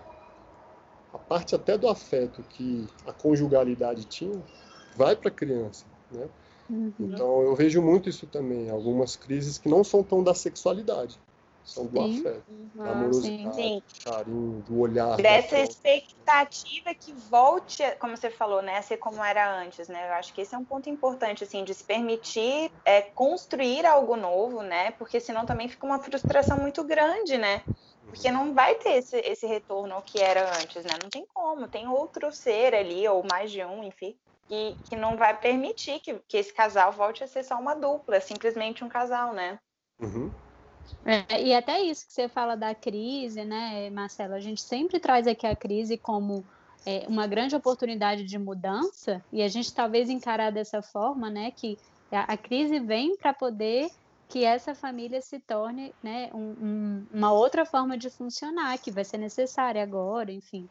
a 1.12 1.18
parte 1.18 1.54
até 1.54 1.76
do 1.76 1.88
afeto 1.88 2.42
que 2.50 2.88
a 3.06 3.12
conjugalidade 3.12 4.04
tinha, 4.04 4.42
vai 4.96 5.14
para 5.14 5.28
a 5.28 5.32
criança, 5.32 5.84
né? 6.10 6.28
Uhum. 6.70 6.92
Então 6.98 7.42
eu 7.42 7.54
vejo 7.54 7.82
muito 7.82 8.08
isso 8.08 8.26
também, 8.26 8.70
algumas 8.70 9.16
crises 9.16 9.58
que 9.58 9.68
não 9.68 9.84
são 9.84 10.02
tão 10.02 10.22
da 10.22 10.32
sexualidade, 10.34 11.18
são 11.64 11.86
do 11.86 12.00
sim. 12.00 12.20
afeto, 12.20 12.44
da 12.74 12.84
ah, 12.84 12.90
amorosidade, 12.92 13.54
sim. 13.54 13.82
carinho, 14.04 14.64
do 14.66 14.80
olhar. 14.80 15.16
Dessa 15.16 15.58
expectativa 15.58 16.94
que 16.94 17.12
volte, 17.12 17.82
como 17.98 18.16
você 18.16 18.30
falou, 18.30 18.62
né, 18.62 18.78
a 18.78 18.82
ser 18.82 18.96
como 18.96 19.22
era 19.22 19.60
antes, 19.60 19.88
né? 19.88 20.08
Eu 20.08 20.14
acho 20.14 20.32
que 20.32 20.40
esse 20.40 20.54
é 20.54 20.58
um 20.58 20.64
ponto 20.64 20.88
importante, 20.88 21.44
assim, 21.44 21.62
de 21.62 21.74
se 21.74 21.84
permitir 21.84 22.70
é, 22.84 23.02
construir 23.02 23.84
algo 23.84 24.16
novo, 24.16 24.62
né? 24.62 24.92
Porque 24.92 25.20
senão 25.20 25.44
também 25.44 25.68
fica 25.68 25.84
uma 25.84 25.98
frustração 25.98 26.56
muito 26.58 26.82
grande, 26.84 27.36
né? 27.36 27.62
Porque 28.06 28.30
não 28.30 28.52
vai 28.54 28.74
ter 28.76 28.98
esse, 28.98 29.16
esse 29.18 29.46
retorno 29.46 29.94
ao 29.94 30.02
que 30.02 30.20
era 30.20 30.48
antes, 30.60 30.84
né? 30.84 30.92
Não 31.02 31.08
tem 31.08 31.26
como. 31.32 31.68
Tem 31.68 31.88
outro 31.88 32.30
ser 32.32 32.74
ali, 32.74 33.06
ou 33.08 33.24
mais 33.30 33.50
de 33.50 33.64
um, 33.64 33.82
enfim, 33.82 34.16
que, 34.46 34.76
que 34.84 34.96
não 34.96 35.16
vai 35.16 35.38
permitir 35.38 36.00
que, 36.00 36.14
que 36.28 36.36
esse 36.36 36.52
casal 36.52 36.92
volte 36.92 37.24
a 37.24 37.26
ser 37.26 37.42
só 37.42 37.58
uma 37.58 37.74
dupla, 37.74 38.20
simplesmente 38.20 38.84
um 38.84 38.88
casal, 38.88 39.32
né? 39.32 39.58
Uhum. 40.00 40.30
É, 41.04 41.42
e 41.42 41.54
até 41.54 41.80
isso 41.80 42.06
que 42.06 42.12
você 42.12 42.28
fala 42.28 42.56
da 42.56 42.74
crise, 42.74 43.44
né, 43.44 43.88
Marcelo? 43.90 44.34
A 44.34 44.40
gente 44.40 44.60
sempre 44.60 45.00
traz 45.00 45.26
aqui 45.26 45.46
a 45.46 45.56
crise 45.56 45.96
como 45.96 46.44
é, 46.84 47.04
uma 47.08 47.26
grande 47.26 47.56
oportunidade 47.56 48.24
de 48.24 48.38
mudança, 48.38 49.24
e 49.32 49.42
a 49.42 49.48
gente 49.48 49.72
talvez 49.72 50.10
encarar 50.10 50.50
dessa 50.50 50.82
forma, 50.82 51.30
né, 51.30 51.50
que 51.50 51.78
a, 52.10 52.32
a 52.32 52.36
crise 52.36 52.78
vem 52.78 53.16
para 53.16 53.32
poder 53.32 53.90
que 54.32 54.44
essa 54.46 54.74
família 54.74 55.20
se 55.20 55.38
torne 55.38 55.94
né, 56.02 56.30
um, 56.32 56.38
um, 56.38 57.06
uma 57.12 57.30
outra 57.34 57.66
forma 57.66 57.98
de 57.98 58.08
funcionar, 58.08 58.78
que 58.78 58.90
vai 58.90 59.04
ser 59.04 59.18
necessária 59.18 59.82
agora, 59.82 60.32
enfim. 60.32 60.66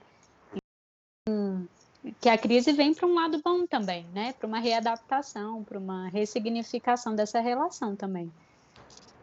Que 2.19 2.27
a 2.27 2.39
crise 2.39 2.71
vem 2.71 2.91
para 2.91 3.05
um 3.05 3.13
lado 3.13 3.39
bom 3.45 3.67
também, 3.67 4.07
né? 4.15 4.33
Para 4.33 4.47
uma 4.47 4.57
readaptação, 4.57 5.63
para 5.63 5.77
uma 5.77 6.07
ressignificação 6.07 7.15
dessa 7.15 7.39
relação 7.39 7.95
também. 7.95 8.33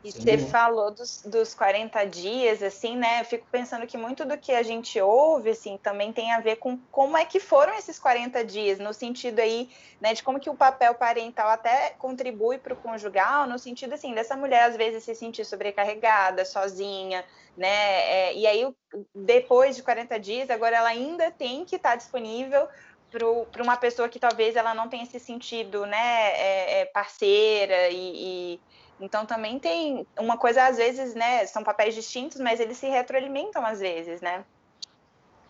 E 0.03 0.13
você 0.13 0.39
falou 0.39 0.93
dos, 0.93 1.23
dos 1.25 1.55
40 1.55 2.05
dias, 2.07 2.63
assim, 2.63 2.97
né? 2.97 3.21
Eu 3.21 3.25
fico 3.25 3.45
pensando 3.51 3.85
que 3.85 3.99
muito 3.99 4.25
do 4.25 4.39
que 4.39 4.53
a 4.53 4.63
gente 4.63 5.01
ouve, 5.01 5.51
assim, 5.51 5.77
também 5.77 6.13
tem 6.13 6.33
a 6.33 6.39
ver 6.39 6.57
com 6.57 6.79
como 6.93 7.17
é 7.17 7.25
que 7.25 7.41
foram 7.41 7.75
esses 7.75 7.99
40 7.99 8.45
dias, 8.45 8.79
no 8.79 8.95
sentido 8.95 9.41
aí, 9.41 9.69
né, 10.01 10.15
de 10.15 10.23
como 10.23 10.39
que 10.39 10.49
o 10.49 10.55
papel 10.55 10.95
parental 10.95 11.49
até 11.49 11.91
contribui 11.99 12.59
para 12.59 12.75
o 12.75 12.77
conjugal, 12.77 13.47
no 13.49 13.59
sentido, 13.59 13.95
assim, 13.95 14.15
dessa 14.15 14.37
mulher 14.37 14.65
às 14.65 14.77
vezes 14.77 15.03
se 15.03 15.17
sentir 15.17 15.45
sobrecarregada, 15.45 16.45
sozinha, 16.45 17.25
né? 17.57 17.67
É, 17.69 18.35
e 18.35 18.47
aí, 18.47 18.73
depois 19.13 19.75
de 19.75 19.83
40 19.83 20.19
dias, 20.21 20.49
agora 20.49 20.77
ela 20.77 20.91
ainda 20.91 21.29
tem 21.33 21.65
que 21.65 21.75
estar 21.75 21.91
tá 21.91 21.97
disponível 21.97 22.69
para 23.11 23.63
uma 23.63 23.77
pessoa 23.77 24.09
que 24.09 24.19
talvez 24.19 24.55
ela 24.55 24.75
não 24.75 24.89
tenha 24.89 25.03
esse 25.03 25.19
sentido, 25.19 25.87
né, 25.87 26.31
é, 26.35 26.81
é 26.83 26.85
parceira 26.85 27.89
e, 27.89 28.55
e 28.55 28.61
então 29.01 29.25
também 29.25 29.59
tem 29.59 30.07
uma 30.19 30.37
coisa, 30.37 30.67
às 30.67 30.77
vezes, 30.77 31.15
né? 31.15 31.47
São 31.47 31.63
papéis 31.63 31.95
distintos, 31.95 32.41
mas 32.41 32.61
eles 32.61 32.79
se 32.79 32.89
retroalimentam 32.89 33.65
às 33.65 33.81
vezes, 33.81 34.21
né? 34.21 34.45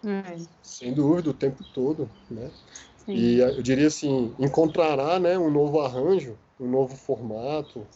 Hum. 0.05 0.23
Sem 0.63 0.93
dúvida, 0.93 1.31
o 1.31 1.35
tempo 1.35 1.65
todo, 1.75 2.09
né? 2.31 2.51
Sim. 3.05 3.15
E 3.15 3.41
eu 3.41 3.63
diria 3.63 3.87
assim, 3.87 4.35
encontrará 4.39 5.19
né, 5.19 5.39
um 5.39 5.51
novo 5.51 5.81
arranjo, 5.81 6.37
um 6.61 6.69
novo 6.69 6.95
formato. 6.95 7.87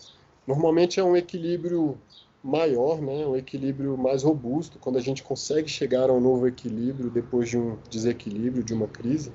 Normalmente 0.46 0.98
é 0.98 1.04
um 1.04 1.16
equilíbrio 1.16 1.98
maior, 2.42 3.00
né, 3.00 3.24
um 3.26 3.36
equilíbrio 3.36 3.96
mais 3.96 4.24
robusto, 4.24 4.78
quando 4.78 4.98
a 4.98 5.00
gente 5.00 5.22
consegue 5.22 5.68
chegar 5.68 6.10
a 6.10 6.12
um 6.12 6.20
novo 6.20 6.48
equilíbrio 6.48 7.08
depois 7.08 7.48
de 7.48 7.56
um 7.56 7.78
desequilíbrio, 7.88 8.64
de 8.64 8.74
uma 8.74 8.88
crise, 8.88 9.32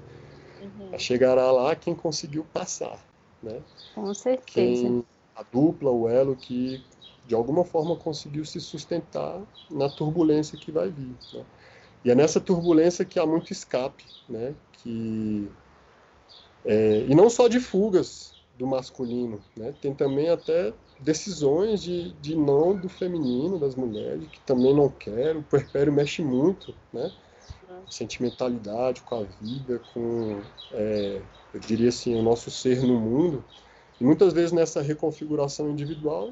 uhum. 0.61 0.99
chegará 0.99 1.49
lá 1.51 1.73
quem 1.75 1.95
conseguiu 1.95 2.45
passar, 2.51 2.99
né? 3.41 3.61
Com 3.95 4.13
certeza. 4.13 4.81
Quem, 4.81 5.05
a 5.37 5.43
dupla, 5.43 5.91
o 5.91 6.09
elo 6.09 6.35
que 6.35 6.83
de 7.25 7.35
alguma 7.35 7.63
forma 7.63 7.95
conseguiu 7.95 8.43
se 8.45 8.59
sustentar 8.59 9.41
na 9.69 9.89
turbulência 9.89 10.57
que 10.57 10.71
vai 10.71 10.89
vir. 10.89 11.15
Né? 11.33 11.45
E 12.03 12.11
é 12.11 12.15
nessa 12.15 12.39
turbulência 12.39 13.05
que 13.05 13.19
há 13.19 13.25
muito 13.25 13.51
escape, 13.51 14.05
né? 14.29 14.55
Que 14.71 15.49
é, 16.65 17.05
e 17.07 17.15
não 17.15 17.29
só 17.29 17.47
de 17.47 17.59
fugas 17.59 18.33
do 18.57 18.65
masculino, 18.65 19.41
né? 19.55 19.73
Tem 19.81 19.93
também 19.93 20.29
até 20.29 20.73
decisões 20.99 21.81
de, 21.81 22.11
de 22.13 22.35
não 22.35 22.75
do 22.75 22.89
feminino, 22.89 23.59
das 23.59 23.75
mulheres, 23.75 24.27
que 24.31 24.39
também 24.41 24.73
não 24.73 24.89
querem. 24.89 25.41
O 25.41 25.43
puerpério 25.43 25.93
mexe 25.93 26.21
muito, 26.21 26.73
né? 26.91 27.11
Sentimentalidade 27.89 29.01
com 29.01 29.21
a 29.21 29.23
vida, 29.41 29.81
com, 29.93 30.41
é, 30.71 31.21
eu 31.53 31.59
diria 31.59 31.89
assim, 31.89 32.15
o 32.15 32.23
nosso 32.23 32.49
ser 32.49 32.81
no 32.81 32.99
mundo. 32.99 33.43
E 33.99 34.03
muitas 34.03 34.33
vezes 34.33 34.51
nessa 34.51 34.81
reconfiguração 34.81 35.69
individual, 35.69 36.31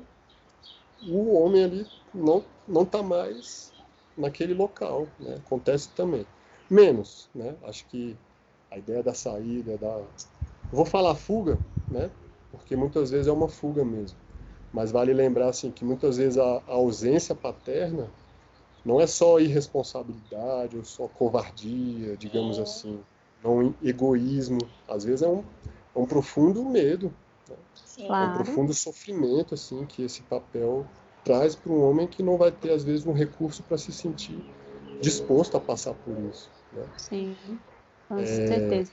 o 1.08 1.34
homem 1.34 1.64
ali 1.64 1.88
não 2.14 2.44
não 2.68 2.82
está 2.84 3.04
mais 3.04 3.72
naquele 4.18 4.54
local, 4.54 5.08
né? 5.20 5.36
Acontece 5.46 5.90
também. 5.90 6.26
Menos, 6.70 7.30
né? 7.34 7.56
Acho 7.64 7.86
que 7.88 8.18
a 8.72 8.78
ideia 8.78 9.04
da 9.04 9.14
saída, 9.14 9.78
da... 9.78 10.02
Vou 10.72 10.86
falar 10.86 11.16
fuga, 11.16 11.60
né? 11.90 12.10
Porque 12.52 12.76
muitas 12.76 13.12
vezes 13.12 13.28
é 13.28 13.32
uma 13.32 13.48
fuga 13.48 13.84
mesmo. 13.86 14.18
Mas 14.74 14.92
vale 14.92 15.14
lembrar 15.14 15.50
assim 15.50 15.72
que 15.72 15.86
muitas 15.86 16.18
vezes 16.18 16.38
a, 16.38 16.58
a 16.68 16.74
ausência 16.74 17.36
paterna 17.36 18.10
não 18.84 19.00
é 19.00 19.08
só 19.08 19.40
irresponsabilidade 19.40 20.78
ou 20.78 20.84
só 20.84 21.08
covardia, 21.08 22.18
digamos 22.18 22.58
é. 22.58 22.62
assim, 22.62 23.00
não 23.44 23.74
egoísmo. 23.82 24.60
Às 24.88 25.04
vezes 25.04 25.22
é 25.22 25.28
um, 25.28 25.44
é 25.96 26.00
um 26.00 26.06
profundo 26.06 26.64
medo, 26.66 27.14
né? 27.50 27.56
claro. 28.08 28.30
é 28.30 28.34
um 28.34 28.44
profundo 28.44 28.74
sofrimento 28.74 29.54
assim 29.54 29.86
que 29.86 30.04
esse 30.04 30.22
papel 30.24 30.86
traz 31.24 31.56
para 31.56 31.72
um 31.72 31.82
homem 31.82 32.08
que 32.08 32.22
não 32.22 32.38
vai 32.38 32.52
ter 32.52 32.72
às 32.72 32.84
vezes 32.84 33.06
um 33.06 33.14
recurso 33.14 33.64
para 33.64 33.78
se 33.78 33.92
sentir 33.92 34.44
disposto 35.02 35.58
a 35.58 35.60
passar 35.60 35.94
por 35.94 36.18
isso. 36.30 36.50
Né? 36.72 36.86
Sim, 36.98 37.36
com 38.08 38.20
é... 38.20 38.26
certeza. 38.26 38.92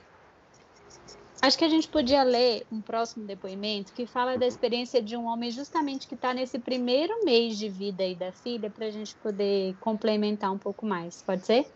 Acho 1.41 1.57
que 1.57 1.65
a 1.65 1.69
gente 1.69 1.89
podia 1.89 2.23
ler 2.23 2.65
um 2.71 2.79
próximo 2.79 3.25
depoimento 3.25 3.91
que 3.91 4.05
fala 4.05 4.37
da 4.37 4.47
experiência 4.47 5.01
de 5.01 5.17
um 5.17 5.25
homem 5.25 5.51
justamente 5.51 6.07
que 6.07 6.15
está 6.15 6.33
nesse 6.33 6.57
primeiro 6.57 7.25
mês 7.25 7.57
de 7.57 7.67
vida 7.67 8.01
aí 8.01 8.15
da 8.15 8.31
filha, 8.31 8.69
para 8.69 8.85
a 8.85 8.89
gente 8.89 9.13
poder 9.15 9.75
complementar 9.81 10.53
um 10.53 10.57
pouco 10.57 10.85
mais. 10.85 11.21
Pode 11.21 11.45
ser? 11.45 11.67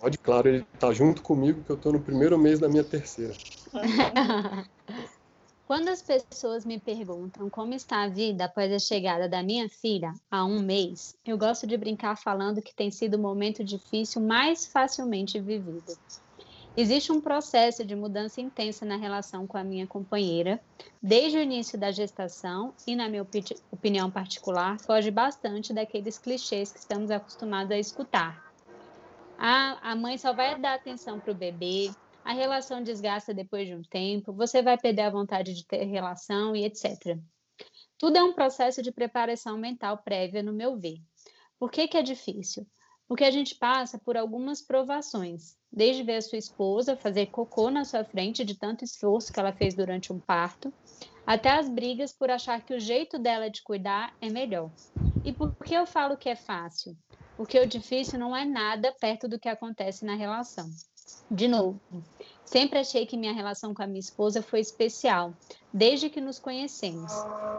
Pode, 0.00 0.16
claro. 0.18 0.48
Ele 0.48 0.64
está 0.72 0.92
junto 0.92 1.22
comigo, 1.22 1.60
que 1.64 1.70
eu 1.70 1.76
estou 1.76 1.92
no 1.92 2.00
primeiro 2.00 2.38
mês 2.38 2.60
da 2.60 2.68
minha 2.68 2.84
terceira. 2.84 3.34
Quando 5.66 5.88
as 5.88 6.00
pessoas 6.00 6.64
me 6.64 6.78
perguntam 6.78 7.50
como 7.50 7.74
está 7.74 8.04
a 8.04 8.08
vida 8.08 8.44
após 8.44 8.72
a 8.72 8.78
chegada 8.78 9.28
da 9.28 9.42
minha 9.42 9.68
filha 9.68 10.12
há 10.30 10.44
um 10.44 10.60
mês, 10.60 11.18
eu 11.26 11.36
gosto 11.36 11.66
de 11.66 11.76
brincar 11.76 12.16
falando 12.16 12.62
que 12.62 12.72
tem 12.72 12.88
sido 12.88 13.14
o 13.14 13.18
momento 13.18 13.64
difícil 13.64 14.22
mais 14.22 14.64
facilmente 14.64 15.40
vivido. 15.40 15.98
Existe 16.76 17.10
um 17.10 17.20
processo 17.20 17.84
de 17.84 17.96
mudança 17.96 18.40
intensa 18.40 18.86
na 18.86 18.96
relação 18.96 19.44
com 19.44 19.58
a 19.58 19.64
minha 19.64 19.88
companheira, 19.88 20.60
desde 21.02 21.36
o 21.36 21.42
início 21.42 21.76
da 21.76 21.90
gestação 21.90 22.72
e, 22.86 22.94
na 22.94 23.08
minha 23.08 23.26
opinião 23.72 24.08
particular, 24.08 24.78
foge 24.78 25.10
bastante 25.10 25.72
daqueles 25.72 26.16
clichês 26.16 26.70
que 26.70 26.78
estamos 26.78 27.10
acostumados 27.10 27.72
a 27.72 27.78
escutar. 27.78 28.52
A, 29.36 29.90
a 29.90 29.96
mãe 29.96 30.16
só 30.16 30.32
vai 30.32 30.56
dar 30.60 30.74
atenção 30.74 31.18
para 31.18 31.32
o 31.32 31.34
bebê, 31.34 31.90
a 32.26 32.32
relação 32.32 32.82
desgasta 32.82 33.32
depois 33.32 33.68
de 33.68 33.74
um 33.76 33.82
tempo, 33.82 34.32
você 34.32 34.60
vai 34.60 34.76
perder 34.76 35.02
a 35.02 35.10
vontade 35.10 35.54
de 35.54 35.64
ter 35.64 35.84
relação 35.84 36.56
e 36.56 36.64
etc. 36.64 37.16
Tudo 37.96 38.16
é 38.16 38.24
um 38.24 38.32
processo 38.32 38.82
de 38.82 38.90
preparação 38.90 39.56
mental 39.56 39.98
prévia, 39.98 40.42
no 40.42 40.52
meu 40.52 40.76
ver. 40.76 40.96
Por 41.56 41.70
que, 41.70 41.86
que 41.86 41.96
é 41.96 42.02
difícil? 42.02 42.66
Porque 43.06 43.22
a 43.22 43.30
gente 43.30 43.54
passa 43.54 43.96
por 43.96 44.16
algumas 44.16 44.60
provações, 44.60 45.56
desde 45.70 46.02
ver 46.02 46.16
a 46.16 46.20
sua 46.20 46.36
esposa 46.36 46.96
fazer 46.96 47.26
cocô 47.26 47.70
na 47.70 47.84
sua 47.84 48.02
frente 48.02 48.44
de 48.44 48.58
tanto 48.58 48.82
esforço 48.82 49.32
que 49.32 49.38
ela 49.38 49.52
fez 49.52 49.76
durante 49.76 50.12
um 50.12 50.18
parto, 50.18 50.74
até 51.24 51.50
as 51.50 51.68
brigas 51.68 52.12
por 52.12 52.28
achar 52.28 52.60
que 52.60 52.74
o 52.74 52.80
jeito 52.80 53.20
dela 53.20 53.48
de 53.48 53.62
cuidar 53.62 54.12
é 54.20 54.28
melhor. 54.28 54.72
E 55.24 55.32
por 55.32 55.54
que 55.64 55.74
eu 55.74 55.86
falo 55.86 56.16
que 56.16 56.28
é 56.28 56.34
fácil? 56.34 56.96
Porque 57.36 57.56
o 57.56 57.68
difícil 57.68 58.18
não 58.18 58.34
é 58.34 58.44
nada 58.44 58.92
perto 59.00 59.28
do 59.28 59.38
que 59.38 59.48
acontece 59.48 60.04
na 60.04 60.16
relação. 60.16 60.68
De 61.30 61.48
novo, 61.48 61.80
sempre 62.44 62.78
achei 62.78 63.06
que 63.06 63.16
minha 63.16 63.32
relação 63.32 63.74
com 63.74 63.82
a 63.82 63.86
minha 63.86 64.00
esposa 64.00 64.42
foi 64.42 64.60
especial, 64.60 65.34
desde 65.72 66.08
que 66.08 66.20
nos 66.20 66.38
conhecemos. 66.38 67.12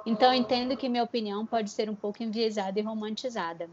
Então 0.06 0.34
entendo 0.34 0.78
que 0.78 0.89
minha 0.89 1.04
opinião 1.04 1.45
pode 1.45 1.70
ser 1.70 1.89
um 1.89 1.95
pouco 1.95 2.24
enviesada 2.24 2.80
e 2.80 2.84
romantizada. 2.84 3.70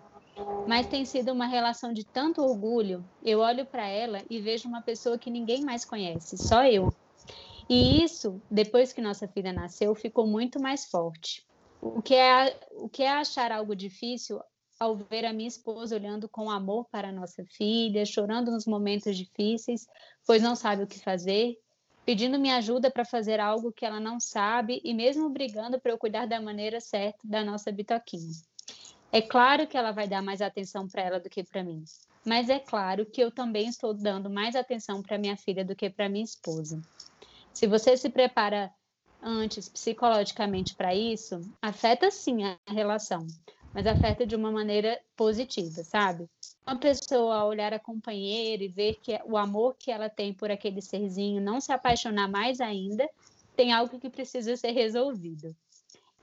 Mas 0.66 0.86
tem 0.86 1.04
sido 1.04 1.32
uma 1.32 1.46
relação 1.46 1.92
de 1.92 2.04
tanto 2.04 2.42
orgulho. 2.42 3.04
Eu 3.22 3.38
olho 3.38 3.64
para 3.64 3.86
ela 3.86 4.22
e 4.28 4.40
vejo 4.40 4.68
uma 4.68 4.82
pessoa 4.82 5.18
que 5.18 5.30
ninguém 5.30 5.64
mais 5.64 5.84
conhece, 5.84 6.36
só 6.36 6.64
eu. 6.64 6.92
E 7.68 8.02
isso, 8.02 8.40
depois 8.50 8.92
que 8.92 9.00
nossa 9.00 9.26
filha 9.28 9.52
nasceu, 9.52 9.94
ficou 9.94 10.26
muito 10.26 10.60
mais 10.60 10.84
forte. 10.84 11.46
O 11.80 12.02
que 12.02 12.14
é, 12.14 12.58
o 12.72 12.88
que 12.88 13.02
é 13.02 13.10
achar 13.10 13.52
algo 13.52 13.76
difícil 13.76 14.40
ao 14.78 14.96
ver 14.96 15.24
a 15.24 15.32
minha 15.32 15.48
esposa 15.48 15.94
olhando 15.94 16.28
com 16.28 16.50
amor 16.50 16.86
para 16.90 17.12
nossa 17.12 17.44
filha, 17.44 18.04
chorando 18.04 18.50
nos 18.50 18.66
momentos 18.66 19.16
difíceis, 19.16 19.86
pois 20.26 20.42
não 20.42 20.56
sabe 20.56 20.82
o 20.82 20.86
que 20.86 20.98
fazer, 20.98 21.58
pedindo 22.04 22.38
minha 22.38 22.56
ajuda 22.56 22.90
para 22.90 23.04
fazer 23.04 23.40
algo 23.40 23.72
que 23.72 23.84
ela 23.84 24.00
não 24.00 24.20
sabe 24.20 24.80
e 24.84 24.92
mesmo 24.92 25.30
brigando 25.30 25.80
para 25.80 25.92
eu 25.92 25.98
cuidar 25.98 26.26
da 26.26 26.40
maneira 26.40 26.80
certa 26.80 27.18
da 27.24 27.44
nossa 27.44 27.72
bitoquinha. 27.72 28.32
É 29.12 29.22
claro 29.22 29.66
que 29.66 29.76
ela 29.76 29.92
vai 29.92 30.08
dar 30.08 30.22
mais 30.22 30.42
atenção 30.42 30.88
para 30.88 31.02
ela 31.02 31.20
do 31.20 31.30
que 31.30 31.44
para 31.44 31.62
mim, 31.62 31.84
mas 32.24 32.50
é 32.50 32.58
claro 32.58 33.06
que 33.06 33.20
eu 33.20 33.30
também 33.30 33.68
estou 33.68 33.94
dando 33.94 34.28
mais 34.28 34.56
atenção 34.56 35.02
para 35.02 35.18
minha 35.18 35.36
filha 35.36 35.64
do 35.64 35.76
que 35.76 35.88
para 35.88 36.08
minha 36.08 36.24
esposa. 36.24 36.80
Se 37.52 37.66
você 37.68 37.96
se 37.96 38.10
prepara 38.10 38.72
antes 39.22 39.68
psicologicamente 39.68 40.74
para 40.74 40.94
isso, 40.94 41.40
afeta 41.62 42.10
sim 42.10 42.44
a 42.44 42.58
relação, 42.66 43.26
mas 43.74 43.86
afeta 43.86 44.24
de 44.24 44.36
uma 44.36 44.52
maneira 44.52 45.00
positiva, 45.16 45.82
sabe? 45.82 46.30
Uma 46.64 46.78
pessoa 46.78 47.44
olhar 47.44 47.74
a 47.74 47.78
companheira 47.78 48.62
e 48.62 48.68
ver 48.68 48.94
que 49.02 49.20
o 49.26 49.36
amor 49.36 49.74
que 49.76 49.90
ela 49.90 50.08
tem 50.08 50.32
por 50.32 50.50
aquele 50.50 50.80
serzinho, 50.80 51.42
não 51.42 51.60
se 51.60 51.72
apaixonar 51.72 52.28
mais 52.30 52.60
ainda, 52.60 53.08
tem 53.56 53.72
algo 53.72 53.98
que 53.98 54.08
precisa 54.08 54.56
ser 54.56 54.70
resolvido. 54.70 55.54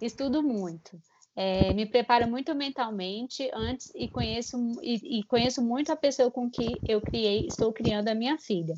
Estudo 0.01 0.41
muito. 0.41 0.99
É, 1.35 1.73
me 1.73 1.85
preparo 1.85 2.27
muito 2.27 2.53
mentalmente 2.55 3.49
antes 3.53 3.91
e 3.95 4.07
conheço, 4.07 4.57
e, 4.81 5.19
e 5.19 5.23
conheço 5.23 5.61
muito 5.61 5.91
a 5.91 5.95
pessoa 5.95 6.31
com 6.31 6.49
que 6.49 6.81
eu 6.87 7.01
criei, 7.01 7.45
estou 7.45 7.71
criando 7.71 8.07
a 8.07 8.15
minha 8.15 8.37
filha. 8.37 8.75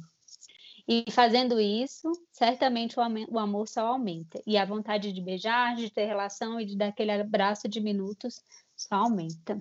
E 0.87 1.05
fazendo 1.11 1.59
isso, 1.61 2.11
certamente 2.29 2.99
o 2.99 3.39
amor 3.39 3.67
só 3.67 3.87
aumenta. 3.87 4.41
E 4.45 4.57
a 4.57 4.65
vontade 4.65 5.13
de 5.13 5.21
beijar, 5.21 5.75
de 5.75 5.89
ter 5.89 6.05
relação 6.05 6.59
e 6.59 6.65
de 6.65 6.75
dar 6.75 6.87
aquele 6.87 7.11
abraço 7.11 7.69
de 7.69 7.79
minutos 7.79 8.41
só 8.75 8.95
aumenta. 8.95 9.59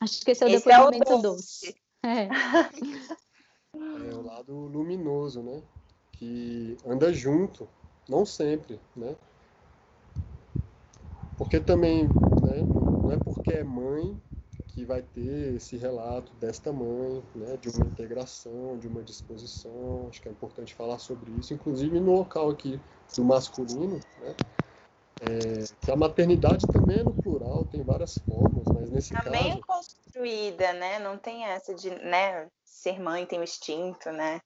Acho 0.00 0.20
que 0.20 0.30
esse 0.30 0.44
é 0.44 0.46
o 0.46 0.50
esse 0.50 0.64
depoimento 0.66 1.12
é 1.12 1.14
o 1.14 1.22
doce. 1.22 1.66
doce. 1.66 1.80
É. 2.02 2.28
é 4.10 4.14
o 4.14 4.22
lado 4.22 4.54
luminoso, 4.54 5.42
né? 5.42 5.62
Que 6.12 6.76
anda 6.86 7.12
junto, 7.12 7.68
não 8.08 8.24
sempre, 8.24 8.80
né? 8.96 9.16
Porque 11.36 11.58
também, 11.58 12.04
né, 12.04 12.62
não 12.62 13.12
é 13.12 13.16
porque 13.16 13.52
é 13.52 13.64
mãe 13.64 14.20
que 14.68 14.84
vai 14.84 15.02
ter 15.02 15.54
esse 15.54 15.76
relato 15.76 16.32
desta 16.34 16.72
mãe, 16.72 17.22
né, 17.34 17.56
de 17.56 17.68
uma 17.68 17.86
integração, 17.86 18.78
de 18.78 18.86
uma 18.86 19.02
disposição. 19.02 20.06
Acho 20.08 20.22
que 20.22 20.28
é 20.28 20.32
importante 20.32 20.74
falar 20.74 20.98
sobre 20.98 21.32
isso, 21.32 21.52
inclusive 21.52 21.98
no 21.98 22.12
local 22.12 22.50
aqui 22.50 22.80
do 23.16 23.24
masculino, 23.24 23.98
né, 24.20 24.34
é, 25.20 25.84
que 25.84 25.90
a 25.90 25.96
maternidade 25.96 26.66
também 26.66 27.00
é 27.00 27.04
no 27.04 27.12
plural, 27.12 27.64
tem 27.66 27.82
várias 27.82 28.18
formas, 28.18 28.66
mas 28.72 28.90
nesse 28.90 29.12
também 29.12 29.50
caso... 29.50 29.58
é 29.58 29.60
construída, 29.66 30.72
né? 30.72 30.98
Não 30.98 31.18
tem 31.18 31.44
essa 31.44 31.74
de, 31.74 31.90
né, 31.90 32.48
ser 32.64 32.98
mãe 32.98 33.26
tem 33.26 33.38
o 33.38 33.44
instinto, 33.44 34.10
né? 34.10 34.40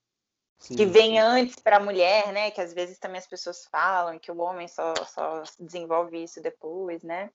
Sim, 0.58 0.76
que 0.76 0.86
vem 0.86 1.12
sim. 1.12 1.18
antes 1.18 1.56
para 1.56 1.76
a 1.76 1.80
mulher, 1.80 2.32
né? 2.32 2.50
Que 2.50 2.60
às 2.60 2.72
vezes 2.72 2.98
também 2.98 3.18
as 3.18 3.26
pessoas 3.26 3.66
falam 3.70 4.18
que 4.18 4.32
o 4.32 4.38
homem 4.38 4.66
só, 4.66 4.94
só 5.06 5.42
desenvolve 5.60 6.22
isso 6.22 6.40
depois, 6.40 7.02
né? 7.02 7.30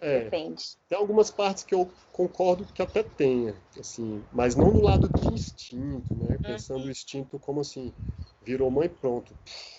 É, 0.00 0.24
Depende. 0.24 0.76
Tem 0.88 0.98
algumas 0.98 1.30
partes 1.30 1.64
que 1.64 1.74
eu 1.74 1.90
concordo 2.12 2.64
que 2.66 2.82
até 2.82 3.02
tenha, 3.02 3.56
assim, 3.78 4.24
mas 4.32 4.54
não 4.54 4.70
no 4.70 4.80
lado 4.80 5.08
de 5.08 5.32
instinto, 5.32 6.14
né? 6.14 6.34
Uhum. 6.34 6.38
Pensando 6.38 6.84
o 6.84 6.90
instinto 6.90 7.38
como 7.38 7.60
assim, 7.60 7.92
virou 8.42 8.70
mãe 8.70 8.88
pronto, 8.88 9.34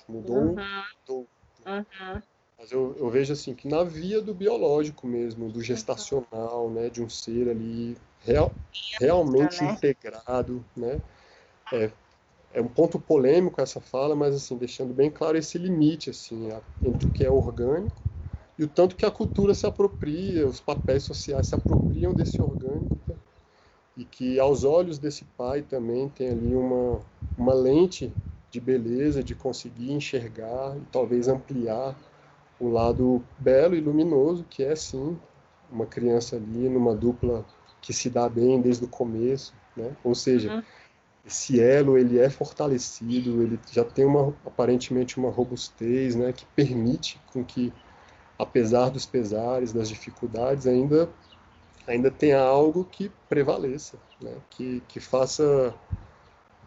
mudou, 0.08 0.38
uhum. 0.38 0.84
mudou. 1.08 1.28
Uhum. 1.66 2.22
Mas 2.60 2.74
eu, 2.74 2.94
eu, 3.00 3.10
vejo 3.10 3.32
assim 3.32 3.56
que 3.56 3.70
na 3.70 3.86
via 3.86 4.22
do 4.22 4.34
biológico 4.34 5.08
mesmo, 5.08 5.50
do 5.50 5.64
gestacional, 5.64 6.70
né, 6.70 6.90
de 6.90 7.02
um 7.02 7.08
ser 7.08 7.48
ali 7.48 7.96
real, 8.20 8.54
realmente 9.00 9.64
né? 9.64 9.72
integrado, 9.72 10.64
né? 10.76 11.00
É, 11.72 11.90
é 12.54 12.62
um 12.62 12.68
ponto 12.68 13.00
polêmico 13.00 13.62
essa 13.62 13.80
fala, 13.80 14.14
mas 14.14 14.36
assim 14.36 14.58
deixando 14.58 14.94
bem 14.94 15.10
claro 15.10 15.38
esse 15.38 15.58
limite 15.58 16.10
assim 16.10 16.50
entre 16.84 17.08
o 17.08 17.10
que 17.12 17.24
é 17.24 17.32
orgânico 17.32 18.02
e 18.58 18.64
o 18.66 18.68
tanto 18.68 18.98
que 18.98 19.06
a 19.06 19.12
cultura 19.12 19.54
se 19.54 19.66
apropria, 19.66 20.46
os 20.46 20.60
papéis 20.60 21.04
sociais 21.04 21.48
se 21.48 21.56
apropriam 21.56 22.14
desse 22.14 22.42
orgânico 22.42 22.90
né? 23.08 23.16
e 23.96 24.04
que 24.04 24.38
aos 24.38 24.66
olhos 24.66 25.00
desse 25.00 25.24
pai 25.38 25.62
também 25.62 26.10
tem 26.10 26.30
ali 26.30 26.54
uma 26.54 27.00
uma 27.38 27.54
lente 27.54 28.12
de 28.52 28.60
beleza, 28.60 29.24
de 29.24 29.34
conseguir 29.34 29.94
enxergar 29.94 30.76
e 30.76 30.82
talvez 30.92 31.30
ampliar 31.30 31.96
o 32.60 32.70
lado 32.70 33.24
belo 33.38 33.76
e 33.76 33.80
luminoso 33.80 34.46
que 34.50 34.64
é 34.64 34.76
sim 34.76 35.18
uma 35.72 35.86
criança 35.86 36.36
ali 36.36 36.68
numa 36.68 36.96
dupla 36.96 37.46
que 37.82 37.94
se 37.94 38.10
dá 38.10 38.28
bem 38.28 38.60
desde 38.60 38.84
o 38.86 38.88
começo, 38.88 39.54
né? 39.76 39.96
Ou 40.04 40.14
seja, 40.14 40.56
uhum. 40.56 40.64
esse 41.26 41.62
elo 41.62 41.98
ele 41.98 42.20
é 42.20 42.30
fortalecido, 42.30 43.42
ele 43.42 43.60
já 43.72 43.84
tem 43.86 44.06
uma 44.06 44.34
aparentemente 44.46 45.18
uma 45.18 45.30
robustez, 45.30 46.16
né, 46.16 46.34
que 46.34 46.46
permite 46.56 47.22
com 47.32 47.44
que 47.44 47.72
apesar 48.38 48.90
dos 48.90 49.06
pesares, 49.06 49.72
das 49.72 49.90
dificuldades, 49.90 50.66
ainda 50.68 51.10
ainda 51.88 52.12
tenha 52.12 52.40
algo 52.40 52.86
que 52.86 53.12
prevaleça, 53.28 53.98
né? 54.22 54.36
Que 54.50 54.82
que 54.88 55.00
faça 55.00 55.74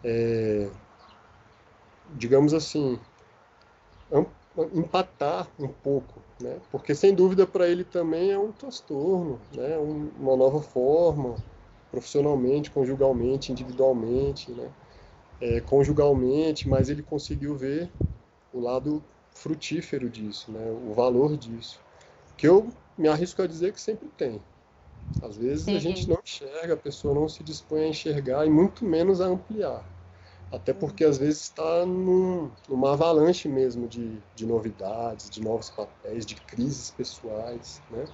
é, 0.03 0.69
digamos 2.15 2.53
assim, 2.53 2.99
empatar 4.73 5.47
um 5.59 5.67
pouco, 5.67 6.13
né? 6.39 6.59
Porque 6.71 6.93
sem 6.93 7.13
dúvida 7.13 7.45
para 7.47 7.67
ele 7.67 7.83
também 7.83 8.31
é 8.31 8.37
um 8.37 8.51
transtorno, 8.51 9.39
né? 9.51 9.77
Um, 9.77 10.09
uma 10.19 10.35
nova 10.35 10.61
forma, 10.61 11.35
profissionalmente, 11.91 12.69
conjugalmente, 12.69 13.51
individualmente, 13.51 14.51
né? 14.51 14.69
É, 15.41 15.59
conjugalmente, 15.61 16.69
mas 16.69 16.89
ele 16.89 17.01
conseguiu 17.01 17.55
ver 17.55 17.89
o 18.53 18.59
lado 18.59 19.03
frutífero 19.33 20.09
disso, 20.09 20.51
né? 20.51 20.71
O 20.87 20.93
valor 20.93 21.35
disso, 21.35 21.79
que 22.37 22.47
eu 22.47 22.69
me 22.97 23.07
arrisco 23.07 23.41
a 23.41 23.47
dizer 23.47 23.73
que 23.73 23.81
sempre 23.81 24.07
tem. 24.09 24.39
Às 25.21 25.37
vezes 25.37 25.65
Sim. 25.65 25.75
a 25.75 25.79
gente 25.79 26.09
não 26.09 26.19
enxerga, 26.23 26.73
a 26.73 26.77
pessoa 26.77 27.13
não 27.15 27.27
se 27.27 27.43
dispõe 27.43 27.83
a 27.83 27.87
enxergar 27.87 28.45
e 28.45 28.49
muito 28.49 28.85
menos 28.85 29.21
a 29.21 29.25
ampliar. 29.25 29.83
Até 30.53 30.71
porque 30.71 31.03
às 31.03 31.17
vezes 31.17 31.41
está 31.41 31.83
num, 31.83 32.51
numa 32.69 32.93
avalanche 32.93 33.49
mesmo 33.49 33.87
de, 33.87 34.21
de 34.35 34.45
novidades, 34.45 35.27
de 35.27 35.41
novos 35.41 35.71
papéis, 35.71 36.27
de 36.27 36.35
crises 36.35 36.91
pessoais, 36.91 37.81
né? 37.89 38.05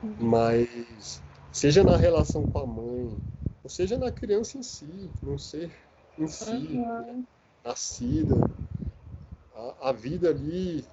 Uhum. 0.00 0.14
Mas 0.20 1.20
seja 1.50 1.82
na 1.82 1.96
relação 1.96 2.46
com 2.46 2.58
a 2.60 2.66
mãe, 2.66 3.18
ou 3.64 3.68
seja 3.68 3.98
na 3.98 4.12
criança 4.12 4.56
em 4.56 4.62
si, 4.62 5.10
num 5.20 5.36
ser 5.36 5.72
em 6.16 6.28
si, 6.28 6.52
uhum. 6.52 7.24
nascida, 7.64 8.48
a, 9.52 9.88
a 9.88 9.92
vida 9.92 10.30
ali, 10.30 10.86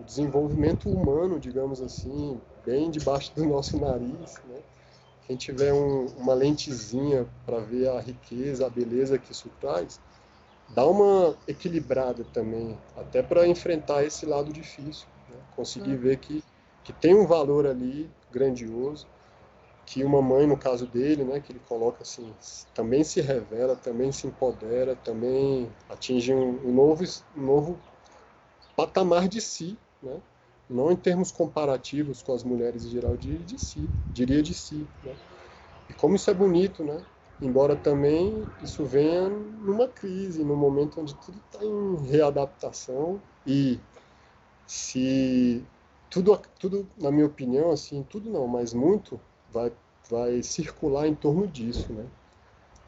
o 0.00 0.04
desenvolvimento 0.04 0.88
humano, 0.88 1.38
digamos 1.38 1.82
assim, 1.82 2.40
bem 2.64 2.90
debaixo 2.90 3.34
do 3.34 3.44
nosso 3.44 3.78
nariz, 3.78 4.40
né? 4.48 4.60
Quem 5.26 5.36
tiver 5.36 5.74
um, 5.74 6.06
uma 6.16 6.32
lentezinha 6.32 7.28
para 7.44 7.58
ver 7.58 7.90
a 7.90 8.00
riqueza, 8.00 8.66
a 8.66 8.70
beleza 8.70 9.18
que 9.18 9.32
isso 9.32 9.50
traz, 9.60 10.00
dá 10.68 10.86
uma 10.86 11.36
equilibrada 11.46 12.24
também, 12.32 12.78
até 12.96 13.22
para 13.22 13.46
enfrentar 13.46 14.04
esse 14.04 14.26
lado 14.26 14.52
difícil. 14.52 15.06
Né? 15.28 15.36
Conseguir 15.54 15.92
uhum. 15.92 15.98
ver 15.98 16.16
que, 16.18 16.42
que 16.84 16.92
tem 16.92 17.14
um 17.14 17.26
valor 17.26 17.66
ali 17.66 18.10
grandioso, 18.30 19.06
que 19.84 20.04
uma 20.04 20.22
mãe, 20.22 20.46
no 20.46 20.56
caso 20.56 20.86
dele, 20.86 21.24
né, 21.24 21.40
que 21.40 21.52
ele 21.52 21.60
coloca 21.68 22.02
assim, 22.02 22.32
também 22.72 23.04
se 23.04 23.20
revela, 23.20 23.76
também 23.76 24.10
se 24.12 24.26
empodera, 24.26 24.96
também 24.96 25.70
atinge 25.88 26.32
um, 26.32 26.72
novo, 26.72 27.04
um 27.36 27.42
novo 27.42 27.78
patamar 28.76 29.28
de 29.28 29.40
si, 29.40 29.76
né? 30.02 30.20
não 30.68 30.90
em 30.90 30.96
termos 30.96 31.30
comparativos 31.30 32.22
com 32.22 32.32
as 32.32 32.42
mulheres 32.42 32.84
em 32.84 32.90
geral, 32.90 33.16
de, 33.16 33.36
de 33.38 33.58
si, 33.58 33.86
diria 34.06 34.42
de 34.42 34.54
si. 34.54 34.86
Né? 35.04 35.14
E 35.90 35.94
como 35.94 36.16
isso 36.16 36.30
é 36.30 36.34
bonito, 36.34 36.82
né? 36.82 37.04
Embora 37.42 37.74
também 37.74 38.46
isso 38.62 38.84
venha 38.84 39.28
numa 39.28 39.88
crise, 39.88 40.44
num 40.44 40.56
momento 40.56 41.00
onde 41.00 41.14
tudo 41.16 41.38
está 41.38 41.64
em 41.64 41.96
readaptação 42.06 43.20
e 43.46 43.78
se 44.66 45.64
tudo, 46.08 46.40
tudo, 46.58 46.86
na 47.00 47.10
minha 47.10 47.26
opinião, 47.26 47.70
assim, 47.70 48.02
tudo 48.04 48.30
não, 48.30 48.46
mas 48.46 48.72
muito 48.72 49.20
vai, 49.50 49.72
vai 50.08 50.42
circular 50.42 51.06
em 51.06 51.14
torno 51.14 51.46
disso, 51.46 51.92
né? 51.92 52.04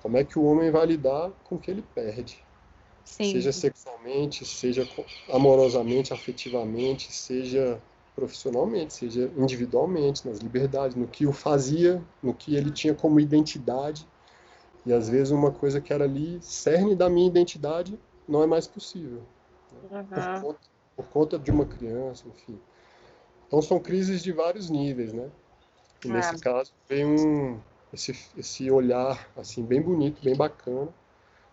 Como 0.03 0.17
é 0.17 0.25
que 0.25 0.39
o 0.39 0.45
homem 0.45 0.71
vai 0.71 0.87
lidar 0.87 1.31
com 1.43 1.57
o 1.57 1.59
que 1.59 1.71
ele 1.71 1.83
perde? 1.83 2.43
Sim. 3.05 3.33
Seja 3.33 3.53
sexualmente, 3.53 4.45
seja 4.45 4.87
amorosamente, 5.29 6.13
afetivamente, 6.13 7.13
seja 7.13 7.81
profissionalmente, 8.15 8.95
seja 8.95 9.31
individualmente, 9.37 10.27
nas 10.27 10.39
liberdades, 10.39 10.97
no 10.97 11.09
que 11.09 11.27
o 11.27 11.33
fazia, 11.33 12.03
no 12.23 12.33
que 12.33 12.55
ele 12.55 12.71
tinha 12.71 12.95
como 12.95 13.19
identidade 13.19 14.07
e 14.87 14.93
às 14.93 15.09
vezes 15.09 15.31
uma 15.31 15.51
coisa 15.51 15.81
que 15.81 15.93
era 15.93 16.05
ali 16.05 16.39
cerne 16.43 16.95
da 16.95 17.09
minha 17.09 17.27
identidade 17.27 17.99
não 18.29 18.43
é 18.43 18.47
mais 18.47 18.67
possível. 18.67 19.23
Né? 19.91 20.01
Uhum. 20.01 20.05
Por, 20.07 20.41
conta, 20.43 20.61
por, 20.97 21.07
conta, 21.07 21.39
de 21.39 21.51
uma 21.51 21.65
criança, 21.65 22.25
enfim. 22.29 22.59
Então 23.47 23.63
são 23.63 23.79
crises 23.79 24.23
de 24.23 24.33
vários 24.33 24.69
níveis, 24.69 25.13
né? 25.13 25.31
E 26.05 26.09
nesse 26.09 26.35
é. 26.35 26.39
caso 26.39 26.73
vem 26.89 27.05
um 27.07 27.59
esse, 27.93 28.17
esse 28.37 28.71
olhar 28.71 29.31
assim 29.37 29.65
bem 29.65 29.81
bonito, 29.81 30.23
bem 30.23 30.37
bacana. 30.37 30.89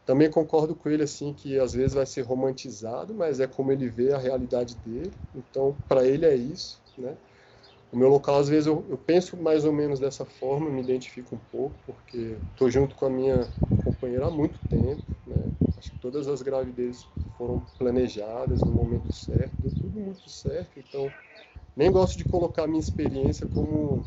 Também 0.06 0.30
concordo 0.30 0.76
com 0.76 0.90
ele 0.90 1.04
assim 1.04 1.34
que 1.34 1.60
às 1.60 1.74
vezes 1.74 1.94
vai 1.94 2.06
ser 2.06 2.22
romantizado, 2.22 3.14
mas 3.14 3.40
é 3.40 3.48
como 3.48 3.72
ele 3.72 3.88
vê 3.88 4.12
a 4.12 4.18
realidade 4.18 4.76
dele. 4.78 5.14
Então 5.34 5.78
para 5.88 6.06
ele 6.06 6.26
é 6.26 6.36
isso, 6.36 6.82
né? 6.98 7.16
O 7.92 7.98
meu 7.98 8.08
local, 8.08 8.38
às 8.38 8.48
vezes, 8.48 8.68
eu, 8.68 8.86
eu, 8.90 8.98
penso 8.98 9.36
mais 9.36 9.66
ou 9.66 9.74
menos 9.74 10.00
dessa 10.00 10.26
forma, 10.26 10.70
me 10.70 10.82
identifico 10.82 11.36
um 11.36 11.40
pouco, 11.52 11.76
porque 11.86 12.38
estou 12.52 12.70
junto 12.70 12.96
com 12.96 13.06
a 13.06 13.10
minha 13.10 13.50
companheira 13.84 14.28
há 14.28 14.32
muito 14.32 14.58
tempo, 14.70 15.04
né? 15.28 15.52
Acho 15.78 15.92
que 15.92 16.00
todas 16.00 16.28
as 16.28 16.42
gravidezes 16.42 17.06
foram 17.38 17.66
planejadas 17.78 18.64
no 18.64 18.72
momento 18.72 19.12
certo, 19.12 19.54
deu 19.62 19.72
tudo 19.72 20.00
muito 20.00 20.30
certo, 20.30 20.80
então 20.80 21.12
nem 21.76 21.92
gosto 21.92 22.18
de 22.18 22.24
colocar 22.24 22.64
a 22.64 22.68
minha 22.68 22.80
experiência 22.80 23.46
como, 23.48 24.06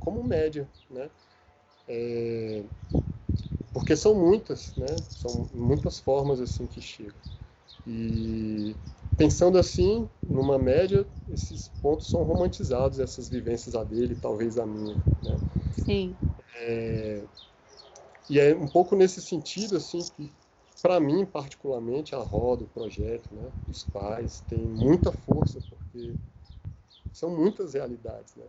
como 0.00 0.24
média, 0.24 0.68
né? 0.90 1.08
É, 1.86 2.64
porque 3.72 3.94
são 3.94 4.14
muitas, 4.14 4.74
né? 4.74 4.86
São 5.02 5.48
muitas 5.52 6.00
formas 6.00 6.40
assim 6.40 6.66
que 6.66 6.80
chegam. 6.80 7.20
E 7.86 8.74
pensando 9.16 9.58
assim, 9.58 10.08
numa 10.24 10.58
média, 10.58 11.06
esses 11.28 11.68
pontos 11.80 12.10
são 12.10 12.22
romantizados, 12.22 13.00
essas 13.00 13.28
vivências 13.28 13.74
a 13.74 13.82
dele, 13.82 14.16
talvez 14.20 14.58
a 14.58 14.66
minha. 14.66 14.94
Né? 15.22 15.36
Sim. 15.72 16.16
É, 16.56 17.22
e 18.28 18.38
é 18.38 18.54
um 18.54 18.66
pouco 18.66 18.94
nesse 18.94 19.20
sentido, 19.22 19.76
assim, 19.76 19.98
que 20.16 20.32
para 20.82 21.00
mim, 21.00 21.24
particularmente, 21.24 22.14
a 22.14 22.18
roda, 22.18 22.64
o 22.64 22.68
projeto, 22.68 23.28
né, 23.34 23.50
os 23.68 23.84
pais, 23.84 24.42
tem 24.48 24.58
muita 24.58 25.10
força, 25.10 25.58
porque 25.68 26.14
são 27.12 27.30
muitas 27.30 27.74
realidades, 27.74 28.34
né? 28.36 28.44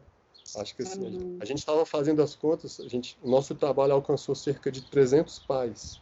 Acho 0.55 0.75
que 0.75 0.81
assim, 0.81 1.01
uhum. 1.01 1.37
a 1.41 1.45
gente 1.45 1.59
estava 1.59 1.85
fazendo 1.85 2.21
as 2.21 2.35
contas, 2.35 2.79
a 2.79 2.87
gente, 2.87 3.17
o 3.21 3.29
nosso 3.29 3.53
trabalho 3.55 3.93
alcançou 3.93 4.33
cerca 4.33 4.71
de 4.71 4.81
300 4.81 5.39
pais 5.39 5.99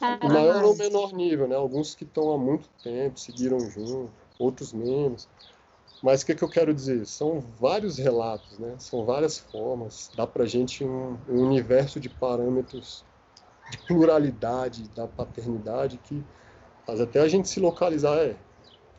o 0.00 0.28
maior 0.28 0.64
ou 0.64 0.76
menor 0.76 1.12
nível, 1.12 1.48
né? 1.48 1.56
Alguns 1.56 1.94
que 1.94 2.04
estão 2.04 2.32
há 2.32 2.38
muito 2.38 2.68
tempo, 2.82 3.18
seguiram 3.18 3.58
junto, 3.60 4.10
outros 4.38 4.72
menos. 4.72 5.28
Mas 6.02 6.22
o 6.22 6.26
que, 6.26 6.34
que 6.34 6.44
eu 6.44 6.48
quero 6.48 6.74
dizer? 6.74 7.06
São 7.06 7.42
vários 7.58 7.96
relatos, 7.96 8.58
né? 8.58 8.74
São 8.78 9.04
várias 9.04 9.38
formas. 9.38 10.10
Dá 10.14 10.26
para 10.26 10.44
gente 10.44 10.84
um, 10.84 11.16
um, 11.28 11.42
universo 11.42 11.98
de 11.98 12.08
parâmetros 12.08 13.04
de 13.70 13.78
pluralidade 13.78 14.86
da 14.90 15.06
paternidade 15.06 15.98
que 16.04 16.22
faz 16.86 17.00
até 17.00 17.20
a 17.20 17.28
gente 17.28 17.48
se 17.48 17.58
localizar. 17.58 18.18
É, 18.18 18.36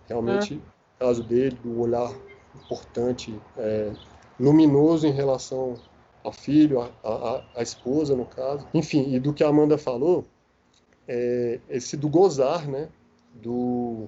realmente, 0.07 0.55
é. 0.99 1.05
caso 1.05 1.23
dele, 1.23 1.57
do 1.63 1.79
olhar 1.79 2.11
importante, 2.55 3.39
é, 3.57 3.93
luminoso 4.39 5.05
em 5.05 5.11
relação 5.11 5.75
ao 6.23 6.31
filho, 6.31 6.81
a 6.81 7.61
esposa, 7.61 8.15
no 8.15 8.25
caso. 8.25 8.65
Enfim, 8.73 9.13
e 9.13 9.19
do 9.19 9.31
que 9.31 9.43
a 9.43 9.47
Amanda 9.47 9.77
falou, 9.77 10.25
é, 11.07 11.59
esse 11.69 11.95
do 11.97 12.09
gozar, 12.09 12.67
né? 12.67 12.89
Do, 13.33 14.07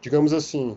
digamos 0.00 0.32
assim, 0.32 0.76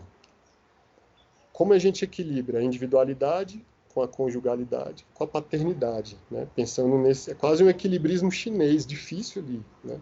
como 1.52 1.72
a 1.72 1.78
gente 1.78 2.04
equilibra 2.04 2.58
a 2.58 2.62
individualidade 2.62 3.64
com 3.92 4.02
a 4.02 4.08
conjugalidade, 4.08 5.04
com 5.12 5.24
a 5.24 5.26
paternidade, 5.26 6.16
né? 6.30 6.46
Pensando 6.54 6.96
nesse, 6.98 7.30
é 7.30 7.34
quase 7.34 7.62
um 7.62 7.68
equilibrismo 7.68 8.30
chinês, 8.30 8.86
difícil 8.86 9.42
ali, 9.42 9.62
né? 9.84 10.00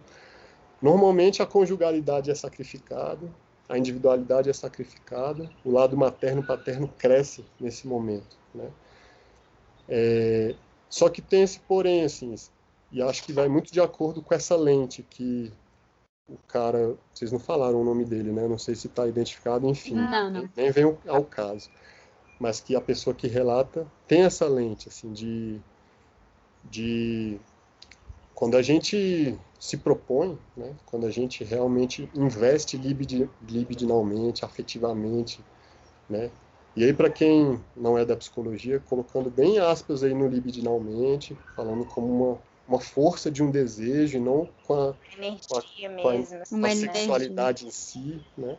Normalmente 0.81 1.41
a 1.41 1.45
conjugalidade 1.45 2.31
é 2.31 2.35
sacrificada, 2.35 3.27
a 3.67 3.77
individualidade 3.77 4.49
é 4.49 4.53
sacrificada, 4.53 5.49
o 5.65 5.71
lado 5.71 5.97
materno 5.97 6.43
paterno 6.43 6.87
cresce 6.97 7.43
nesse 7.59 7.87
momento, 7.87 8.37
né? 8.53 8.69
É, 9.87 10.55
só 10.87 11.09
que 11.09 11.21
tem 11.21 11.43
esse 11.43 11.59
porém, 11.59 12.03
assim, 12.03 12.33
e 12.91 13.01
acho 13.01 13.23
que 13.23 13.33
vai 13.33 13.47
muito 13.47 13.71
de 13.71 13.79
acordo 13.79 14.21
com 14.21 14.33
essa 14.33 14.55
lente 14.55 15.03
que 15.03 15.51
o 16.27 16.37
cara, 16.47 16.95
vocês 17.13 17.31
não 17.31 17.39
falaram 17.39 17.81
o 17.81 17.83
nome 17.83 18.05
dele, 18.05 18.31
né? 18.31 18.47
Não 18.47 18.57
sei 18.57 18.75
se 18.75 18.87
está 18.87 19.07
identificado, 19.07 19.67
enfim, 19.67 19.95
não, 19.95 20.29
não. 20.29 20.49
nem 20.55 20.71
vem 20.71 20.97
ao 21.07 21.23
caso, 21.23 21.69
mas 22.39 22.59
que 22.59 22.75
a 22.75 22.81
pessoa 22.81 23.15
que 23.15 23.27
relata 23.27 23.87
tem 24.07 24.21
essa 24.21 24.47
lente, 24.47 24.87
assim, 24.87 25.11
de, 25.11 25.59
de 26.63 27.39
quando 28.35 28.55
a 28.55 28.61
gente 28.61 29.37
se 29.59 29.77
propõe, 29.77 30.37
né? 30.55 30.73
Quando 30.85 31.05
a 31.05 31.11
gente 31.11 31.43
realmente 31.43 32.09
investe 32.15 32.77
libidinalmente, 32.77 34.45
afetivamente, 34.45 35.43
né? 36.09 36.31
E 36.75 36.83
aí, 36.83 36.93
para 36.93 37.09
quem 37.09 37.59
não 37.75 37.97
é 37.97 38.05
da 38.05 38.15
psicologia, 38.15 38.79
colocando 38.79 39.29
bem 39.29 39.59
aspas 39.59 40.03
aí 40.03 40.13
no 40.13 40.27
libidinalmente, 40.27 41.37
falando 41.55 41.83
como 41.83 42.07
uma, 42.07 42.39
uma 42.69 42.79
força 42.79 43.31
de 43.31 43.41
um 43.41 43.49
desejo, 43.49 44.17
e 44.17 44.21
não 44.21 44.47
com 44.65 44.73
a, 44.73 44.93
com 44.93 45.57
a, 45.57 45.61
mesmo. 45.89 46.37
Com 46.47 46.65
a, 46.65 46.67
a 46.67 46.75
sexualidade 46.75 47.65
em 47.65 47.71
si, 47.71 48.23
né? 48.37 48.57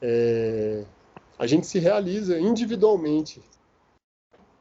É, 0.00 0.84
a 1.38 1.46
gente 1.46 1.66
se 1.66 1.78
realiza 1.78 2.40
individualmente 2.40 3.42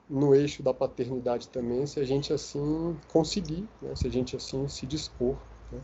no 0.09 0.35
eixo 0.35 0.61
da 0.61 0.73
paternidade 0.73 1.47
também, 1.47 1.85
se 1.85 1.99
a 1.99 2.03
gente 2.03 2.33
assim 2.33 2.97
conseguir, 3.07 3.65
né? 3.81 3.95
se 3.95 4.07
a 4.07 4.09
gente 4.09 4.35
assim 4.35 4.67
se 4.67 4.85
dispor. 4.85 5.37
Né? 5.71 5.79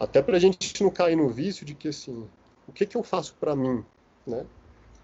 Até 0.00 0.22
para 0.22 0.36
a 0.36 0.40
gente 0.40 0.82
não 0.82 0.90
cair 0.90 1.16
no 1.16 1.28
vício 1.28 1.64
de 1.64 1.74
que 1.74 1.88
assim, 1.88 2.28
o 2.66 2.72
que, 2.72 2.86
que 2.86 2.96
eu 2.96 3.02
faço 3.02 3.34
para 3.38 3.54
mim, 3.54 3.84
né? 4.26 4.44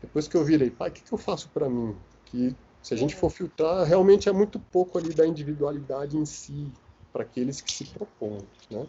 Depois 0.00 0.26
que 0.26 0.36
eu 0.36 0.44
virei 0.44 0.70
pai, 0.70 0.88
o 0.88 0.92
que, 0.92 1.02
que 1.02 1.12
eu 1.12 1.18
faço 1.18 1.48
para 1.50 1.68
mim? 1.68 1.94
Que 2.24 2.56
se 2.82 2.92
a 2.92 2.96
gente 2.96 3.14
for 3.14 3.30
filtrar, 3.30 3.84
realmente 3.84 4.28
é 4.28 4.32
muito 4.32 4.58
pouco 4.58 4.98
ali 4.98 5.14
da 5.14 5.26
individualidade 5.26 6.16
em 6.16 6.26
si, 6.26 6.70
para 7.12 7.22
aqueles 7.22 7.60
que 7.60 7.72
se 7.72 7.84
propõem, 7.84 8.40
né? 8.70 8.86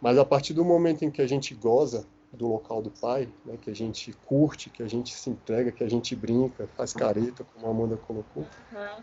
Mas 0.00 0.18
a 0.18 0.24
partir 0.24 0.52
do 0.52 0.64
momento 0.64 1.04
em 1.04 1.10
que 1.10 1.20
a 1.20 1.26
gente 1.26 1.54
goza 1.54 2.06
do 2.32 2.46
local 2.46 2.82
do 2.82 2.90
pai, 2.90 3.28
né, 3.44 3.56
que 3.60 3.70
a 3.70 3.74
gente 3.74 4.12
curte, 4.26 4.68
que 4.68 4.82
a 4.82 4.88
gente 4.88 5.14
se 5.14 5.30
entrega, 5.30 5.72
que 5.72 5.82
a 5.82 5.88
gente 5.88 6.14
brinca, 6.14 6.68
faz 6.76 6.92
careta, 6.92 7.44
como 7.54 7.66
a 7.66 7.70
Amanda 7.70 7.96
colocou, 7.96 8.44
uhum. 8.72 9.02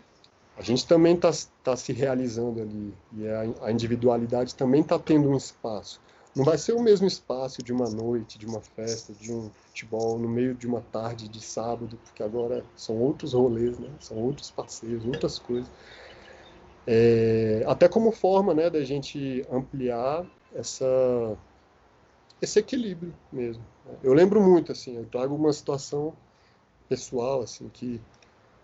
a 0.56 0.62
gente 0.62 0.86
também 0.86 1.14
está 1.14 1.30
tá 1.62 1.76
se 1.76 1.92
realizando 1.92 2.62
ali. 2.62 2.94
E 3.12 3.28
a, 3.28 3.66
a 3.66 3.72
individualidade 3.72 4.54
também 4.54 4.82
está 4.82 4.98
tendo 4.98 5.28
um 5.28 5.36
espaço. 5.36 6.00
Não 6.34 6.44
vai 6.44 6.58
ser 6.58 6.72
o 6.72 6.82
mesmo 6.82 7.06
espaço 7.06 7.62
de 7.62 7.72
uma 7.72 7.88
noite, 7.88 8.38
de 8.38 8.46
uma 8.46 8.60
festa, 8.60 9.12
de 9.12 9.32
um 9.32 9.50
futebol, 9.68 10.18
no 10.18 10.28
meio 10.28 10.52
de 10.54 10.66
uma 10.66 10.80
tarde 10.80 11.28
de 11.28 11.40
sábado, 11.40 11.96
porque 12.04 12.24
agora 12.24 12.64
são 12.76 12.96
outros 12.96 13.34
rolês, 13.34 13.78
né? 13.78 13.88
são 14.00 14.16
outros 14.16 14.50
passeios, 14.50 15.04
outras 15.06 15.38
coisas. 15.38 15.70
É, 16.86 17.64
até 17.66 17.88
como 17.88 18.10
forma 18.10 18.52
né, 18.52 18.68
da 18.68 18.82
gente 18.82 19.46
ampliar 19.50 20.26
essa, 20.52 20.84
esse 22.42 22.58
equilíbrio 22.58 23.14
mesmo. 23.32 23.62
Eu 24.02 24.12
lembro 24.12 24.40
muito, 24.42 24.72
assim, 24.72 24.96
eu 24.96 25.06
trago 25.06 25.36
uma 25.36 25.52
situação 25.52 26.12
pessoal, 26.88 27.42
assim, 27.42 27.68
que 27.68 28.00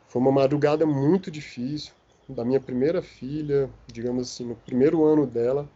foi 0.08 0.20
uma 0.20 0.32
madrugada 0.32 0.84
muito 0.84 1.30
difícil, 1.30 1.92
da 2.28 2.44
minha 2.44 2.60
primeira 2.60 3.00
filha, 3.00 3.70
digamos 3.86 4.28
assim, 4.28 4.44
no 4.44 4.56
primeiro 4.56 5.04
ano 5.04 5.26
dela, 5.26 5.68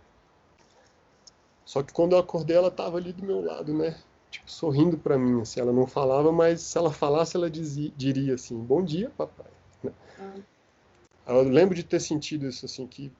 só 1.64 1.82
que 1.82 1.92
quando 1.92 2.12
eu 2.12 2.18
acordei, 2.18 2.56
ela 2.56 2.68
estava 2.68 2.98
ali 2.98 3.12
do 3.12 3.24
meu 3.24 3.40
lado, 3.40 3.72
né? 3.72 3.96
Tipo, 4.30 4.50
sorrindo 4.50 4.98
para 4.98 5.18
mim, 5.18 5.40
assim. 5.40 5.60
Ela 5.60 5.72
não 5.72 5.86
falava, 5.86 6.30
mas 6.32 6.60
se 6.60 6.76
ela 6.76 6.92
falasse, 6.92 7.36
ela 7.36 7.50
dizia, 7.50 7.92
diria 7.96 8.34
assim: 8.34 8.56
Bom 8.58 8.82
dia, 8.82 9.10
papai. 9.16 9.50
Né? 9.82 9.92
Ah. 11.26 11.32
Eu 11.32 11.42
lembro 11.42 11.74
de 11.74 11.82
ter 11.82 12.00
sentido 12.00 12.46
isso, 12.46 12.66
assim, 12.66 12.86
que 12.86 13.10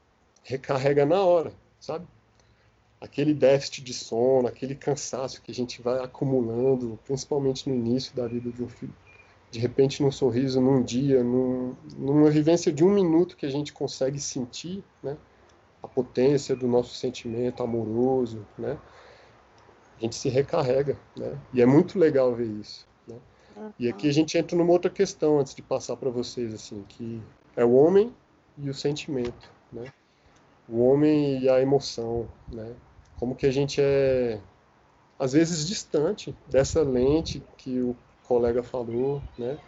recarrega 0.42 1.06
na 1.06 1.22
hora, 1.24 1.52
sabe? 1.80 2.06
Aquele 3.00 3.32
déficit 3.32 3.82
de 3.82 3.94
sono, 3.94 4.46
aquele 4.46 4.74
cansaço 4.74 5.40
que 5.40 5.50
a 5.50 5.54
gente 5.54 5.80
vai 5.80 6.02
acumulando, 6.02 6.98
principalmente 7.04 7.68
no 7.68 7.74
início 7.74 8.14
da 8.14 8.26
vida 8.26 8.50
de 8.50 8.62
um 8.62 8.68
filho. 8.68 8.94
De 9.50 9.58
repente, 9.58 10.02
num 10.02 10.10
sorriso, 10.10 10.60
num 10.60 10.82
dia, 10.82 11.22
num, 11.22 11.74
numa 11.96 12.30
vivência 12.30 12.72
de 12.72 12.84
um 12.84 12.90
minuto 12.90 13.36
que 13.36 13.46
a 13.46 13.50
gente 13.50 13.72
consegue 13.72 14.18
sentir, 14.18 14.82
né? 15.02 15.16
A 15.84 15.88
potência 15.88 16.56
do 16.56 16.66
nosso 16.66 16.94
sentimento 16.94 17.62
amoroso, 17.62 18.46
né? 18.58 18.78
A 19.98 20.00
gente 20.00 20.16
se 20.16 20.30
recarrega, 20.30 20.96
né? 21.14 21.38
E 21.52 21.60
é 21.60 21.66
muito 21.66 21.98
legal 21.98 22.34
ver 22.34 22.46
isso. 22.46 22.86
Né? 23.06 23.16
Uhum. 23.56 23.72
E 23.78 23.88
aqui 23.88 24.08
a 24.08 24.12
gente 24.12 24.36
entra 24.38 24.56
numa 24.56 24.72
outra 24.72 24.90
questão 24.90 25.38
antes 25.38 25.54
de 25.54 25.60
passar 25.60 25.96
para 25.96 26.08
vocês, 26.08 26.54
assim, 26.54 26.82
que 26.88 27.22
é 27.54 27.64
o 27.64 27.74
homem 27.74 28.14
e 28.56 28.70
o 28.70 28.74
sentimento, 28.74 29.50
né? 29.70 29.84
O 30.66 30.80
homem 30.80 31.42
e 31.42 31.48
a 31.50 31.60
emoção, 31.60 32.26
né? 32.50 32.74
Como 33.18 33.36
que 33.36 33.46
a 33.46 33.52
gente 33.52 33.80
é 33.80 34.40
às 35.18 35.32
vezes 35.32 35.66
distante 35.66 36.34
dessa 36.48 36.82
lente 36.82 37.42
que 37.58 37.80
o 37.80 37.94
colega 38.24 38.62
falou, 38.62 39.22
né? 39.38 39.58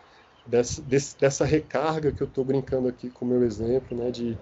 Dessa, 0.47 0.81
desse, 0.81 1.19
dessa 1.19 1.45
recarga 1.45 2.11
que 2.11 2.23
eu 2.23 2.27
estou 2.27 2.45
brincando 2.45 2.89
aqui 2.89 3.11
com 3.11 3.25
o 3.25 3.29
meu 3.29 3.43
exemplo, 3.43 3.97
né? 3.97 4.11
De 4.11 4.39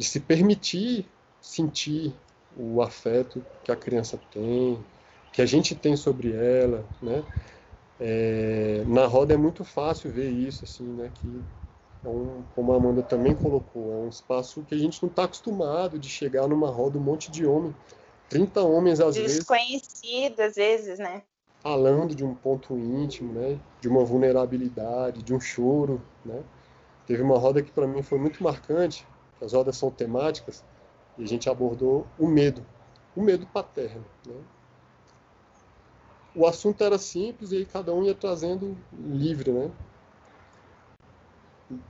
de 0.00 0.06
se 0.06 0.18
permitir 0.18 1.04
sentir 1.42 2.14
o 2.56 2.80
afeto 2.80 3.44
que 3.62 3.70
a 3.70 3.76
criança 3.76 4.18
tem, 4.32 4.82
que 5.30 5.42
a 5.42 5.46
gente 5.46 5.74
tem 5.74 5.94
sobre 5.94 6.32
ela, 6.32 6.86
né? 7.02 7.22
É, 7.98 8.82
na 8.86 9.04
roda 9.04 9.34
é 9.34 9.36
muito 9.36 9.62
fácil 9.62 10.10
ver 10.10 10.30
isso, 10.30 10.64
assim, 10.64 10.84
né? 10.84 11.10
Que 11.12 11.42
é 12.02 12.08
um, 12.08 12.42
como 12.54 12.72
a 12.72 12.76
Amanda 12.76 13.02
também 13.02 13.34
colocou, 13.34 13.92
é 13.92 13.96
um 13.96 14.08
espaço 14.08 14.62
que 14.62 14.74
a 14.74 14.78
gente 14.78 15.02
não 15.02 15.10
está 15.10 15.24
acostumado 15.24 15.98
de 15.98 16.08
chegar 16.08 16.48
numa 16.48 16.70
roda 16.70 16.96
um 16.96 17.02
monte 17.02 17.30
de 17.30 17.44
homem, 17.44 17.74
30 18.30 18.62
homens 18.62 19.00
às 19.00 19.16
vezes. 19.16 19.36
Desconhecido 19.36 20.40
às 20.40 20.54
vezes, 20.54 20.98
né? 20.98 21.20
Falando 21.62 22.14
de 22.14 22.24
um 22.24 22.34
ponto 22.34 22.74
íntimo, 22.78 23.34
né? 23.34 23.60
De 23.82 23.88
uma 23.88 24.02
vulnerabilidade, 24.02 25.22
de 25.22 25.34
um 25.34 25.38
choro, 25.38 26.00
né? 26.24 26.42
Teve 27.06 27.22
uma 27.22 27.36
roda 27.36 27.60
que 27.60 27.70
para 27.70 27.86
mim 27.86 28.02
foi 28.02 28.18
muito 28.18 28.42
marcante, 28.42 29.04
as 29.40 29.52
rodas 29.52 29.76
são 29.76 29.90
temáticas, 29.90 30.64
e 31.16 31.24
a 31.24 31.26
gente 31.26 31.48
abordou 31.48 32.06
o 32.18 32.26
medo, 32.26 32.64
o 33.16 33.22
medo 33.22 33.46
paterno. 33.46 34.04
Né? 34.26 34.34
O 36.34 36.46
assunto 36.46 36.82
era 36.84 36.98
simples 36.98 37.52
e 37.52 37.64
cada 37.64 37.92
um 37.92 38.04
ia 38.04 38.14
trazendo 38.14 38.76
livre, 38.92 39.50
né? 39.50 39.70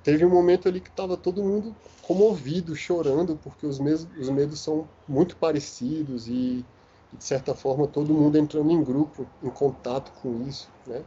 Teve 0.03 0.25
um 0.25 0.31
momento 0.31 0.69
ali 0.69 0.81
que 0.81 0.91
estava 0.91 1.17
todo 1.17 1.43
mundo 1.43 1.75
comovido, 2.03 2.75
chorando, 2.75 3.37
porque 3.37 3.67
os, 3.67 3.79
os 3.79 4.29
medos 4.29 4.61
são 4.61 4.89
muito 5.09 5.37
parecidos 5.37 6.29
e, 6.29 6.65
de 7.13 7.25
certa 7.25 7.55
forma, 7.55 7.87
todo 7.87 8.13
mundo 8.13 8.37
entrando 8.37 8.71
em 8.71 8.83
grupo, 8.83 9.27
em 9.43 9.49
contato 9.49 10.13
com 10.21 10.43
isso, 10.43 10.69
né? 10.87 11.03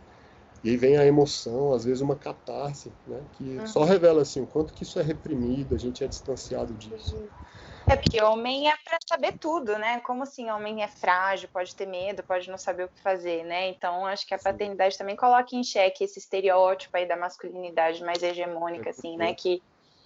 E 0.64 0.70
aí 0.70 0.78
vem 0.78 0.98
a 0.98 1.06
emoção, 1.06 1.74
às 1.74 1.84
vezes 1.84 2.02
uma 2.02 2.16
catarse, 2.16 2.94
né? 3.06 3.26
Que 3.34 3.58
uhum. 3.60 3.68
só 3.68 3.84
revela 3.84 4.22
assim 4.22 4.42
o 4.42 4.48
quanto 4.48 4.74
que 4.74 4.84
isso 4.84 4.98
é 4.98 5.04
reprimido, 5.04 5.76
a 5.76 5.78
gente 5.78 6.04
é 6.04 6.08
distanciado 6.08 6.74
disso. 6.74 7.18
É 7.90 7.98
porque 7.98 8.24
homem 8.24 8.70
é 8.70 8.74
para 8.86 8.98
saber 9.06 9.34
tudo, 9.40 9.78
né? 9.78 10.00
Como 10.00 10.24
assim, 10.24 10.50
homem 10.50 10.82
é 10.82 10.88
frágil, 10.88 11.50
pode 11.52 11.76
ter 11.76 11.86
medo, 11.86 12.24
pode 12.24 12.50
não 12.50 12.58
saber 12.58 12.86
o 12.86 12.88
que 12.88 13.02
fazer, 13.02 13.44
né? 13.44 13.68
Então 13.68 14.06
acho 14.06 14.26
que 14.26 14.34
a 14.34 14.40
paternidade 14.40 14.94
Sim. 14.94 15.00
também 15.00 15.18
coloca 15.18 15.54
em 15.54 15.64
xeque 15.64 16.06
esse 16.06 16.18
estereótipo 16.18 16.96
aí 16.96 17.06
da 17.06 17.18
masculinidade 17.18 18.02
mais 18.02 18.24
hegemônica, 18.24 18.88
é 18.88 18.92
assim, 18.92 19.18
né? 19.18 19.34
Que 19.34 19.62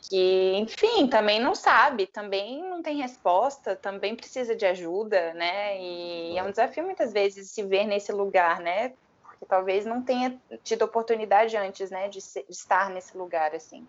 que, 0.10 0.54
enfim, 0.56 1.08
também 1.08 1.40
não 1.40 1.54
sabe, 1.54 2.08
também 2.08 2.62
não 2.62 2.82
tem 2.82 3.02
resposta, 3.02 3.76
também 3.76 4.16
precisa 4.16 4.56
de 4.56 4.66
ajuda, 4.66 5.34
né? 5.34 5.82
E 5.82 6.38
é 6.38 6.44
um 6.44 6.50
desafio 6.50 6.86
muitas 6.86 7.12
vezes 7.12 7.52
se 7.52 7.64
ver 7.64 7.86
nesse 7.86 8.12
lugar, 8.12 8.62
né? 8.62 8.94
Que 9.40 9.46
talvez 9.46 9.86
não 9.86 10.02
tenha 10.02 10.40
tido 10.64 10.84
oportunidade 10.84 11.56
antes, 11.58 11.90
né, 11.90 12.08
de, 12.08 12.22
ser, 12.22 12.46
de 12.48 12.54
estar 12.54 12.90
nesse 12.90 13.18
lugar 13.18 13.54
assim. 13.56 13.86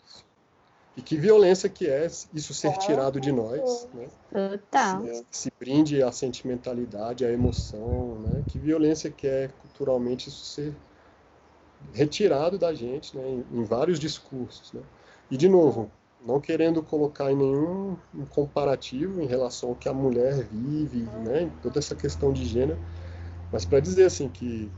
E 0.97 1.01
que 1.01 1.17
violência 1.17 1.69
que 1.69 1.89
é 1.89 2.07
isso 2.35 2.53
ser 2.53 2.77
tirado 2.79 3.21
de 3.21 3.31
nós, 3.31 3.89
né? 3.95 4.09
Total. 4.33 5.05
Se, 5.07 5.27
se 5.31 5.53
brinde 5.57 6.03
a 6.03 6.11
sentimentalidade, 6.11 7.25
a 7.25 7.31
emoção, 7.31 8.17
né? 8.19 8.43
Que 8.49 8.59
violência 8.59 9.09
que 9.09 9.25
é 9.25 9.49
culturalmente 9.63 10.29
isso 10.29 10.45
ser 10.45 10.75
retirado 11.93 12.59
da 12.59 12.75
gente, 12.75 13.17
né? 13.17 13.29
Em, 13.29 13.61
em 13.61 13.63
vários 13.63 14.01
discursos, 14.01 14.73
né? 14.73 14.81
E 15.31 15.37
de 15.37 15.49
novo, 15.49 15.89
não 16.27 16.41
querendo 16.41 16.83
colocar 16.83 17.31
em 17.31 17.37
nenhum 17.37 17.97
comparativo 18.31 19.23
em 19.23 19.27
relação 19.27 19.69
ao 19.69 19.75
que 19.77 19.89
a 19.89 19.95
mulher 19.95 20.43
vive, 20.51 21.03
né? 21.25 21.49
Toda 21.63 21.79
essa 21.79 21.95
questão 21.95 22.33
de 22.33 22.45
gênero, 22.45 22.79
mas 23.53 23.65
para 23.65 23.79
dizer 23.79 24.05
assim 24.05 24.29
que 24.29 24.69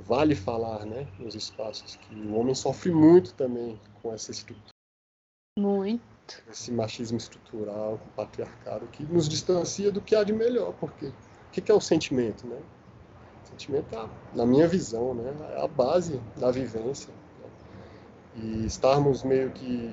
vale 0.00 0.34
falar, 0.34 0.84
né, 0.84 1.06
nos 1.18 1.34
espaços, 1.34 1.96
que 1.96 2.14
o 2.14 2.34
homem 2.34 2.54
sofre 2.54 2.90
muito 2.90 3.34
também 3.34 3.80
com 4.02 4.12
essa 4.12 4.30
estrutura. 4.30 4.70
Muito. 5.58 6.02
Esse 6.48 6.70
machismo 6.70 7.18
estrutural, 7.18 7.98
com 7.98 8.06
o 8.06 8.12
patriarcado, 8.12 8.86
que 8.88 9.02
nos 9.04 9.28
distancia 9.28 9.90
do 9.90 10.00
que 10.00 10.14
há 10.14 10.22
de 10.22 10.32
melhor, 10.32 10.72
porque 10.74 11.06
o 11.06 11.50
que 11.50 11.70
é 11.70 11.74
o 11.74 11.80
sentimento, 11.80 12.46
né? 12.46 12.60
sentimento, 13.44 13.94
é, 13.94 14.08
na 14.34 14.46
minha 14.46 14.66
visão, 14.66 15.14
né, 15.14 15.34
é 15.56 15.62
a 15.62 15.68
base 15.68 16.20
da 16.36 16.50
vivência. 16.50 17.12
Né? 17.12 17.50
E 18.36 18.66
estarmos 18.66 19.22
meio 19.22 19.50
que 19.50 19.92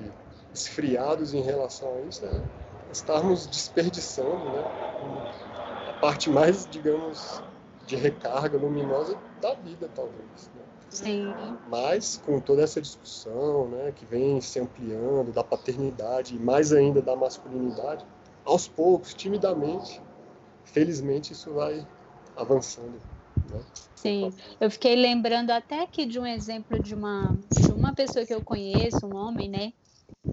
esfriados 0.54 1.34
em 1.34 1.42
relação 1.42 1.94
a 1.96 2.00
isso 2.02 2.24
é 2.24 2.42
estarmos 2.90 3.46
desperdiçando 3.46 4.44
né, 4.44 5.90
a 5.90 5.98
parte 6.00 6.30
mais, 6.30 6.66
digamos, 6.70 7.42
de 7.88 7.96
recarga 7.96 8.58
luminosa 8.58 9.18
da 9.40 9.54
vida, 9.54 9.90
talvez. 9.94 10.50
Né? 10.54 10.62
Sim. 10.90 11.34
Mas 11.68 12.22
com 12.24 12.38
toda 12.38 12.62
essa 12.62 12.80
discussão, 12.80 13.66
né, 13.68 13.92
que 13.96 14.04
vem 14.04 14.40
se 14.40 14.60
ampliando 14.60 15.32
da 15.32 15.42
paternidade 15.42 16.36
e 16.36 16.38
mais 16.38 16.72
ainda 16.72 17.00
da 17.00 17.16
masculinidade, 17.16 18.04
aos 18.44 18.68
poucos, 18.68 19.14
timidamente, 19.14 20.00
felizmente 20.64 21.32
isso 21.32 21.52
vai 21.52 21.86
avançando. 22.36 23.00
Né? 23.50 23.60
Sim, 23.94 24.32
eu 24.60 24.70
fiquei 24.70 24.94
lembrando 24.94 25.50
até 25.50 25.82
aqui 25.82 26.04
de 26.04 26.18
um 26.18 26.26
exemplo 26.26 26.80
de 26.82 26.94
uma, 26.94 27.36
de 27.50 27.72
uma 27.72 27.94
pessoa 27.94 28.24
que 28.24 28.34
eu 28.34 28.42
conheço, 28.42 29.06
um 29.06 29.16
homem, 29.16 29.48
né, 29.48 29.72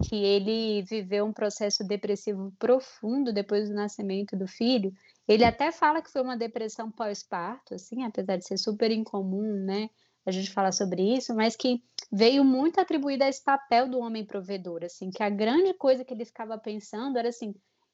que 0.07 0.15
ele 0.15 0.83
viveu 0.83 1.25
um 1.25 1.33
processo 1.33 1.83
depressivo 1.85 2.53
profundo 2.59 3.31
depois 3.31 3.69
do 3.69 3.75
nascimento 3.75 4.35
do 4.35 4.47
filho. 4.47 4.93
Ele 5.27 5.43
até 5.43 5.71
fala 5.71 6.01
que 6.01 6.11
foi 6.11 6.21
uma 6.21 6.37
depressão 6.37 6.91
pós-parto, 6.91 7.73
assim, 7.73 8.03
apesar 8.03 8.37
de 8.37 8.45
ser 8.45 8.57
super 8.57 8.91
incomum, 8.91 9.65
né? 9.65 9.89
A 10.25 10.31
gente 10.31 10.51
falar 10.51 10.71
sobre 10.71 11.01
isso, 11.15 11.35
mas 11.35 11.55
que 11.55 11.83
veio 12.11 12.43
muito 12.43 12.79
atribuído 12.79 13.23
a 13.23 13.29
esse 13.29 13.43
papel 13.43 13.87
do 13.87 13.99
homem 13.99 14.25
provedor, 14.25 14.83
assim, 14.83 15.09
que 15.09 15.21
a 15.21 15.29
grande 15.29 15.73
coisa 15.75 16.03
que 16.03 16.13
ele 16.13 16.25
ficava 16.25 16.57
pensando 16.57 17.17
era 17.17 17.29
assim, 17.29 17.53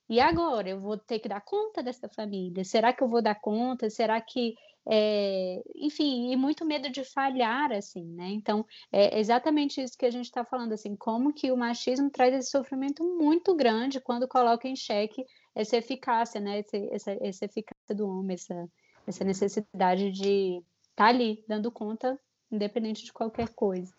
e 0.10 0.20
agora 0.20 0.70
eu 0.70 0.80
vou 0.80 0.98
ter 0.98 1.20
que 1.20 1.30
dar 1.30 1.42
conta 1.42 1.82
dessa 1.82 2.10
família? 2.10 2.64
Será 2.66 2.92
que 2.92 3.02
eu 3.02 3.08
vou 3.08 3.22
dar 3.22 3.36
conta? 3.36 3.90
Será 3.90 4.20
que 4.20 4.56
é, 4.90 5.62
enfim, 5.76 6.32
e 6.32 6.36
muito 6.36 6.66
medo 6.66 6.90
de 6.90 7.04
falhar, 7.04 7.72
assim, 7.72 8.04
né? 8.14 8.30
Então, 8.30 8.66
é 8.92 9.20
exatamente 9.20 9.82
isso 9.82 9.98
que 9.98 10.06
a 10.06 10.10
gente 10.10 10.26
está 10.26 10.44
falando, 10.44 10.74
assim, 10.74 10.96
como 10.96 11.34
que 11.34 11.52
o 11.52 11.58
machismo 11.58 12.10
traz 12.10 12.34
esse 12.34 12.50
sofrimento 12.50 13.04
muito 13.04 13.56
grande 13.56 14.02
quando 14.02 14.28
coloca 14.28 14.68
em 14.68 14.76
xeque 14.76 15.24
essa 15.56 15.78
eficácia, 15.78 16.40
né? 16.40 16.60
Essa, 16.60 16.78
essa, 16.78 17.18
essa 17.22 17.46
eficácia 17.46 17.96
do 17.96 18.08
homem, 18.08 18.36
essa, 18.36 18.70
essa 19.06 19.24
necessidade 19.24 20.12
de 20.12 20.58
estar 20.90 20.96
tá 20.96 21.08
ali, 21.08 21.44
dando 21.48 21.72
conta, 21.72 22.20
independente 22.52 23.04
de 23.04 23.14
qualquer 23.14 23.50
coisa. 23.50 23.94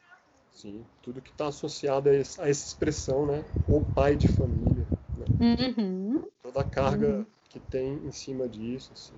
Sim, 0.50 0.84
tudo 1.02 1.22
que 1.22 1.30
está 1.30 1.48
associado 1.48 2.10
a, 2.10 2.14
essa 2.14 2.48
expressão, 2.48 3.26
né? 3.26 3.44
O 3.68 3.84
pai 3.84 4.16
de 4.16 4.28
família. 4.28 4.86
Né? 5.16 5.56
Uhum. 5.78 6.24
Toda 6.42 6.60
a 6.60 6.64
carga 6.64 7.08
uhum. 7.08 7.26
que 7.48 7.58
tem 7.58 7.94
em 8.04 8.12
cima 8.12 8.48
disso, 8.48 8.90
assim. 8.92 9.14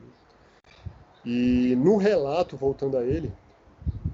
E 1.25 1.75
no 1.77 1.97
relato, 1.97 2.57
voltando 2.57 2.97
a 2.99 3.05
ele, 3.05 3.33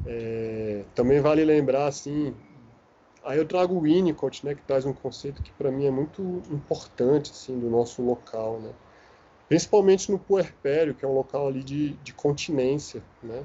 é, 0.07 0.85
também 0.95 1.21
vale 1.21 1.45
lembrar, 1.45 1.87
assim, 1.87 2.35
aí 3.25 3.39
eu 3.39 3.47
trago 3.47 3.75
o 3.75 3.81
Winnicott, 3.81 4.45
né, 4.45 4.55
que 4.55 4.62
traz 4.62 4.85
um 4.85 4.93
conceito 4.93 5.43
que 5.43 5.53
para 5.53 5.71
mim 5.71 5.87
é 5.87 5.91
muito 5.91 6.23
importante, 6.51 7.31
assim, 7.31 7.59
do 7.59 7.68
nosso 7.68 8.03
local, 8.03 8.61
né? 8.61 8.73
Principalmente 9.49 10.11
no 10.12 10.18
puerpério, 10.18 10.95
que 10.95 11.05
é 11.05 11.09
um 11.09 11.14
local 11.14 11.49
ali 11.49 11.62
de, 11.62 11.95
de 11.95 12.12
continência, 12.14 13.03
né? 13.23 13.45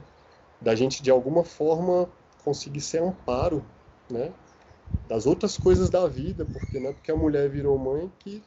Da 0.62 0.76
gente, 0.76 1.02
de 1.02 1.12
alguma 1.12 1.44
forma, 1.44 2.10
conseguir 2.44 2.82
ser 2.82 3.02
amparo, 3.02 3.64
né? 4.10 4.32
Das 5.08 5.26
outras 5.26 5.58
coisas 5.58 5.90
da 5.90 6.08
vida, 6.08 6.46
porque 6.46 6.80
não 6.80 6.90
é 6.90 6.94
porque 6.94 7.12
a 7.12 7.16
mulher 7.16 7.50
virou 7.50 7.78
mãe 7.78 8.12
que 8.20 8.44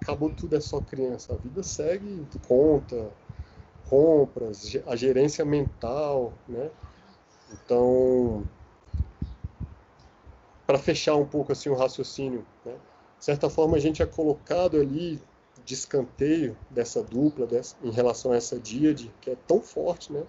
acabou 0.00 0.30
tudo, 0.30 0.56
é 0.56 0.60
só 0.60 0.80
criança. 0.80 1.34
A 1.34 1.36
vida 1.36 1.62
segue, 1.62 2.26
conta, 2.46 3.10
compras, 3.88 4.76
a 4.86 4.96
gerência 4.96 5.44
mental, 5.44 6.32
né? 6.48 6.70
Então, 7.52 8.44
para 10.66 10.78
fechar 10.78 11.16
um 11.16 11.26
pouco 11.26 11.52
assim 11.52 11.68
o 11.68 11.74
raciocínio, 11.74 12.44
né? 12.64 12.74
de 13.18 13.24
certa 13.24 13.48
forma 13.48 13.76
a 13.76 13.80
gente 13.80 14.02
é 14.02 14.06
colocado 14.06 14.78
ali 14.78 15.20
de 15.64 15.74
escanteio 15.74 16.56
dessa 16.70 17.02
dupla 17.02 17.46
dessa, 17.46 17.76
em 17.82 17.90
relação 17.90 18.32
a 18.32 18.36
essa 18.36 18.58
díade 18.58 19.12
que 19.20 19.30
é 19.30 19.36
tão 19.46 19.60
forte, 19.60 20.12
né? 20.12 20.22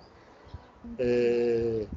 É, 0.97 1.88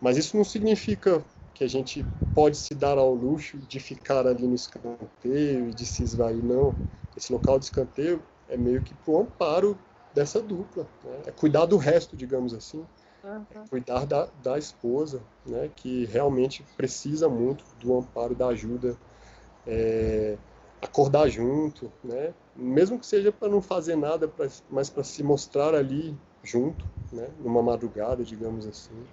mas 0.00 0.16
isso 0.16 0.36
não 0.36 0.44
significa 0.44 1.24
que 1.52 1.62
a 1.62 1.68
gente 1.68 2.06
pode 2.34 2.56
se 2.56 2.74
dar 2.74 2.96
ao 2.96 3.14
luxo 3.14 3.58
de 3.58 3.78
ficar 3.78 4.26
ali 4.26 4.46
no 4.46 4.54
escanteio 4.54 5.68
e 5.68 5.74
de 5.74 5.84
se 5.84 6.02
esvair, 6.02 6.42
não. 6.42 6.74
Esse 7.16 7.32
local 7.32 7.58
de 7.58 7.66
escanteio 7.66 8.22
é 8.48 8.56
meio 8.56 8.80
que 8.80 8.94
para 8.94 9.12
o 9.12 9.20
amparo 9.20 9.78
dessa 10.14 10.40
dupla. 10.40 10.88
Né? 11.04 11.22
É 11.26 11.30
cuidar 11.32 11.66
do 11.66 11.76
resto, 11.76 12.16
digamos 12.16 12.54
assim. 12.54 12.86
Uhum. 13.22 13.66
Cuidar 13.68 14.06
da, 14.06 14.26
da 14.42 14.58
esposa, 14.58 15.20
né? 15.44 15.70
que 15.76 16.04
realmente 16.06 16.64
precisa 16.76 17.28
muito 17.28 17.64
do 17.78 17.96
amparo, 17.96 18.34
da 18.34 18.48
ajuda. 18.48 18.96
É, 19.66 20.38
acordar 20.80 21.28
junto, 21.28 21.92
né? 22.02 22.32
mesmo 22.56 22.98
que 22.98 23.06
seja 23.06 23.30
para 23.30 23.48
não 23.48 23.60
fazer 23.60 23.96
nada, 23.96 24.26
pra, 24.26 24.48
mas 24.70 24.88
para 24.88 25.04
se 25.04 25.22
mostrar 25.22 25.74
ali 25.74 26.16
junto, 26.42 26.84
né? 27.12 27.28
numa 27.38 27.62
madrugada, 27.62 28.24
digamos 28.24 28.66
assim. 28.66 29.06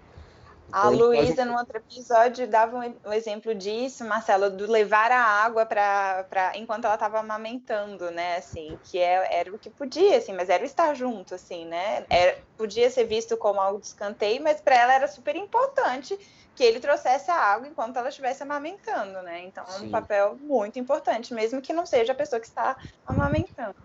A 0.72 0.93
então, 0.93 1.07
Luísa, 1.07 1.45
no 1.45 1.57
outro 1.57 1.78
episódio, 1.78 2.47
dava 2.47 2.78
um, 3.05 3.13
exemplo 3.13 3.55
disso, 3.55 4.03
Marcelo, 4.03 4.49
do 4.49 4.70
levar 4.70 5.11
a 5.11 5.22
água 5.22 5.65
para 5.65 6.51
enquanto 6.55 6.86
ela 6.86 6.95
estava 6.95 7.20
amamentando, 7.20 8.11
né? 8.11 8.38
Assim, 8.38 8.78
que 8.84 8.99
é, 8.99 9.39
era 9.39 9.53
o 9.53 9.57
que 9.57 9.70
podia, 9.70 10.18
assim, 10.18 10.34
mas 10.34 10.49
era 10.49 10.61
o 10.63 10.65
estar 10.65 10.93
junto, 10.93 11.36
assim, 11.36 11.65
né? 11.65 12.05
Era, 12.09 12.38
podia 12.57 12.89
ser 12.89 13.05
visto 13.05 13.38
como 13.38 13.61
algo 13.61 13.80
de 13.80 13.88
escanteio, 13.88 14.43
mas 14.43 14.59
para 14.59 14.76
ela 14.76 14.93
era 14.93 15.07
super 15.07 15.36
importante 15.38 16.18
que 16.53 16.63
ele 16.63 16.80
trouxesse 16.80 17.32
a 17.32 17.36
água 17.36 17.68
enquanto 17.68 17.97
ela 17.97 18.09
estivesse 18.09 18.43
amamentando, 18.43 19.22
né? 19.22 19.45
Então 19.45 19.63
é 19.63 19.82
um 19.82 19.89
papel 19.89 20.36
muito 20.41 20.78
importante, 20.78 21.34
mesmo 21.34 21.61
que 21.61 21.72
não 21.72 21.86
seja 21.86 22.11
a 22.11 22.15
pessoa 22.15 22.41
que 22.41 22.47
está 22.47 22.76
amamentando. 23.05 23.76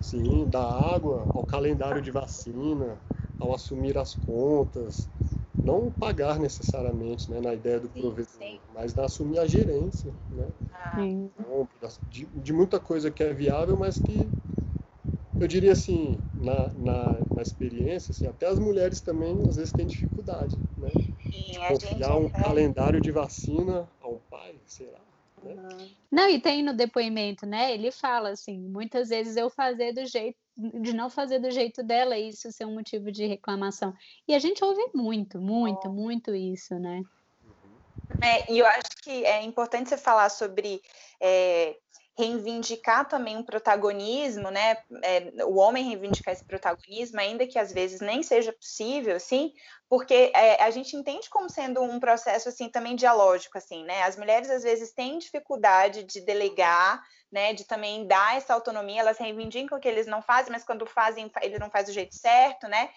Sim, 0.00 0.48
da 0.48 0.62
água 0.62 1.28
ao 1.34 1.44
calendário 1.44 2.00
de 2.00 2.10
vacina, 2.10 2.98
ao 3.38 3.52
assumir 3.52 3.98
as 3.98 4.14
contas, 4.14 5.08
não 5.56 5.90
pagar 5.90 6.38
necessariamente, 6.38 7.30
né, 7.30 7.40
na 7.40 7.54
ideia 7.54 7.80
do 7.80 7.88
provedor, 7.88 8.26
sim. 8.26 8.60
mas 8.74 8.94
na 8.94 9.04
assumir 9.04 9.38
a 9.38 9.46
gerência, 9.46 10.12
né? 10.30 10.48
Ah. 10.72 10.96
De, 12.10 12.24
de, 12.26 12.52
muita 12.52 12.80
coisa 12.80 13.10
que 13.10 13.22
é 13.22 13.32
viável, 13.32 13.76
mas 13.76 13.98
que 13.98 14.28
eu 15.38 15.46
diria 15.46 15.72
assim, 15.72 16.18
na, 16.34 16.68
na, 16.74 17.16
na, 17.34 17.42
experiência, 17.42 18.12
assim, 18.12 18.26
até 18.26 18.46
as 18.46 18.58
mulheres 18.58 19.00
também 19.00 19.40
às 19.48 19.56
vezes 19.56 19.72
têm 19.72 19.86
dificuldade, 19.86 20.56
né? 20.76 20.90
Sim, 20.90 21.52
de 21.52 21.58
confiar 21.58 22.16
um 22.16 22.26
é... 22.26 22.30
calendário 22.30 23.00
de 23.00 23.10
vacina 23.10 23.88
ao 24.00 24.20
pai, 24.30 24.54
sei 24.66 24.86
lá. 24.86 25.00
Né? 25.42 25.56
Não, 26.10 26.28
e 26.28 26.40
tem 26.40 26.62
no 26.62 26.74
depoimento, 26.74 27.46
né? 27.46 27.72
Ele 27.72 27.90
fala 27.90 28.30
assim, 28.30 28.58
muitas 28.58 29.08
vezes 29.08 29.36
eu 29.36 29.48
fazer 29.48 29.92
do 29.92 30.04
jeito 30.04 30.36
de 30.60 30.92
não 30.92 31.08
fazer 31.08 31.38
do 31.38 31.50
jeito 31.50 31.82
dela 31.82 32.18
isso 32.18 32.52
ser 32.52 32.64
um 32.64 32.74
motivo 32.74 33.10
de 33.10 33.26
reclamação. 33.26 33.94
E 34.28 34.34
a 34.34 34.38
gente 34.38 34.62
ouve 34.64 34.90
muito, 34.94 35.40
muito, 35.40 35.88
oh. 35.88 35.92
muito 35.92 36.34
isso, 36.34 36.78
né? 36.78 37.02
É, 38.22 38.52
e 38.52 38.58
eu 38.58 38.66
acho 38.66 38.90
que 39.02 39.24
é 39.24 39.42
importante 39.42 39.88
você 39.88 39.96
falar 39.96 40.28
sobre 40.28 40.82
é, 41.20 41.76
reivindicar 42.18 43.08
também 43.08 43.36
um 43.36 43.42
protagonismo, 43.42 44.50
né? 44.50 44.78
É, 45.02 45.44
o 45.44 45.56
homem 45.56 45.88
reivindicar 45.88 46.34
esse 46.34 46.44
protagonismo, 46.44 47.18
ainda 47.18 47.46
que 47.46 47.58
às 47.58 47.72
vezes 47.72 48.00
nem 48.00 48.22
seja 48.22 48.52
possível, 48.52 49.16
assim, 49.16 49.52
porque 49.88 50.30
é, 50.34 50.62
a 50.62 50.70
gente 50.70 50.96
entende 50.96 51.30
como 51.30 51.48
sendo 51.48 51.82
um 51.82 51.98
processo 51.98 52.48
assim 52.48 52.68
também 52.68 52.94
dialógico, 52.94 53.56
assim, 53.56 53.84
né? 53.84 54.02
As 54.02 54.16
mulheres 54.16 54.50
às 54.50 54.62
vezes 54.62 54.92
têm 54.92 55.18
dificuldade 55.18 56.02
de 56.04 56.20
delegar, 56.20 57.02
né? 57.32 57.54
De 57.54 57.64
também 57.64 58.06
dar 58.06 58.36
essa 58.36 58.52
autonomia, 58.52 59.00
elas 59.00 59.18
reivindicam 59.18 59.78
o 59.78 59.80
que 59.80 59.88
eles 59.88 60.06
não 60.06 60.20
fazem, 60.20 60.52
mas 60.52 60.64
quando 60.64 60.84
fazem, 60.86 61.30
eles 61.42 61.58
não 61.58 61.70
fazem 61.70 61.92
do 61.92 61.94
jeito 61.94 62.14
certo, 62.14 62.68
né? 62.68 62.90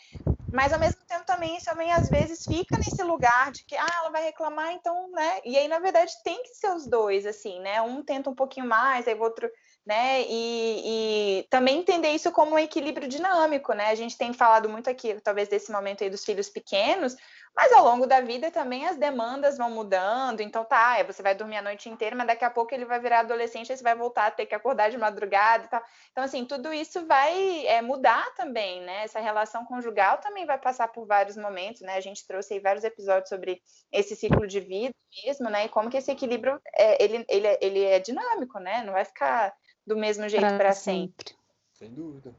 Mas 0.53 0.71
ao 0.71 0.79
mesmo 0.79 1.01
tempo 1.07 1.25
também 1.25 1.57
isso 1.57 1.65
também 1.65 1.91
às 1.91 2.09
vezes 2.09 2.45
fica 2.45 2.77
nesse 2.77 3.01
lugar 3.01 3.51
de 3.51 3.65
que 3.65 3.75
ah, 3.75 3.87
ela 4.01 4.11
vai 4.11 4.23
reclamar, 4.23 4.71
então, 4.71 5.09
né? 5.09 5.39
E 5.43 5.57
aí 5.57 5.67
na 5.67 5.79
verdade 5.79 6.13
tem 6.23 6.43
que 6.43 6.49
ser 6.49 6.69
os 6.69 6.85
dois 6.85 7.25
assim, 7.25 7.59
né? 7.59 7.81
Um 7.81 8.03
tenta 8.03 8.29
um 8.29 8.35
pouquinho 8.35 8.67
mais, 8.67 9.07
aí 9.07 9.15
o 9.15 9.21
outro, 9.23 9.49
né? 9.83 10.21
E, 10.21 11.39
e, 11.39 11.47
também 11.49 11.79
entender 11.79 12.09
isso 12.09 12.31
como 12.31 12.53
um 12.53 12.59
equilíbrio 12.59 13.07
dinâmico, 13.07 13.73
né? 13.73 13.87
A 13.87 13.95
gente 13.95 14.15
tem 14.15 14.31
falado 14.31 14.69
muito 14.69 14.87
aqui, 14.91 15.19
talvez 15.21 15.49
desse 15.49 15.71
momento 15.71 16.03
aí 16.03 16.09
dos 16.11 16.23
filhos 16.23 16.49
pequenos, 16.49 17.15
mas 17.55 17.71
ao 17.71 17.83
longo 17.83 18.07
da 18.07 18.19
vida 18.19 18.49
também 18.49 18.87
as 18.87 18.97
demandas 18.97 19.57
vão 19.57 19.69
mudando. 19.69 20.41
Então 20.41 20.65
tá, 20.65 20.97
é, 20.97 21.03
você 21.03 21.21
vai 21.21 21.35
dormir 21.35 21.57
a 21.57 21.61
noite 21.61 21.87
inteira, 21.87 22.15
mas 22.15 22.27
daqui 22.27 22.43
a 22.43 22.49
pouco 22.49 22.73
ele 22.73 22.85
vai 22.85 22.99
virar 22.99 23.19
adolescente, 23.19 23.71
e 23.71 23.77
você 23.77 23.83
vai 23.83 23.95
voltar 23.95 24.27
a 24.27 24.31
ter 24.31 24.45
que 24.45 24.55
acordar 24.55 24.89
de 24.89 24.97
madrugada 24.97 25.65
e 25.65 25.67
tal. 25.67 25.83
Então, 26.11 26.23
assim, 26.23 26.45
tudo 26.45 26.73
isso 26.73 27.05
vai 27.05 27.65
é, 27.67 27.81
mudar 27.81 28.33
também, 28.35 28.81
né? 28.81 29.03
Essa 29.03 29.19
relação 29.19 29.65
conjugal 29.65 30.17
também 30.17 30.45
vai 30.45 30.57
passar 30.57 30.87
por 30.87 31.05
vários 31.05 31.37
momentos, 31.37 31.81
né? 31.81 31.95
A 31.95 32.01
gente 32.01 32.25
trouxe 32.25 32.55
aí 32.55 32.59
vários 32.59 32.83
episódios 32.83 33.29
sobre 33.29 33.61
esse 33.91 34.15
ciclo 34.15 34.47
de 34.47 34.59
vida 34.59 34.93
mesmo, 35.25 35.49
né? 35.49 35.65
E 35.65 35.69
como 35.69 35.89
que 35.89 35.97
esse 35.97 36.11
equilíbrio 36.11 36.59
é, 36.75 37.03
ele, 37.03 37.25
ele, 37.29 37.57
ele 37.61 37.83
é 37.83 37.99
dinâmico, 37.99 38.59
né? 38.59 38.83
Não 38.83 38.93
vai 38.93 39.05
ficar 39.05 39.53
do 39.85 39.95
mesmo 39.95 40.27
jeito 40.27 40.57
para 40.57 40.73
sempre. 40.73 41.35
Sem 41.73 41.93
dúvida. 41.93 42.33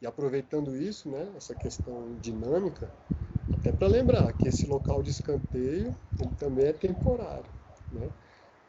E 0.00 0.06
aproveitando 0.06 0.76
isso, 0.76 1.10
né, 1.10 1.26
essa 1.36 1.54
questão 1.54 2.16
dinâmica, 2.20 2.90
até 3.52 3.72
para 3.72 3.88
lembrar 3.88 4.32
que 4.34 4.48
esse 4.48 4.66
local 4.66 5.02
de 5.02 5.10
escanteio 5.10 5.96
ele 6.20 6.30
também 6.38 6.66
é 6.66 6.72
temporário, 6.72 7.46
né? 7.90 8.10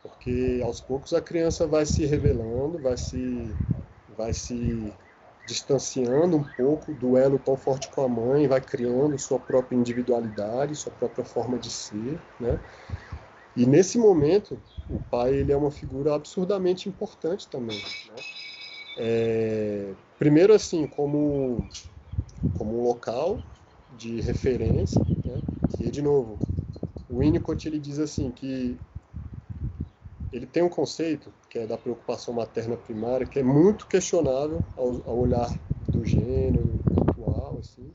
Porque 0.02 0.60
aos 0.64 0.80
poucos 0.80 1.14
a 1.14 1.22
criança 1.22 1.68
vai 1.68 1.86
se 1.86 2.06
revelando, 2.06 2.80
vai 2.80 2.98
se 2.98 3.56
vai 4.18 4.34
se 4.34 4.94
distanciando 5.46 6.38
um 6.38 6.44
pouco 6.44 6.94
do 6.94 7.18
elo 7.18 7.40
tão 7.40 7.56
forte 7.58 7.90
com 7.90 8.02
a 8.02 8.08
mãe, 8.08 8.48
vai 8.48 8.62
criando 8.62 9.18
sua 9.18 9.40
própria 9.40 9.78
individualidade, 9.78 10.76
sua 10.76 10.92
própria 10.92 11.24
forma 11.26 11.58
de 11.58 11.70
ser, 11.72 12.22
né? 12.40 12.60
E 13.56 13.66
nesse 13.66 13.98
momento, 13.98 14.62
o 14.88 15.00
pai 15.00 15.34
ele 15.34 15.52
é 15.52 15.58
uma 15.58 15.72
figura 15.72 16.14
absurdamente 16.14 16.88
importante 16.88 17.48
também, 17.50 17.78
né? 17.78 18.16
É, 18.96 19.96
primeiro 20.18 20.54
assim, 20.54 20.88
como 20.88 21.68
como 22.58 22.80
um 22.80 22.84
local 22.84 23.40
de 23.98 24.20
referência, 24.22 25.00
né? 25.24 25.40
E 25.80 25.92
de 25.92 26.02
novo, 26.02 26.40
o 27.10 27.20
Winnicott 27.20 27.68
ele 27.68 27.80
diz 27.80 28.00
assim 28.00 28.32
que 28.32 28.78
ele 30.34 30.46
tem 30.46 30.64
um 30.64 30.70
conceito 30.70 31.32
que 31.50 31.60
é 31.60 31.68
da 31.68 31.78
preocupação 31.78 32.34
materna 32.34 32.76
primária 32.76 33.26
que 33.26 33.40
é 33.40 33.44
muito 33.44 33.88
questionável 33.88 34.62
ao, 34.76 34.88
ao 35.08 35.18
olhar 35.18 35.56
do 35.92 36.04
gênero 36.04 36.80
atual, 36.98 37.58
assim, 37.60 37.90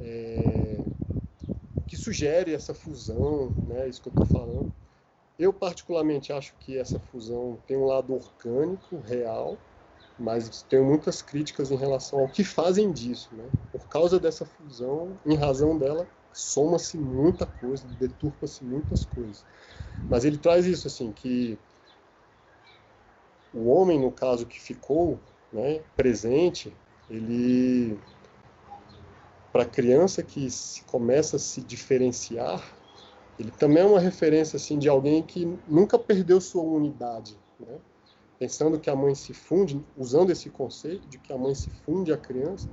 é, 0.00 0.78
que 1.86 1.96
sugere 1.96 2.52
essa 2.52 2.74
fusão, 2.74 3.52
né? 3.68 3.88
Isso 3.88 4.02
que 4.02 4.08
eu 4.08 4.22
estou 4.22 4.26
falando. 4.26 4.72
Eu 5.38 5.52
particularmente 5.52 6.32
acho 6.32 6.54
que 6.60 6.78
essa 6.78 6.98
fusão 6.98 7.58
tem 7.66 7.76
um 7.76 7.84
lado 7.84 8.14
orgânico, 8.14 8.98
real, 9.00 9.56
mas 10.18 10.62
tenho 10.62 10.84
muitas 10.84 11.20
críticas 11.20 11.70
em 11.70 11.76
relação 11.76 12.20
ao 12.20 12.28
que 12.28 12.42
fazem 12.42 12.92
disso, 12.92 13.34
né? 13.34 13.44
Por 13.70 13.86
causa 13.88 14.18
dessa 14.18 14.44
fusão, 14.44 15.18
em 15.26 15.36
razão 15.36 15.76
dela, 15.78 16.08
soma-se 16.32 16.96
muita 16.98 17.46
coisa, 17.46 17.86
deturpa-se 17.86 18.64
muitas 18.64 19.04
coisas. 19.04 19.44
Mas 20.08 20.24
ele 20.24 20.38
traz 20.38 20.66
isso 20.66 20.86
assim 20.86 21.12
que 21.12 21.58
o 23.52 23.68
homem, 23.68 23.98
no 23.98 24.12
caso 24.12 24.46
que 24.46 24.60
ficou, 24.60 25.18
né, 25.52 25.80
presente, 25.96 26.76
ele 27.08 27.98
para 29.52 29.62
a 29.62 29.66
criança 29.66 30.22
que 30.22 30.50
se 30.50 30.82
começa 30.82 31.36
a 31.36 31.38
se 31.38 31.62
diferenciar, 31.62 32.62
ele 33.38 33.50
também 33.50 33.82
é 33.82 33.86
uma 33.86 33.98
referência 33.98 34.56
assim 34.58 34.78
de 34.78 34.86
alguém 34.86 35.22
que 35.22 35.46
nunca 35.66 35.98
perdeu 35.98 36.40
sua 36.42 36.62
unidade, 36.62 37.38
né? 37.58 37.78
Pensando 38.38 38.78
que 38.78 38.90
a 38.90 38.96
mãe 38.96 39.14
se 39.14 39.32
funde, 39.32 39.84
usando 39.96 40.30
esse 40.30 40.50
conceito 40.50 41.08
de 41.08 41.18
que 41.18 41.32
a 41.32 41.38
mãe 41.38 41.54
se 41.54 41.70
funde 41.70 42.12
à 42.12 42.16
criança 42.16 42.68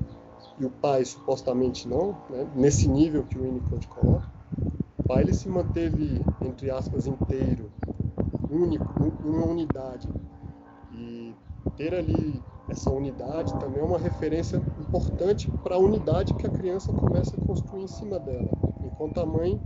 e 0.60 0.66
o 0.66 0.70
pai 0.70 1.04
supostamente 1.06 1.88
não, 1.88 2.18
né? 2.30 2.48
nesse 2.56 2.88
nível 2.88 3.24
que 3.24 3.38
o 3.38 3.44
Winnicott 3.44 3.88
coloca, 3.88 4.30
o 4.98 5.04
pai 5.04 5.24
ele 5.24 5.34
se 5.34 5.50
manteve, 5.50 6.22
entre 6.42 6.70
aspas, 6.70 7.08
inteiro, 7.08 7.72
único, 8.50 8.86
uma 9.26 9.46
unidade. 9.46 10.08
E 10.92 11.34
ter 11.76 11.94
ali 11.94 12.42
essa 12.70 12.90
unidade 12.90 13.52
também 13.60 13.82
é 13.82 13.86
uma 13.86 13.98
referência 13.98 14.62
importante 14.80 15.50
para 15.64 15.76
a 15.76 15.80
unidade 15.80 16.34
que 16.36 16.46
a 16.46 16.50
criança 16.50 16.92
começa 16.94 17.36
a 17.36 17.46
construir 17.46 17.84
em 17.84 17.88
cima 17.88 18.20
dela, 18.20 18.50
enquanto 18.84 19.20
a 19.20 19.26
mãe 19.26 19.60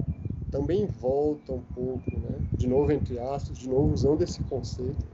também 0.57 0.87
volta 0.87 1.53
um 1.53 1.61
pouco, 1.75 2.09
né? 2.09 2.39
de 2.53 2.67
novo 2.67 2.91
entre 2.91 3.19
aspas, 3.19 3.55
de 3.59 3.69
novo 3.69 3.93
usando 3.93 4.23
esse 4.23 4.41
conceito 4.45 5.05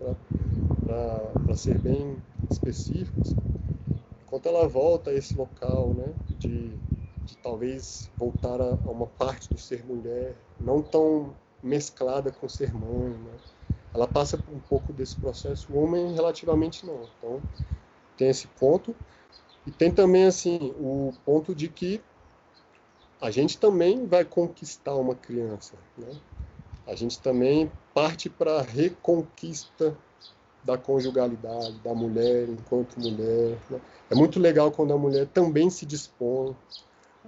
para 0.85 1.55
ser 1.55 1.77
bem 1.79 2.15
específicos, 2.49 3.35
enquanto 4.25 4.47
ela 4.47 4.65
volta 4.69 5.09
a 5.09 5.13
esse 5.13 5.35
local 5.35 5.93
né? 5.93 6.13
de, 6.39 6.69
de 7.25 7.37
talvez 7.43 8.09
voltar 8.17 8.61
a, 8.61 8.69
a, 8.69 8.89
uma 8.89 9.05
parte 9.05 9.49
do 9.49 9.59
ser 9.59 9.85
mulher, 9.85 10.33
não 10.61 10.81
tão 10.81 11.35
mesclada 11.61 12.31
com 12.31 12.47
ser 12.47 12.73
mãe, 12.73 13.09
né? 13.09 13.33
ela 13.93 14.07
passa 14.07 14.37
por 14.37 14.53
um 14.53 14.59
pouco 14.59 14.93
desse 14.93 15.17
processo, 15.17 15.67
o 15.73 15.77
homem 15.77 16.13
relativamente 16.13 16.85
não. 16.85 17.01
Então 17.17 17.41
tem 18.15 18.29
esse 18.29 18.47
ponto 18.47 18.95
e 19.67 19.71
tem 19.71 19.91
também 19.91 20.25
assim 20.25 20.73
o 20.79 21.11
ponto 21.25 21.53
de 21.53 21.67
que 21.67 22.01
a 23.24 23.32
gente 23.32 23.57
também 23.57 24.05
vai 24.05 24.26
conquistar 24.26 24.95
uma 24.95 25.15
criança, 25.15 25.76
né? 25.97 26.09
A 26.86 26.93
gente 26.93 27.17
também 27.21 27.71
parte 27.93 28.30
para 28.30 28.59
a 28.59 28.61
reconquista 28.61 29.95
da 30.61 30.78
conjugalidade, 30.78 31.80
da 31.80 31.93
mulher 31.93 32.49
enquanto 32.49 32.99
mulher. 32.99 33.57
Né? 33.69 33.80
É 34.11 34.15
muito 34.15 34.41
legal 34.41 34.74
quando 34.74 34.93
a 34.93 34.97
mulher 34.97 35.26
também 35.28 35.69
se 35.69 35.86
dispõe, 35.86 36.53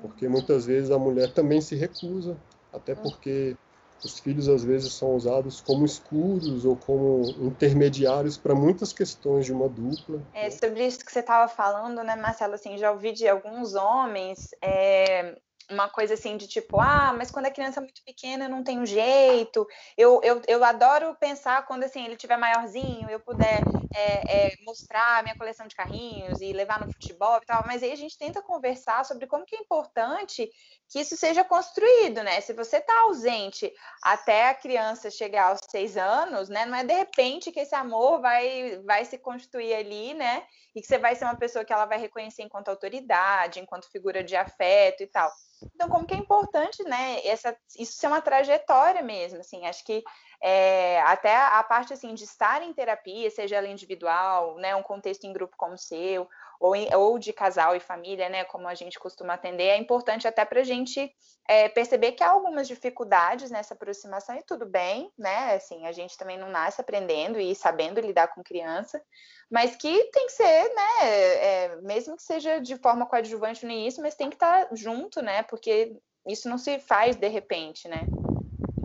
porque 0.01 0.27
muitas 0.27 0.65
vezes 0.65 0.91
a 0.91 0.99
mulher 0.99 1.31
também 1.31 1.61
se 1.61 1.77
recusa, 1.77 2.35
até 2.73 2.93
porque 2.93 3.55
os 4.03 4.19
filhos 4.19 4.49
às 4.49 4.65
vezes 4.65 4.91
são 4.91 5.15
usados 5.15 5.61
como 5.61 5.85
escudos 5.85 6.65
ou 6.65 6.75
como 6.75 7.21
intermediários 7.39 8.35
para 8.35 8.53
muitas 8.53 8.91
questões 8.91 9.45
de 9.45 9.53
uma 9.53 9.69
dupla. 9.69 10.21
É, 10.33 10.51
sobre 10.51 10.85
isso 10.85 11.05
que 11.05 11.11
você 11.11 11.19
estava 11.19 11.47
falando, 11.47 12.03
né, 12.03 12.17
Marcelo? 12.17 12.55
Assim, 12.55 12.77
já 12.77 12.91
ouvi 12.91 13.13
de 13.13 13.29
alguns 13.29 13.75
homens 13.75 14.49
é, 14.61 15.37
uma 15.69 15.89
coisa 15.89 16.13
assim 16.13 16.37
de 16.37 16.47
tipo, 16.47 16.79
ah, 16.79 17.13
mas 17.17 17.31
quando 17.31 17.47
a 17.47 17.51
criança 17.51 17.79
é 17.79 17.83
muito 17.83 18.03
pequena 18.03 18.47
não 18.47 18.63
tem 18.63 18.85
jeito. 18.85 19.67
Eu, 19.97 20.21
eu, 20.23 20.41
eu 20.47 20.63
adoro 20.63 21.15
pensar 21.19 21.65
quando 21.65 21.83
assim 21.83 22.05
ele 22.05 22.15
tiver 22.15 22.37
maiorzinho, 22.37 23.09
eu 23.09 23.19
puder 23.19 23.61
é, 23.95 24.49
é, 24.49 24.55
mostrar 24.65 25.19
a 25.19 25.23
minha 25.23 25.35
coleção 25.35 25.67
de 25.67 25.75
carrinhos 25.75 26.41
e 26.41 26.51
levar 26.53 26.79
no 26.79 26.91
futebol 26.91 27.37
e 27.41 27.45
tal. 27.45 27.63
Mas 27.65 27.81
aí 27.81 27.91
a 27.91 27.95
gente 27.95 28.17
tenta 28.17 28.41
conversar 28.41 29.05
sobre 29.05 29.25
como 29.25 29.45
que 29.45 29.55
é 29.55 29.59
importante 29.59 30.49
que 30.89 30.99
isso 30.99 31.17
seja 31.17 31.43
construído, 31.43 32.21
né? 32.21 32.41
Se 32.41 32.53
você 32.53 32.77
está 32.77 33.01
ausente 33.01 33.71
até 34.03 34.49
a 34.49 34.53
criança 34.53 35.09
chegar 35.09 35.49
aos 35.49 35.59
seis 35.69 35.97
anos, 35.97 36.49
né? 36.49 36.65
Não 36.65 36.77
é 36.77 36.83
de 36.83 36.93
repente 36.93 37.51
que 37.51 37.59
esse 37.59 37.73
amor 37.73 38.21
vai, 38.21 38.79
vai 38.83 39.05
se 39.05 39.17
constituir 39.17 39.73
ali, 39.73 40.13
né? 40.13 40.45
E 40.75 40.81
que 40.81 40.87
você 40.87 40.97
vai 40.97 41.15
ser 41.15 41.25
uma 41.25 41.37
pessoa 41.37 41.65
que 41.65 41.73
ela 41.73 41.85
vai 41.85 41.97
reconhecer 41.97 42.43
enquanto 42.43 42.67
autoridade, 42.69 43.59
enquanto 43.59 43.89
figura 43.89 44.23
de 44.23 44.35
afeto 44.35 45.01
e 45.01 45.07
tal. 45.07 45.31
Então, 45.73 45.89
como 45.89 46.05
que 46.05 46.13
é 46.13 46.17
importante, 46.17 46.83
né, 46.83 47.25
essa, 47.25 47.55
isso 47.77 47.93
ser 47.93 48.07
uma 48.07 48.21
trajetória 48.21 49.01
mesmo, 49.01 49.39
assim, 49.39 49.65
acho 49.65 49.83
que 49.83 50.03
é, 50.41 51.01
até 51.01 51.35
a 51.35 51.63
parte, 51.63 51.93
assim, 51.93 52.13
de 52.13 52.23
estar 52.23 52.61
em 52.61 52.73
terapia, 52.73 53.29
seja 53.31 53.55
ela 53.55 53.67
individual, 53.67 54.57
né, 54.57 54.75
um 54.75 54.83
contexto 54.83 55.25
em 55.25 55.33
grupo 55.33 55.55
como 55.57 55.73
o 55.73 55.77
seu, 55.77 56.27
ou, 56.59 56.75
em, 56.75 56.93
ou 56.95 57.17
de 57.19 57.33
casal 57.33 57.75
e 57.75 57.79
família, 57.79 58.29
né, 58.29 58.43
como 58.45 58.67
a 58.67 58.75
gente 58.75 58.99
costuma 58.99 59.33
atender, 59.33 59.63
é 59.63 59.77
importante 59.77 60.27
até 60.27 60.45
para 60.45 60.61
a 60.61 60.63
gente 60.63 61.11
é, 61.47 61.69
perceber 61.69 62.13
que 62.13 62.23
há 62.23 62.29
algumas 62.29 62.67
dificuldades 62.67 63.51
nessa 63.51 63.73
aproximação 63.73 64.35
e 64.35 64.43
tudo 64.43 64.65
bem, 64.65 65.11
né, 65.17 65.55
assim, 65.55 65.85
a 65.85 65.91
gente 65.91 66.17
também 66.17 66.37
não 66.37 66.49
nasce 66.49 66.81
aprendendo 66.81 67.39
e 67.39 67.53
sabendo 67.55 67.99
lidar 67.99 68.27
com 68.29 68.43
criança, 68.43 69.01
mas 69.49 69.75
que 69.75 70.03
tem 70.11 70.25
que 70.25 70.33
ser, 70.33 70.73
né, 70.73 71.01
é, 71.01 71.75
mesmo 71.81 72.15
que 72.15 72.23
seja 72.23 72.59
de 72.59 72.77
forma 72.77 73.05
coadjuvante 73.05 73.65
no 73.65 73.71
início, 73.71 74.01
mas 74.01 74.15
tem 74.15 74.29
que 74.29 74.35
estar 74.35 74.65
tá 74.65 74.75
junto, 74.75 75.21
né, 75.21 75.43
porque 75.43 75.95
isso 76.27 76.49
não 76.49 76.57
se 76.57 76.79
faz 76.79 77.15
de 77.15 77.27
repente, 77.27 77.87
né. 77.87 78.07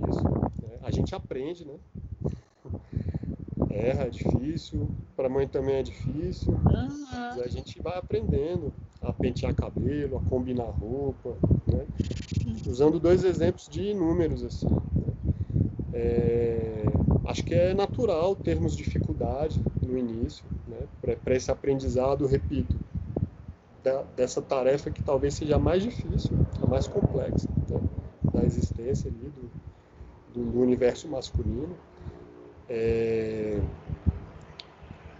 Isso, 0.08 0.22
é, 0.64 0.86
a 0.86 0.90
gente 0.90 1.14
aprende, 1.14 1.66
né, 1.66 1.78
erra, 3.70 4.04
é 4.04 4.10
difícil, 4.10 4.88
para 5.16 5.26
a 5.26 5.30
mãe 5.30 5.46
também 5.46 5.76
é 5.76 5.82
difícil, 5.82 6.52
uhum. 6.52 7.06
mas 7.12 7.38
a 7.40 7.48
gente 7.48 7.80
vai 7.80 7.96
aprendendo 7.98 8.72
a 9.00 9.12
pentear 9.12 9.54
cabelo, 9.54 10.18
a 10.18 10.28
combinar 10.28 10.64
roupa, 10.64 11.36
né, 11.66 11.86
usando 12.68 12.98
dois 12.98 13.24
exemplos 13.24 13.68
de 13.68 13.90
inúmeros, 13.90 14.44
assim, 14.44 14.68
né? 14.68 15.12
é, 15.94 16.84
acho 17.26 17.44
que 17.44 17.54
é 17.54 17.72
natural 17.72 18.34
termos 18.34 18.76
dificuldade 18.76 19.60
no 19.82 19.96
início, 19.96 20.44
né, 20.66 20.78
para 21.00 21.34
esse 21.34 21.50
aprendizado, 21.50 22.26
repito, 22.26 22.76
da, 23.82 24.02
dessa 24.16 24.42
tarefa 24.42 24.90
que 24.90 25.02
talvez 25.02 25.34
seja 25.34 25.56
a 25.56 25.58
mais 25.58 25.82
difícil, 25.82 26.36
a 26.62 26.66
mais 26.66 26.86
complexa 26.86 27.48
né, 27.68 27.80
da 28.32 28.44
existência 28.44 29.08
ali 29.08 29.30
do, 29.30 29.50
do, 30.34 30.52
do 30.52 30.60
universo 30.60 31.08
masculino. 31.08 31.74
É, 32.72 33.60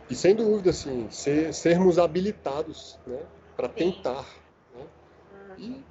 e 0.09 0.15
sem 0.15 0.35
dúvida, 0.35 0.71
assim, 0.71 1.11
ser, 1.11 1.53
sermos 1.53 1.99
habilitados 1.99 2.99
né, 3.07 3.21
para 3.57 3.69
tentar. 3.69 4.25
Né, 4.75 4.87
e 5.59 5.85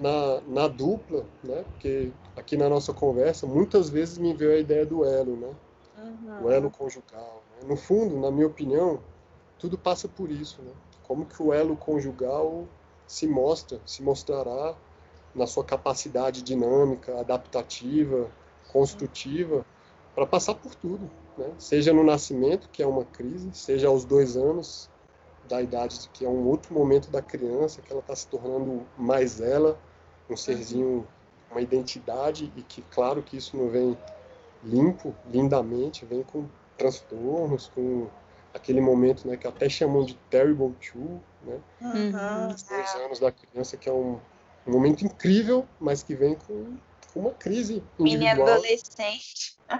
na, 0.00 0.40
na 0.46 0.68
dupla, 0.68 1.26
né? 1.42 1.64
Porque 1.72 2.12
aqui 2.36 2.56
na 2.56 2.68
nossa 2.68 2.92
conversa, 2.92 3.46
muitas 3.46 3.88
vezes 3.90 4.18
me 4.18 4.32
veio 4.32 4.52
a 4.52 4.58
ideia 4.58 4.86
do 4.86 5.04
elo, 5.04 5.36
né? 5.36 5.54
Uhum. 5.98 6.44
O 6.44 6.50
elo 6.50 6.70
conjugal. 6.70 7.42
Né? 7.56 7.68
No 7.68 7.76
fundo, 7.76 8.18
na 8.18 8.30
minha 8.30 8.46
opinião, 8.46 9.00
tudo 9.58 9.76
passa 9.76 10.08
por 10.08 10.30
isso, 10.30 10.62
né? 10.62 10.72
Como 11.02 11.26
que 11.26 11.42
o 11.42 11.52
elo 11.52 11.76
conjugal 11.76 12.66
se 13.06 13.26
mostra, 13.26 13.80
se 13.84 14.02
mostrará 14.02 14.76
na 15.34 15.46
sua 15.46 15.64
capacidade 15.64 16.42
dinâmica, 16.42 17.18
adaptativa, 17.18 18.30
construtiva, 18.70 19.64
para 20.18 20.26
passar 20.26 20.54
por 20.54 20.74
tudo, 20.74 21.08
né? 21.36 21.46
Seja 21.58 21.92
no 21.92 22.02
nascimento, 22.02 22.68
que 22.70 22.82
é 22.82 22.86
uma 22.86 23.04
crise, 23.04 23.50
seja 23.52 23.86
aos 23.86 24.04
dois 24.04 24.36
anos 24.36 24.90
da 25.48 25.62
idade, 25.62 26.10
que 26.12 26.24
é 26.24 26.28
um 26.28 26.44
outro 26.48 26.74
momento 26.74 27.08
da 27.08 27.22
criança, 27.22 27.80
que 27.80 27.92
ela 27.92 28.00
está 28.00 28.16
se 28.16 28.26
tornando 28.26 28.84
mais 28.96 29.40
ela, 29.40 29.78
um 30.28 30.36
serzinho, 30.36 31.06
uma 31.52 31.60
identidade, 31.60 32.52
e 32.56 32.62
que, 32.62 32.82
claro, 32.90 33.22
que 33.22 33.36
isso 33.36 33.56
não 33.56 33.68
vem 33.68 33.96
limpo, 34.64 35.14
lindamente, 35.30 36.04
vem 36.04 36.24
com 36.24 36.46
transtornos, 36.76 37.70
com 37.72 38.08
aquele 38.52 38.80
momento 38.80 39.28
né, 39.28 39.36
que 39.36 39.46
até 39.46 39.68
chamam 39.68 40.04
de 40.04 40.14
terrible 40.28 40.74
two, 40.80 41.20
né? 41.44 41.60
Uhum. 41.80 42.54
Os 42.54 42.94
anos 42.96 43.20
da 43.20 43.30
criança, 43.30 43.76
que 43.76 43.88
é 43.88 43.92
um, 43.92 44.18
um 44.66 44.72
momento 44.72 45.04
incrível, 45.04 45.64
mas 45.78 46.02
que 46.02 46.16
vem 46.16 46.34
com 46.34 46.76
uma 47.14 47.30
crise 47.32 47.82
individual. 47.98 48.04
Mini 48.04 48.28
adolescente. 48.28 49.56
É, 49.68 49.78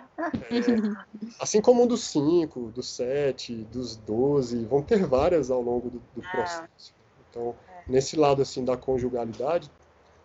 assim 1.41 1.61
como 1.61 1.83
um 1.83 1.87
dos 1.87 2.05
5, 2.05 2.71
dos 2.71 2.91
7, 2.91 3.55
dos 3.73 3.97
12, 3.97 4.65
vão 4.67 4.83
ter 4.83 5.07
várias 5.07 5.51
ao 5.51 5.63
longo 5.63 5.89
do, 5.91 5.99
do 6.15 6.23
ah. 6.25 6.31
processo. 6.31 6.95
Então, 7.31 7.55
é. 7.69 7.83
nesse 7.87 8.17
lado 8.17 8.43
assim 8.43 8.65
da 8.65 8.77
conjugalidade, 8.77 9.71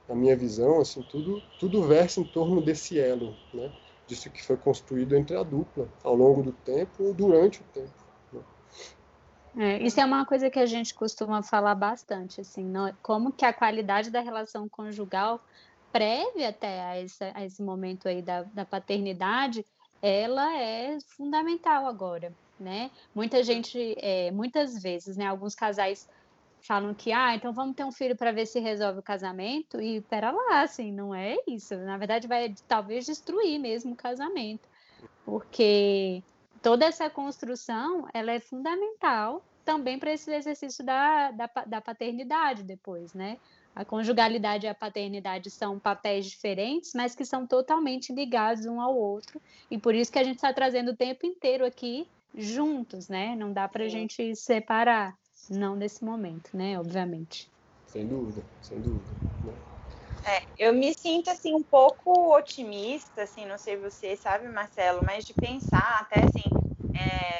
na 0.07 0.15
minha 0.15 0.35
visão, 0.35 0.81
assim, 0.81 1.01
tudo, 1.03 1.41
tudo 1.59 1.83
versa 1.83 2.19
em 2.19 2.25
torno 2.25 2.61
desse 2.61 2.99
elo, 2.99 3.35
né? 3.53 3.71
Disso 4.05 4.29
que 4.29 4.43
foi 4.43 4.57
construído 4.57 5.15
entre 5.15 5.35
a 5.35 5.43
dupla 5.43 5.87
ao 6.03 6.13
longo 6.13 6.43
do 6.43 6.51
tempo 6.51 7.03
ou 7.03 7.13
durante 7.13 7.61
o 7.61 7.63
tempo. 7.73 7.93
Né? 8.33 8.41
É, 9.57 9.83
isso 9.83 9.99
é 9.99 10.05
uma 10.05 10.25
coisa 10.25 10.49
que 10.49 10.59
a 10.59 10.65
gente 10.65 10.93
costuma 10.93 11.41
falar 11.41 11.75
bastante, 11.75 12.41
assim, 12.41 12.65
não, 12.65 12.93
como 13.01 13.31
que 13.31 13.45
a 13.45 13.53
qualidade 13.53 14.09
da 14.09 14.19
relação 14.19 14.67
conjugal 14.67 15.41
prévia 15.93 16.49
até 16.49 16.81
a 16.81 16.99
esse, 16.99 17.23
a 17.23 17.45
esse 17.45 17.61
momento 17.61 18.07
aí 18.07 18.21
da, 18.21 18.41
da 18.41 18.65
paternidade, 18.65 19.63
ela 20.01 20.57
é 20.57 20.97
fundamental 21.15 21.85
agora, 21.85 22.33
né? 22.59 22.89
Muita 23.13 23.43
gente, 23.43 23.95
é, 23.99 24.31
muitas 24.31 24.81
vezes, 24.81 25.15
né? 25.15 25.27
Alguns 25.27 25.53
casais 25.53 26.09
falam 26.63 26.95
que, 26.95 27.11
ah, 27.11 27.35
então 27.35 27.53
vamos 27.53 27.75
ter 27.75 27.83
um 27.85 27.91
filho 27.91 28.15
para 28.15 28.31
ver 28.31 28.47
se 28.47 28.59
resolve 28.59 28.99
o 28.99 29.03
casamento 29.03 29.79
e 29.79 30.01
pera 30.01 30.31
lá, 30.31 30.61
assim, 30.63 30.91
não 30.91 31.13
é 31.13 31.35
isso. 31.47 31.75
Na 31.77 31.97
verdade, 31.97 32.27
vai 32.27 32.55
talvez 32.67 33.05
destruir 33.05 33.59
mesmo 33.59 33.93
o 33.93 33.97
casamento, 33.97 34.67
porque 35.23 36.23
toda 36.61 36.85
essa 36.85 37.07
construção, 37.09 38.07
ela 38.13 38.31
é 38.31 38.39
fundamental 38.39 39.43
também 39.63 39.99
para 39.99 40.11
esse 40.11 40.33
exercício 40.33 40.83
da, 40.83 41.31
da, 41.31 41.49
da 41.67 41.81
paternidade 41.81 42.63
depois, 42.63 43.13
né? 43.13 43.37
A 43.75 43.83
conjugalidade 43.83 44.65
e 44.65 44.69
a 44.69 44.75
paternidade 44.75 45.49
são 45.49 45.79
papéis 45.79 46.27
diferentes, 46.27 46.91
mas 46.93 47.15
que 47.15 47.25
são 47.25 47.47
totalmente 47.47 48.13
ligados 48.13 48.65
um 48.65 48.79
ao 48.79 48.95
outro. 48.95 49.41
E 49.69 49.77
por 49.77 49.95
isso 49.95 50.11
que 50.11 50.19
a 50.19 50.23
gente 50.23 50.35
está 50.35 50.53
trazendo 50.53 50.91
o 50.91 50.95
tempo 50.95 51.25
inteiro 51.25 51.65
aqui 51.65 52.07
juntos, 52.35 53.07
né? 53.09 53.35
Não 53.35 53.51
dá 53.51 53.67
para 53.67 53.85
a 53.85 53.89
gente 53.89 54.35
separar, 54.35 55.17
não 55.49 55.75
nesse 55.75 56.03
momento, 56.03 56.55
né? 56.55 56.79
Obviamente. 56.79 57.51
Sem 57.87 58.07
dúvida, 58.07 58.43
sem 58.61 58.79
dúvida. 58.79 59.15
Né? 59.43 59.53
É, 60.25 60.67
eu 60.67 60.73
me 60.73 60.93
sinto 60.93 61.29
assim 61.29 61.53
um 61.53 61.63
pouco 61.63 62.35
otimista, 62.35 63.23
assim, 63.23 63.45
não 63.45 63.57
sei 63.57 63.75
você, 63.77 64.15
sabe, 64.15 64.47
Marcelo, 64.47 65.03
mas 65.05 65.25
de 65.25 65.33
pensar 65.33 65.99
até 65.99 66.23
assim, 66.23 66.49
é, 66.95 67.39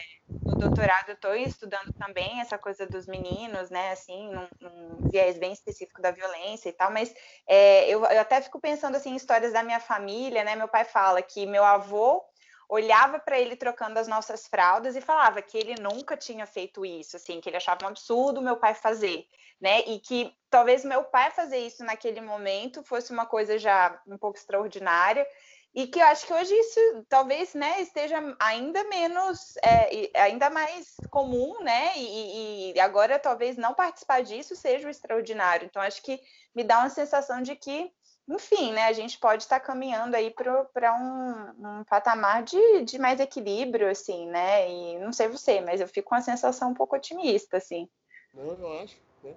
doutorado 0.64 1.09
eu 1.09 1.16
estou 1.16 1.36
estudando 1.36 1.91
também 1.93 2.39
essa 2.39 2.57
coisa 2.57 2.86
dos 2.86 3.05
meninos, 3.05 3.70
né, 3.70 3.91
assim, 3.91 4.30
num, 4.30 4.47
num 4.59 5.09
viés 5.09 5.38
bem 5.38 5.51
específico 5.51 6.01
da 6.01 6.11
violência 6.11 6.70
e 6.70 6.74
tal, 6.74 6.91
mas 6.91 7.14
é, 7.47 7.88
eu, 7.89 8.05
eu, 8.05 8.22
até 8.22 8.41
fico 8.41 8.59
pensando 8.59 8.95
assim 8.95 9.11
em 9.11 9.16
histórias 9.16 9.53
da 9.53 9.64
minha 9.64 9.80
família, 9.80 10.43
né, 10.43 10.55
meu 10.55 10.68
pai 10.68 10.86
fala 10.86 11.22
que 11.22 11.45
meu 11.45 11.64
avô 11.64 12.24
olhava 12.70 13.20
para 13.20 13.39
ele 13.39 13.55
trocando 13.55 13.99
as 13.99 14.07
nossas 14.07 14.47
fraldas 14.47 14.95
e 14.95 15.01
falava 15.01 15.41
que 15.41 15.57
ele 15.57 15.76
nunca 15.80 16.18
tinha 16.18 16.45
feito 16.45 16.86
isso, 16.86 17.18
assim, 17.18 17.39
que 17.39 17.49
ele 17.49 17.57
achava 17.57 17.86
um 17.86 17.89
absurdo 17.89 18.41
meu 18.41 18.57
pai 18.57 18.74
fazer, 18.74 19.28
né, 19.61 19.82
e 19.82 19.99
que 19.99 20.34
talvez 20.49 20.84
meu 20.86 21.03
pai 21.03 21.32
fazer 21.32 21.57
isso 21.57 21.84
naquele 21.84 22.22
momento 22.22 22.84
fosse 22.84 23.11
uma 23.11 23.26
coisa 23.26 23.57
já 23.57 24.01
um 24.07 24.18
pouco 24.18 24.38
extraordinária, 24.38 25.28
e 25.76 25.88
que 25.88 25.99
eu 25.99 26.05
acho 26.05 26.28
que 26.28 26.34
hoje 26.34 26.53
isso 26.53 26.80
talvez 27.09 27.55
né, 27.55 27.82
esteja 27.82 28.17
ainda 28.39 28.84
menos, 28.84 29.55
é, 29.63 30.11
ainda 30.21 30.49
mais 30.49 30.95
comum, 31.09 31.63
né? 31.63 31.97
E, 31.97 32.74
e, 32.74 32.80
agora 32.80 33.17
talvez 33.17 33.57
não 33.57 33.74
participar 33.74 34.21
disso 34.21 34.55
seja 34.55 34.88
o 34.88 34.91
extraordinário. 34.91 35.65
Então 35.65 35.82
acho 35.82 36.03
que 36.03 36.19
me 36.55 36.63
dá 36.63 36.78
uma 36.78 36.89
sensação 36.89 37.41
de 37.41 37.55
que, 37.55 37.91
enfim, 38.30 38.71
né, 38.71 38.84
a 38.84 38.93
gente 38.93 39.17
pode 39.17 39.43
estar 39.43 39.59
caminhando 39.59 40.15
aí 40.15 40.30
para 40.30 40.93
um, 40.93 41.80
um, 41.80 41.84
patamar 41.86 42.43
de, 42.43 42.84
de 42.84 42.99
mais 42.99 43.19
equilíbrio, 43.19 43.89
assim, 43.89 44.28
né? 44.28 44.69
E 44.69 44.99
não 44.99 45.11
sei 45.11 45.28
você, 45.28 45.59
mas 45.59 45.82
eu 45.82 45.88
fico 45.88 46.09
com 46.09 46.15
uma 46.15 46.21
sensação 46.21 46.69
um 46.69 46.76
pouco 46.76 46.95
otimista, 46.95 47.57
assim. 47.57 47.89
Não, 48.32 48.43
eu 48.43 48.84
acho, 48.84 48.95
né? 49.24 49.34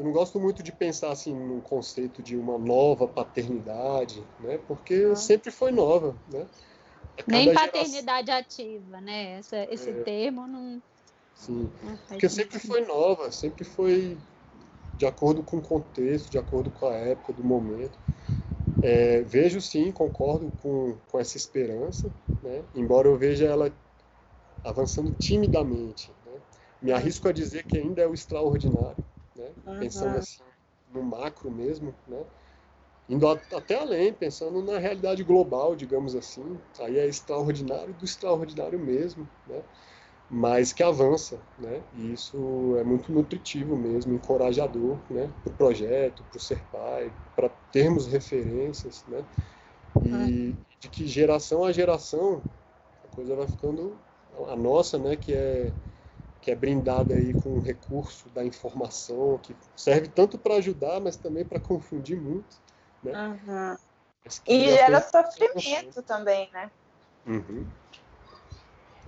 Eu 0.00 0.04
não 0.04 0.12
gosto 0.12 0.40
muito 0.40 0.62
de 0.62 0.72
pensar 0.72 1.10
assim 1.12 1.34
no 1.34 1.60
conceito 1.60 2.22
de 2.22 2.34
uma 2.34 2.56
nova 2.56 3.06
paternidade, 3.06 4.24
né? 4.40 4.58
Porque 4.66 5.10
ah. 5.12 5.14
sempre 5.14 5.50
foi 5.50 5.70
nova, 5.70 6.16
né? 6.32 6.46
Nem 7.26 7.52
paternidade 7.52 8.28
geração... 8.28 8.64
ativa, 8.64 9.00
né? 9.02 9.38
Essa, 9.38 9.68
esse 9.70 9.90
é. 9.90 10.02
termo 10.02 10.46
não. 10.46 10.82
Sim, 11.34 11.70
não 11.82 11.98
porque 12.08 12.30
sempre 12.30 12.58
foi 12.58 12.86
nova, 12.86 13.30
sempre 13.30 13.62
foi 13.62 14.16
de 14.96 15.04
acordo 15.04 15.42
com 15.42 15.58
o 15.58 15.62
contexto, 15.62 16.30
de 16.30 16.38
acordo 16.38 16.70
com 16.70 16.86
a 16.86 16.94
época, 16.94 17.34
do 17.34 17.44
momento. 17.44 17.98
É, 18.82 19.20
vejo 19.20 19.60
sim, 19.60 19.92
concordo 19.92 20.50
com, 20.62 20.96
com 21.10 21.18
essa 21.18 21.36
esperança, 21.36 22.10
né? 22.42 22.62
embora 22.74 23.06
eu 23.06 23.18
veja 23.18 23.44
ela 23.44 23.70
avançando 24.64 25.12
timidamente. 25.18 26.10
Né? 26.24 26.32
Me 26.80 26.90
arrisco 26.90 27.28
a 27.28 27.32
dizer 27.32 27.64
que 27.64 27.76
ainda 27.76 28.00
é 28.00 28.06
o 28.06 28.14
extraordinário 28.14 29.09
né? 29.40 29.50
Uhum. 29.66 29.80
Pensando 29.80 30.18
assim 30.18 30.42
no 30.92 31.02
macro 31.02 31.50
mesmo, 31.50 31.94
né? 32.06 32.22
Indo 33.08 33.26
até 33.28 33.76
além, 33.76 34.12
pensando 34.12 34.62
na 34.62 34.78
realidade 34.78 35.24
global, 35.24 35.74
digamos 35.74 36.14
assim, 36.14 36.58
aí 36.78 36.96
é 36.98 37.06
extraordinário 37.06 37.92
do 37.94 38.04
extraordinário 38.04 38.78
mesmo, 38.78 39.26
né? 39.46 39.62
Mas 40.30 40.72
que 40.72 40.80
avança, 40.80 41.40
né? 41.58 41.82
E 41.92 42.12
isso 42.12 42.76
é 42.78 42.84
muito 42.84 43.10
nutritivo 43.10 43.76
mesmo, 43.76 44.14
encorajador, 44.14 44.96
né? 45.10 45.28
Para 45.42 45.52
o 45.52 45.56
projeto, 45.56 46.22
para 46.30 46.36
o 46.36 46.40
ser 46.40 46.62
pai, 46.70 47.12
para 47.34 47.48
termos 47.72 48.06
referências, 48.06 49.04
né? 49.08 49.24
E 50.04 50.54
de 50.78 50.88
que 50.88 51.06
geração 51.06 51.64
a 51.64 51.72
geração 51.72 52.40
a 53.04 53.08
coisa 53.16 53.34
vai 53.34 53.48
ficando 53.48 53.98
a 54.48 54.54
nossa, 54.54 54.98
né? 54.98 55.16
Que 55.16 55.34
é 55.34 55.72
que 56.40 56.50
é 56.50 56.54
brindada 56.54 57.14
aí 57.14 57.34
com 57.34 57.50
o 57.50 57.60
recurso 57.60 58.28
da 58.30 58.44
informação, 58.44 59.38
que 59.38 59.54
serve 59.76 60.08
tanto 60.08 60.38
para 60.38 60.54
ajudar, 60.54 61.00
mas 61.00 61.16
também 61.16 61.44
para 61.44 61.60
confundir 61.60 62.20
muito. 62.20 62.56
Né? 63.02 63.12
Uhum. 63.12 63.76
E 64.46 64.70
gera 64.70 65.00
sofrimento 65.00 66.02
também, 66.02 66.48
né? 66.52 66.70
Uhum. 67.26 67.66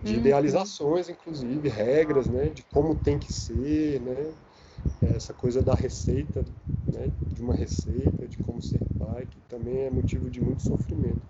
De 0.03 0.15
uhum. 0.15 0.21
idealizações, 0.21 1.09
inclusive, 1.09 1.69
regras, 1.69 2.29
né? 2.29 2.49
De 2.49 2.63
como 2.65 2.95
tem 2.95 3.19
que 3.19 3.33
ser, 3.33 4.01
né? 4.01 4.35
Essa 5.01 5.33
coisa 5.33 5.63
da 5.63 5.75
receita, 5.75 6.45
né? 6.87 7.11
De 7.35 7.43
uma 7.43 7.55
receita, 7.55 8.27
de 8.27 8.37
como 8.39 8.61
ser 8.61 8.83
pai, 8.99 9.27
que 9.27 9.41
também 9.43 9.83
é 9.83 9.91
motivo 9.91 10.31
de 10.31 10.41
muito 10.41 10.63
sofrimento. 10.63 11.21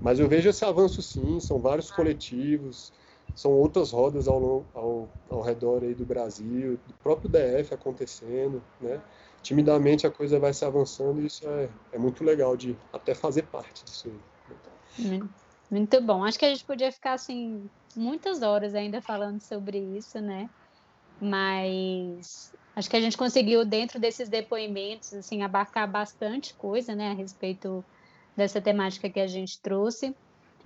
Mas 0.00 0.18
eu 0.18 0.28
vejo 0.28 0.48
esse 0.48 0.64
avanço 0.64 1.02
sim, 1.02 1.40
são 1.40 1.58
vários 1.58 1.90
coletivos, 1.90 2.92
são 3.40 3.52
outras 3.52 3.90
rodas 3.90 4.28
ao, 4.28 4.66
ao, 4.74 5.08
ao 5.30 5.40
redor 5.40 5.82
aí 5.82 5.94
do 5.94 6.04
Brasil, 6.04 6.78
do 6.86 6.92
próprio 7.02 7.30
DF 7.30 7.72
acontecendo, 7.72 8.62
né? 8.78 9.00
Timidamente 9.42 10.06
a 10.06 10.10
coisa 10.10 10.38
vai 10.38 10.52
se 10.52 10.62
avançando 10.62 11.22
e 11.22 11.26
isso 11.26 11.48
é, 11.48 11.70
é 11.92 11.98
muito 11.98 12.22
legal 12.22 12.54
de 12.54 12.76
até 12.92 13.14
fazer 13.14 13.44
parte 13.44 13.82
disso 13.82 14.08
aí. 14.08 15.08
Muito 15.70 16.02
bom. 16.02 16.22
Acho 16.22 16.38
que 16.38 16.44
a 16.44 16.50
gente 16.50 16.66
podia 16.66 16.92
ficar 16.92 17.14
assim 17.14 17.64
muitas 17.96 18.42
horas 18.42 18.74
ainda 18.74 19.00
falando 19.00 19.40
sobre 19.40 19.78
isso, 19.78 20.20
né? 20.20 20.50
Mas 21.18 22.52
acho 22.76 22.90
que 22.90 22.96
a 22.96 23.00
gente 23.00 23.16
conseguiu 23.16 23.64
dentro 23.64 23.98
desses 23.98 24.28
depoimentos 24.28 25.14
assim 25.14 25.42
abarcar 25.42 25.90
bastante 25.90 26.52
coisa, 26.52 26.94
né, 26.94 27.12
a 27.12 27.14
respeito 27.14 27.82
dessa 28.36 28.60
temática 28.60 29.08
que 29.08 29.20
a 29.20 29.26
gente 29.26 29.58
trouxe. 29.60 30.14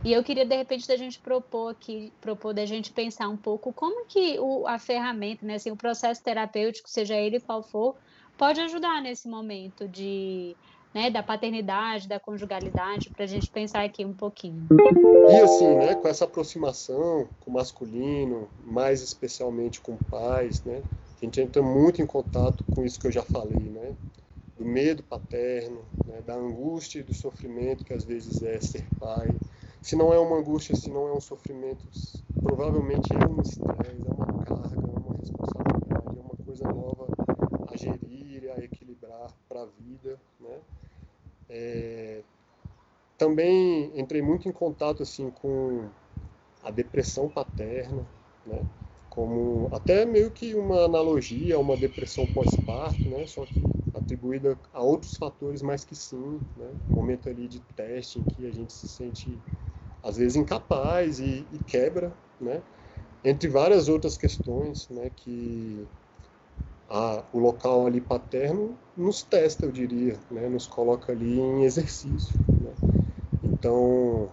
E 0.03 0.13
eu 0.13 0.23
queria, 0.23 0.45
de 0.45 0.57
repente, 0.57 0.87
da 0.87 0.97
gente 0.97 1.19
propor 1.19 1.69
aqui, 1.71 2.13
propor 2.21 2.53
da 2.53 2.67
gente 2.67 2.93
pensar 2.93 3.29
um 3.29 3.37
pouco 3.37 3.73
como 3.73 4.07
que 4.07 4.39
o, 4.39 4.67
a 4.67 4.79
ferramenta, 4.79 5.47
né, 5.47 5.55
assim, 5.55 5.71
o 5.71 5.77
processo 5.77 6.23
terapêutico, 6.23 6.89
seja 6.91 7.15
ele 7.17 7.41
qual 7.41 7.63
for, 7.63 7.95
pode 8.37 8.61
ajudar 8.61 9.01
nesse 9.01 9.29
momento 9.29 9.89
de, 9.89 10.55
né, 10.93 11.11
da 11.11 11.23
paternidade, 11.23 12.09
da 12.09 12.21
conjugalidade, 12.21 13.11
para 13.11 13.25
a 13.25 13.29
gente 13.29 13.51
pensar 13.51 13.85
aqui 13.85 14.05
um 14.05 14.13
pouquinho. 14.13 14.67
E 15.29 15.41
assim, 15.41 15.75
né, 15.77 15.95
com 15.95 16.09
essa 16.09 16.25
aproximação 16.25 17.29
com 17.41 17.51
o 17.51 17.55
masculino, 17.55 18.49
mais 18.63 19.01
especialmente 19.03 19.81
com 19.81 19.97
pais, 19.97 20.63
né, 20.65 20.83
a 21.21 21.25
gente 21.25 21.41
entra 21.41 21.63
muito 21.63 22.03
em 22.03 22.07
contato 22.07 22.63
com 22.71 22.85
isso 22.85 23.01
que 23.01 23.07
eu 23.07 23.13
já 23.13 23.23
falei, 23.23 23.71
né, 23.71 23.95
do 24.57 24.65
medo 24.65 25.03
paterno, 25.03 25.85
né, 26.07 26.21
da 26.23 26.35
angústia 26.35 27.01
e 27.01 27.03
do 27.03 27.15
sofrimento 27.15 27.85
que 27.85 27.93
às 27.93 28.05
vezes 28.05 28.43
é 28.43 28.61
ser 28.61 28.85
pai, 29.01 29.35
se 29.85 29.95
não 29.97 30.15
é 30.15 30.19
uma 30.19 30.39
angústia, 30.39 30.75
se 30.75 30.89
não 30.89 31.07
é 31.07 31.13
um 31.13 31.21
sofrimento, 31.21 31.85
provavelmente 32.43 33.13
é 33.13 33.29
um 33.29 33.43
estresse, 33.43 34.09
é 34.09 34.15
uma 34.15 34.43
carga, 34.43 34.81
é 34.81 34.99
uma 34.99 35.15
responsabilidade, 35.15 36.19
é 36.19 36.23
uma 36.23 36.37
coisa 36.43 36.65
nova 36.73 37.07
a 37.71 37.77
gerir, 37.77 38.51
a 38.51 38.65
equilibrar 38.65 39.31
para 39.47 39.61
a 39.61 39.67
vida, 39.67 40.19
né? 40.41 40.59
É, 41.51 42.23
também 43.19 43.93
entrei 43.95 44.23
muito 44.23 44.49
em 44.49 44.53
contato 44.53 45.03
assim 45.03 45.31
com 45.31 45.87
a 46.63 46.71
depressão 46.71 47.29
paterna, 47.29 48.07
né? 48.47 48.65
Como 49.15 49.69
até 49.73 50.05
meio 50.05 50.29
que 50.31 50.57
uma 50.57 50.85
analogia 50.85 51.55
a 51.55 51.59
uma 51.61 51.77
depressão 51.77 52.27
pós-parto, 52.27 53.09
né? 53.09 53.25
Só 53.27 53.47
que 53.47 53.65
atribuída 53.95 54.59
a 54.73 54.83
outros 54.83 55.17
fatores 55.17 55.63
mais 55.63 55.85
que 55.85 55.95
sim, 55.95 56.41
né? 56.57 56.69
Um 56.91 56.95
momento 56.95 57.29
ali 57.29 57.47
de 57.47 57.61
teste 57.61 58.19
em 58.19 58.25
que 58.25 58.45
a 58.45 58.51
gente 58.51 58.73
se 58.73 58.89
sente 58.89 59.41
às 60.03 60.17
vezes 60.17 60.35
incapaz 60.35 61.21
e, 61.21 61.47
e 61.53 61.59
quebra, 61.61 62.13
né? 62.41 62.61
Entre 63.25 63.49
várias 63.49 63.89
outras 63.89 64.17
questões, 64.17 64.89
né? 64.89 65.11
Que 65.15 65.87
a, 66.89 67.23
o 67.33 67.39
local 67.39 67.87
ali 67.87 68.01
paterno 68.01 68.77
nos 68.97 69.23
testa, 69.23 69.65
eu 69.65 69.71
diria, 69.71 70.19
né? 70.29 70.49
Nos 70.49 70.67
coloca 70.67 71.13
ali 71.13 71.39
em 71.39 71.63
exercício, 71.63 72.35
né? 72.59 72.73
Então 73.45 74.29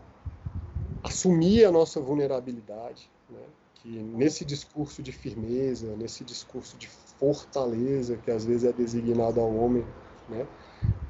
assumir 1.03 1.65
a 1.65 1.71
nossa 1.71 1.99
vulnerabilidade, 1.99 3.09
né? 3.29 3.45
Que 3.81 3.89
nesse 3.89 4.45
discurso 4.45 5.01
de 5.01 5.11
firmeza, 5.11 5.95
nesse 5.95 6.23
discurso 6.23 6.77
de 6.77 6.87
fortaleza 6.87 8.15
que 8.17 8.29
às 8.29 8.45
vezes 8.45 8.63
é 8.63 8.71
designado 8.71 9.39
ao 9.39 9.53
homem, 9.55 9.83
né? 10.29 10.45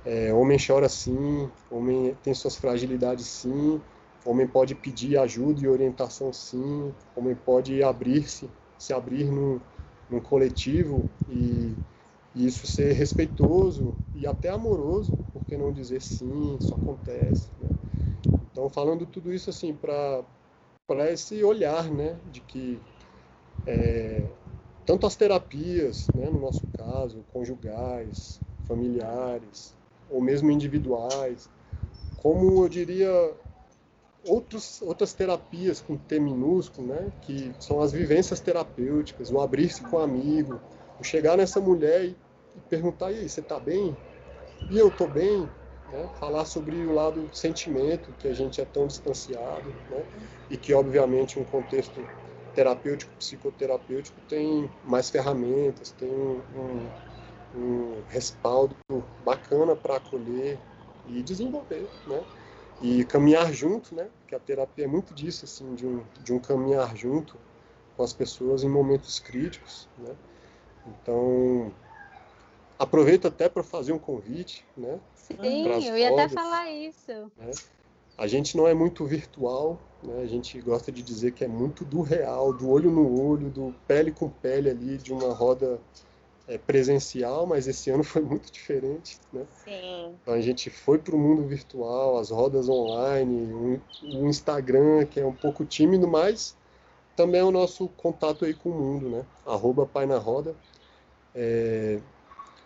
É, 0.06 0.34
homem 0.34 0.58
chora 0.58 0.90
sim, 0.90 1.50
homem 1.70 2.16
tem 2.24 2.34
suas 2.34 2.56
fragilidades 2.56 3.28
sim, 3.28 3.80
homem 4.26 4.48
pode 4.48 4.74
pedir 4.74 5.18
ajuda 5.18 5.62
e 5.62 5.68
orientação 5.68 6.32
sim, 6.34 6.92
homem 7.16 7.36
pode 7.36 7.84
abrir-se, 7.84 8.50
se 8.80 8.94
abrir 8.94 9.26
num, 9.26 9.60
num 10.10 10.20
coletivo 10.20 11.06
e, 11.30 11.76
e, 12.36 12.46
isso 12.46 12.66
ser 12.66 12.94
respeitoso 12.94 13.94
e 14.16 14.26
até 14.26 14.50
amoroso, 14.50 15.14
por 15.34 15.44
que 15.44 15.56
não 15.56 15.72
dizer 15.72 16.02
sim, 16.02 16.58
isso 16.58 16.74
acontece. 16.74 17.48
Né? 17.60 17.70
Então, 18.52 18.70
falando 18.70 19.06
tudo 19.06 19.32
isso 19.32 19.50
assim 19.50 19.74
para 19.74 20.24
para 20.88 21.12
esse 21.12 21.44
olhar, 21.44 21.90
né, 21.90 22.18
de 22.32 22.42
que 22.42 22.80
é, 23.66 24.26
tanto 24.86 25.06
as 25.06 25.16
terapias, 25.16 26.10
né, 26.14 26.30
no 26.30 26.40
nosso 26.40 26.64
caso, 26.78 27.24
conjugais, 27.32 28.42
familiares, 28.68 29.74
ou 30.10 30.22
mesmo 30.22 30.52
individuais, 30.52 31.50
como 32.18 32.64
eu 32.64 32.70
diria 32.70 33.34
outros, 34.26 34.82
outras 34.82 35.14
terapias 35.14 35.82
com 35.82 35.98
T 35.98 36.20
minúsculo, 36.20 36.88
né, 36.88 37.12
que 37.22 37.54
são 37.60 37.82
as 37.82 37.92
vivências 37.92 38.40
terapêuticas, 38.40 39.32
o 39.32 39.40
abrir-se 39.40 39.82
com 39.84 39.98
um 39.98 40.00
amigo, 40.00 40.60
o 41.00 41.04
chegar 41.04 41.38
nessa 41.38 41.60
mulher 41.60 42.06
e, 42.06 42.10
e 42.10 42.60
perguntar, 42.70 43.12
e 43.12 43.20
aí, 43.20 43.30
você 43.30 43.40
está 43.40 43.60
bem? 43.60 43.96
E 44.70 44.78
eu 44.78 44.90
estou 44.90 45.08
bem? 45.08 45.50
Né? 45.92 46.10
Falar 46.20 46.46
sobre 46.46 46.76
o 46.86 46.94
lado 46.94 47.28
do 47.28 47.36
sentimento, 47.36 48.14
que 48.14 48.28
a 48.28 48.34
gente 48.34 48.62
é 48.62 48.66
tão 48.66 48.88
distanciado, 48.88 49.74
né? 49.90 50.06
e 50.50 50.58
que, 50.58 50.74
obviamente, 50.74 51.38
um 51.38 51.44
contexto 51.44 52.02
terapêutico, 52.54 53.12
psicoterapêutico, 53.18 54.20
tem 54.22 54.70
mais 54.84 55.10
ferramentas, 55.10 55.92
tem 55.92 56.10
um, 56.10 56.42
um, 56.56 56.90
um 57.54 58.04
respaldo 58.08 58.76
bacana 59.24 59.76
para 59.76 59.98
acolher 59.98 60.60
e 61.06 61.24
desenvolver, 61.24 61.90
né? 62.06 62.24
E 62.82 63.06
caminhar 63.06 63.54
junto, 63.54 63.96
né? 63.96 64.10
Porque 64.20 64.36
a 64.36 64.40
terapia 64.40 64.86
é 64.86 64.88
muito 64.88 65.14
disso, 65.14 65.46
assim, 65.46 65.76
de 65.76 65.86
um, 65.86 66.04
de 66.20 66.34
um 66.34 66.40
caminhar 66.40 66.96
junto 66.96 67.40
com 67.96 68.04
as 68.04 68.14
pessoas 68.14 68.64
em 68.64 68.70
momentos 68.70 69.20
críticos, 69.20 69.88
né? 69.98 70.16
Então, 70.86 71.72
aproveito 72.82 73.28
até 73.28 73.48
para 73.48 73.62
fazer 73.62 73.92
um 73.92 74.00
convite, 74.00 74.66
né? 74.76 75.00
Sim, 75.14 75.38
eu 75.88 75.96
ia 75.96 76.12
até 76.12 76.28
falar 76.28 76.68
isso. 76.72 77.32
Né? 77.38 77.52
A 78.18 78.26
gente 78.26 78.58
não 78.58 78.68
é 78.68 78.74
muito 78.74 79.06
virtual, 79.06 79.80
né? 80.02 80.24
a 80.24 80.26
gente 80.26 80.60
gosta 80.60 80.92
de 80.92 81.04
dizer 81.04 81.32
que 81.34 81.44
é 81.44 81.48
muito 81.48 81.86
do 81.86 82.02
real, 82.02 82.52
do 82.52 82.68
olho 82.68 82.90
no 82.90 83.22
olho, 83.22 83.52
do 83.52 83.74
pele 83.88 84.12
com 84.12 84.28
pele 84.30 84.72
ali, 84.72 84.98
de 84.98 85.14
uma 85.14 85.32
roda 85.32 85.80
é, 86.48 86.58
presencial, 86.58 87.46
mas 87.46 87.68
esse 87.68 87.92
ano 87.92 88.04
foi 88.04 88.24
muito 88.24 88.52
diferente. 88.52 89.20
Né? 89.32 89.46
Sim. 89.64 90.16
Então 90.20 90.34
a 90.34 90.42
gente 90.42 90.72
foi 90.72 90.98
para 90.98 91.16
o 91.16 91.20
mundo 91.20 91.48
virtual, 91.48 92.18
as 92.18 92.32
rodas 92.32 92.68
online, 92.68 93.80
o, 94.02 94.28
Instagram, 94.28 95.06
que 95.06 95.20
é 95.20 95.26
um 95.26 95.36
pouco 95.36 95.64
tímido, 95.66 96.08
mas 96.08 96.58
também 97.16 97.42
é 97.42 97.44
o 97.44 97.52
nosso 97.52 97.88
contato 97.90 98.44
aí 98.44 98.56
com 98.56 98.70
o 98.70 98.74
mundo, 98.74 99.08
né? 99.08 99.24
Arroba 99.46 99.86
Pai 99.86 100.08
na 100.08 100.18
Roda. 100.18 100.56
É, 101.36 102.00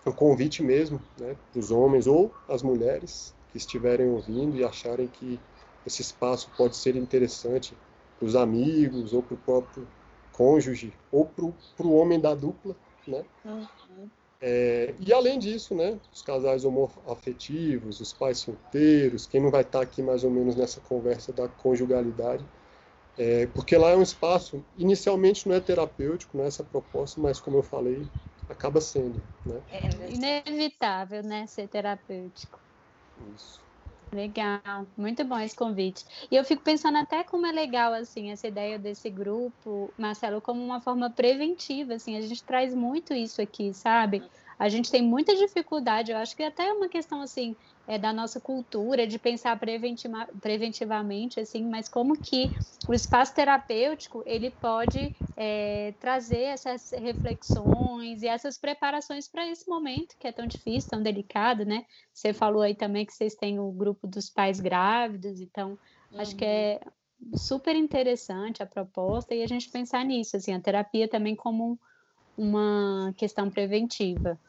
um 0.05 0.11
convite 0.11 0.61
mesmo 0.61 0.99
né, 1.19 1.35
para 1.51 1.59
os 1.59 1.71
homens 1.71 2.07
ou 2.07 2.31
as 2.47 2.61
mulheres 2.61 3.33
que 3.51 3.57
estiverem 3.57 4.07
ouvindo 4.07 4.55
e 4.55 4.63
acharem 4.63 5.07
que 5.07 5.39
esse 5.85 6.01
espaço 6.01 6.49
pode 6.57 6.75
ser 6.75 6.95
interessante 6.95 7.75
para 8.17 8.25
os 8.27 8.35
amigos 8.35 9.13
ou 9.13 9.21
para 9.21 9.35
o 9.35 9.37
próprio 9.37 9.87
cônjuge 10.31 10.93
ou 11.11 11.25
para 11.25 11.85
o 11.87 11.93
homem 11.93 12.19
da 12.19 12.33
dupla, 12.33 12.75
né? 13.07 13.23
Uhum. 13.45 14.09
É, 14.41 14.93
e 14.99 15.13
além 15.13 15.39
disso, 15.39 15.73
né, 15.73 15.97
os 16.13 16.21
casais 16.21 16.65
homoafetivos, 16.65 17.99
os 17.99 18.13
pais 18.13 18.39
solteiros, 18.39 19.25
quem 19.25 19.41
não 19.41 19.49
vai 19.49 19.61
estar 19.61 19.81
aqui 19.81 20.01
mais 20.01 20.23
ou 20.23 20.29
menos 20.29 20.55
nessa 20.55 20.79
conversa 20.81 21.31
da 21.31 21.47
conjugalidade, 21.47 22.45
é, 23.17 23.47
porque 23.47 23.77
lá 23.77 23.91
é 23.91 23.95
um 23.95 24.01
espaço, 24.01 24.63
inicialmente 24.77 25.47
não 25.47 25.55
é 25.55 25.59
terapêutico, 25.59 26.37
não 26.37 26.43
é 26.43 26.47
essa 26.47 26.63
proposta, 26.63 27.19
mas 27.21 27.39
como 27.39 27.57
eu 27.57 27.63
falei, 27.63 28.05
acaba 28.49 28.81
sendo, 28.81 29.23
né? 29.45 29.63
É 29.67 30.11
inevitável, 30.11 31.23
né, 31.23 31.47
ser 31.47 31.67
terapêutico. 31.67 32.59
Isso. 33.33 33.65
Legal, 34.13 34.61
muito 34.95 35.25
bom 35.25 35.37
esse 35.39 35.55
convite. 35.55 36.05
E 36.31 36.35
eu 36.35 36.43
fico 36.45 36.63
pensando 36.63 36.97
até 36.97 37.23
como 37.23 37.45
é 37.45 37.51
legal 37.51 37.91
assim 37.93 38.31
essa 38.31 38.47
ideia 38.47 38.79
desse 38.79 39.09
grupo, 39.09 39.93
Marcelo, 39.97 40.41
como 40.41 40.63
uma 40.63 40.81
forma 40.81 41.13
preventiva, 41.13 41.95
assim, 41.95 42.15
a 42.15 42.21
gente 42.21 42.45
traz 42.45 42.73
muito 42.73 43.13
isso 43.13 43.41
aqui, 43.41 43.73
sabe? 43.73 44.25
A 44.57 44.69
gente 44.69 44.89
tem 44.89 45.01
muita 45.01 45.35
dificuldade, 45.35 46.11
eu 46.11 46.17
acho 46.17 46.33
que 46.35 46.43
até 46.43 46.67
é 46.67 46.73
uma 46.73 46.87
questão 46.87 47.21
assim 47.21 47.57
é, 47.87 47.97
da 47.97 48.11
nossa 48.11 48.39
cultura 48.39 49.05
de 49.05 49.19
pensar 49.19 49.59
preventiva, 49.59 50.27
preventivamente, 50.41 51.39
assim, 51.39 51.63
mas 51.67 51.87
como 51.87 52.17
que 52.17 52.51
o 52.87 52.93
espaço 52.93 53.33
terapêutico 53.33 54.23
ele 54.25 54.51
pode 54.51 55.13
é, 55.37 55.93
trazer 55.99 56.43
essas 56.43 56.91
reflexões 56.91 58.23
e 58.23 58.27
essas 58.27 58.57
preparações 58.57 59.27
para 59.27 59.47
esse 59.47 59.69
momento 59.69 60.15
que 60.19 60.27
é 60.27 60.31
tão 60.31 60.47
difícil, 60.47 60.89
tão 60.89 61.01
delicado, 61.01 61.65
né? 61.65 61.85
Você 62.13 62.33
falou 62.33 62.61
aí 62.61 62.75
também 62.75 63.05
que 63.05 63.13
vocês 63.13 63.35
têm 63.35 63.59
o 63.59 63.71
grupo 63.71 64.07
dos 64.07 64.29
pais 64.29 64.59
grávidos, 64.59 65.39
então 65.39 65.77
uhum. 66.11 66.19
acho 66.19 66.35
que 66.35 66.45
é 66.45 66.79
super 67.35 67.75
interessante 67.75 68.63
a 68.63 68.65
proposta 68.65 69.33
e 69.33 69.43
a 69.43 69.47
gente 69.47 69.69
pensar 69.69 70.03
nisso, 70.03 70.37
assim, 70.37 70.53
a 70.53 70.59
terapia 70.59 71.07
também 71.07 71.35
como 71.35 71.79
uma 72.37 73.13
questão 73.17 73.49
preventiva. 73.49 74.39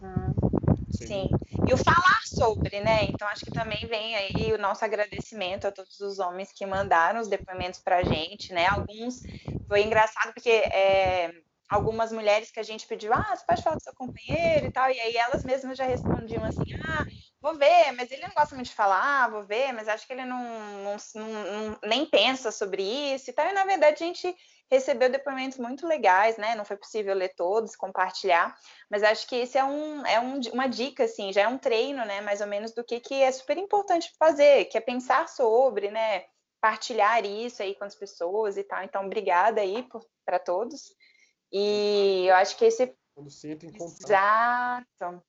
Uhum. 0.00 0.65
Sim. 1.04 1.28
E 1.66 1.72
o 1.72 1.76
falar 1.76 2.20
sobre, 2.24 2.80
né? 2.80 3.04
Então, 3.04 3.26
acho 3.28 3.44
que 3.44 3.50
também 3.50 3.86
vem 3.86 4.14
aí 4.14 4.52
o 4.52 4.58
nosso 4.58 4.84
agradecimento 4.84 5.66
a 5.66 5.72
todos 5.72 6.00
os 6.00 6.18
homens 6.18 6.52
que 6.52 6.64
mandaram 6.64 7.20
os 7.20 7.28
depoimentos 7.28 7.80
para 7.80 7.98
a 7.98 8.02
gente, 8.02 8.52
né? 8.52 8.66
Alguns 8.66 9.20
foi 9.68 9.82
engraçado 9.82 10.32
porque 10.32 10.50
é, 10.50 11.32
algumas 11.68 12.12
mulheres 12.12 12.50
que 12.50 12.60
a 12.60 12.62
gente 12.62 12.86
pediu, 12.86 13.12
ah, 13.12 13.34
você 13.34 13.44
pode 13.44 13.62
falar 13.62 13.76
do 13.76 13.82
seu 13.82 13.94
companheiro 13.94 14.66
e 14.66 14.70
tal, 14.70 14.90
e 14.90 15.00
aí 15.00 15.16
elas 15.16 15.44
mesmas 15.44 15.76
já 15.76 15.84
respondiam 15.84 16.44
assim, 16.44 16.72
ah, 16.84 17.04
vou 17.40 17.56
ver, 17.56 17.92
mas 17.92 18.10
ele 18.10 18.22
não 18.22 18.34
gosta 18.34 18.54
muito 18.54 18.68
de 18.68 18.74
falar, 18.74 19.30
vou 19.30 19.44
ver, 19.44 19.72
mas 19.72 19.88
acho 19.88 20.06
que 20.06 20.12
ele 20.12 20.24
não, 20.24 20.42
não, 20.84 20.96
não, 21.14 21.78
nem 21.84 22.06
pensa 22.06 22.52
sobre 22.52 22.82
isso 22.82 23.30
e 23.30 23.32
tal, 23.32 23.48
e 23.48 23.52
na 23.52 23.64
verdade 23.64 24.02
a 24.02 24.06
gente 24.06 24.34
recebeu 24.70 25.10
depoimentos 25.10 25.58
muito 25.58 25.86
legais, 25.86 26.36
né? 26.36 26.54
Não 26.54 26.64
foi 26.64 26.76
possível 26.76 27.14
ler 27.14 27.32
todos, 27.36 27.76
compartilhar, 27.76 28.56
mas 28.90 29.02
acho 29.02 29.26
que 29.28 29.36
esse 29.36 29.56
é, 29.56 29.64
um, 29.64 30.04
é 30.04 30.20
um, 30.20 30.40
uma 30.52 30.66
dica, 30.66 31.04
assim, 31.04 31.32
já 31.32 31.42
é 31.42 31.48
um 31.48 31.58
treino, 31.58 32.04
né? 32.04 32.20
Mais 32.20 32.40
ou 32.40 32.46
menos 32.46 32.72
do 32.72 32.84
que, 32.84 33.00
que 33.00 33.14
é 33.14 33.30
super 33.30 33.56
importante 33.56 34.12
fazer, 34.18 34.66
que 34.66 34.76
é 34.76 34.80
pensar 34.80 35.28
sobre, 35.28 35.90
né? 35.90 36.24
Partilhar 36.60 37.24
isso 37.24 37.62
aí 37.62 37.74
com 37.76 37.84
as 37.84 37.94
pessoas 37.94 38.56
e 38.56 38.64
tal. 38.64 38.82
Então, 38.82 39.04
obrigada 39.06 39.60
aí 39.60 39.86
para 40.24 40.38
todos. 40.38 40.92
E 41.52 42.26
eu 42.28 42.34
acho 42.34 42.56
que 42.56 42.64
esse. 42.64 42.94
Quando 43.14 43.30
se 43.30 43.50
entra 43.50 43.68
em 43.68 43.72
contato. 43.72 44.04
Exato. 44.04 45.22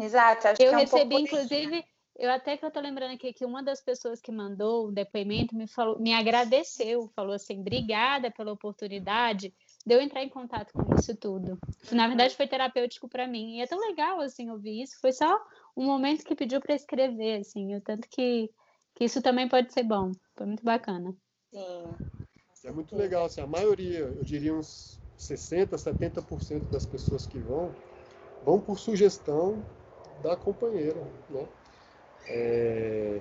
Exato. 0.00 0.48
Acho 0.48 0.62
eu 0.62 0.68
que 0.68 0.74
é 0.74 0.76
um 0.76 0.80
recebi, 0.80 1.14
inclusive, 1.16 1.84
eu 2.18 2.30
até 2.30 2.56
que 2.56 2.64
eu 2.64 2.70
tô 2.70 2.80
lembrando 2.80 3.14
aqui 3.14 3.32
que 3.32 3.44
uma 3.44 3.62
das 3.62 3.82
pessoas 3.82 4.20
que 4.20 4.30
mandou 4.30 4.88
o 4.88 4.92
depoimento 4.92 5.54
me 5.54 5.66
falou, 5.66 5.98
me 5.98 6.12
agradeceu, 6.12 7.10
falou 7.14 7.34
assim, 7.34 7.60
obrigada 7.60 8.30
pela 8.30 8.52
oportunidade 8.52 9.54
de 9.84 9.94
eu 9.94 10.00
entrar 10.00 10.22
em 10.22 10.28
contato 10.28 10.72
com 10.72 10.94
isso 10.94 11.16
tudo. 11.16 11.58
Na 11.90 12.06
verdade 12.06 12.36
foi 12.36 12.46
terapêutico 12.46 13.08
para 13.08 13.26
mim 13.26 13.56
e 13.56 13.62
é 13.62 13.66
tão 13.66 13.78
legal 13.78 14.20
assim 14.20 14.50
ouvir 14.50 14.82
isso. 14.82 15.00
Foi 15.00 15.12
só 15.12 15.40
um 15.76 15.84
momento 15.84 16.24
que 16.24 16.34
pediu 16.34 16.60
para 16.60 16.74
escrever 16.74 17.40
assim, 17.40 17.74
o 17.74 17.80
tanto 17.80 18.08
que 18.08 18.50
que 18.94 19.04
isso 19.04 19.22
também 19.22 19.48
pode 19.48 19.72
ser 19.72 19.84
bom. 19.84 20.12
Foi 20.36 20.46
muito 20.46 20.62
bacana. 20.62 21.14
Sim. 21.50 21.96
É 22.64 22.70
muito 22.70 22.94
legal, 22.94 23.24
assim, 23.24 23.40
a 23.40 23.46
maioria, 23.46 23.98
eu 23.98 24.22
diria 24.22 24.54
uns 24.54 25.00
60%, 25.18 25.78
70% 25.78 26.70
das 26.70 26.86
pessoas 26.86 27.26
que 27.26 27.38
vão, 27.38 27.74
vão 28.42 28.60
por 28.60 28.78
sugestão 28.78 29.62
da 30.22 30.36
companheira, 30.36 31.00
né? 31.28 31.46
É, 32.26 33.20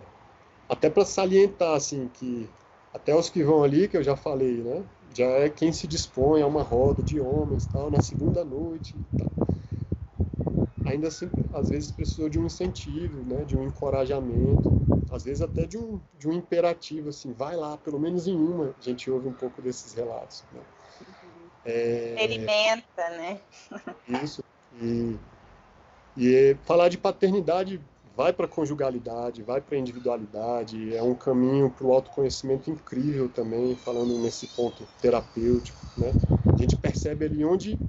até 0.69 0.89
para 0.89 1.05
salientar, 1.05 1.75
assim, 1.75 2.07
que 2.07 2.49
até 2.93 3.15
os 3.15 3.29
que 3.29 3.43
vão 3.43 3.63
ali, 3.63 3.87
que 3.87 3.97
eu 3.97 4.03
já 4.03 4.15
falei, 4.15 4.57
né? 4.63 4.83
Já 5.13 5.25
é 5.25 5.49
quem 5.49 5.73
se 5.73 5.87
dispõe 5.87 6.41
a 6.41 6.47
uma 6.47 6.63
roda 6.63 7.01
de 7.03 7.19
homens, 7.19 7.65
tal, 7.65 7.89
na 7.91 7.99
segunda 7.99 8.43
noite, 8.43 8.95
tal. 9.17 9.27
Ainda 10.85 11.07
assim, 11.07 11.29
às 11.53 11.69
vezes 11.69 11.91
precisou 11.91 12.29
de 12.29 12.39
um 12.39 12.45
incentivo, 12.45 13.23
né? 13.23 13.43
De 13.45 13.55
um 13.55 13.63
encorajamento, 13.63 14.71
às 15.11 15.23
vezes 15.23 15.41
até 15.41 15.65
de 15.65 15.77
um, 15.77 15.99
de 16.17 16.27
um 16.29 16.33
imperativo, 16.33 17.09
assim, 17.09 17.33
vai 17.33 17.55
lá, 17.55 17.77
pelo 17.77 17.99
menos 17.99 18.27
em 18.27 18.35
uma, 18.35 18.73
a 18.77 18.81
gente 18.81 19.09
ouve 19.11 19.27
um 19.27 19.33
pouco 19.33 19.61
desses 19.61 19.93
relatos, 19.93 20.43
né? 20.51 20.61
É... 21.65 22.13
Experimenta, 22.13 23.09
né? 23.09 23.39
Isso. 24.23 24.43
E, 24.81 25.15
e 26.17 26.55
falar 26.63 26.89
de 26.89 26.97
paternidade 26.97 27.79
vai 28.15 28.33
para 28.33 28.45
a 28.45 28.49
conjugalidade, 28.49 29.41
vai 29.41 29.61
para 29.61 29.75
a 29.75 29.79
individualidade, 29.79 30.95
é 30.95 31.01
um 31.01 31.15
caminho 31.15 31.69
para 31.69 31.85
o 31.85 31.93
autoconhecimento 31.93 32.69
incrível 32.69 33.29
também, 33.29 33.75
falando 33.75 34.17
nesse 34.19 34.47
ponto 34.47 34.83
terapêutico, 35.01 35.77
né? 35.97 36.13
A 36.53 36.57
gente 36.57 36.75
percebe 36.75 37.25
ali 37.25 37.45
onde, 37.45 37.79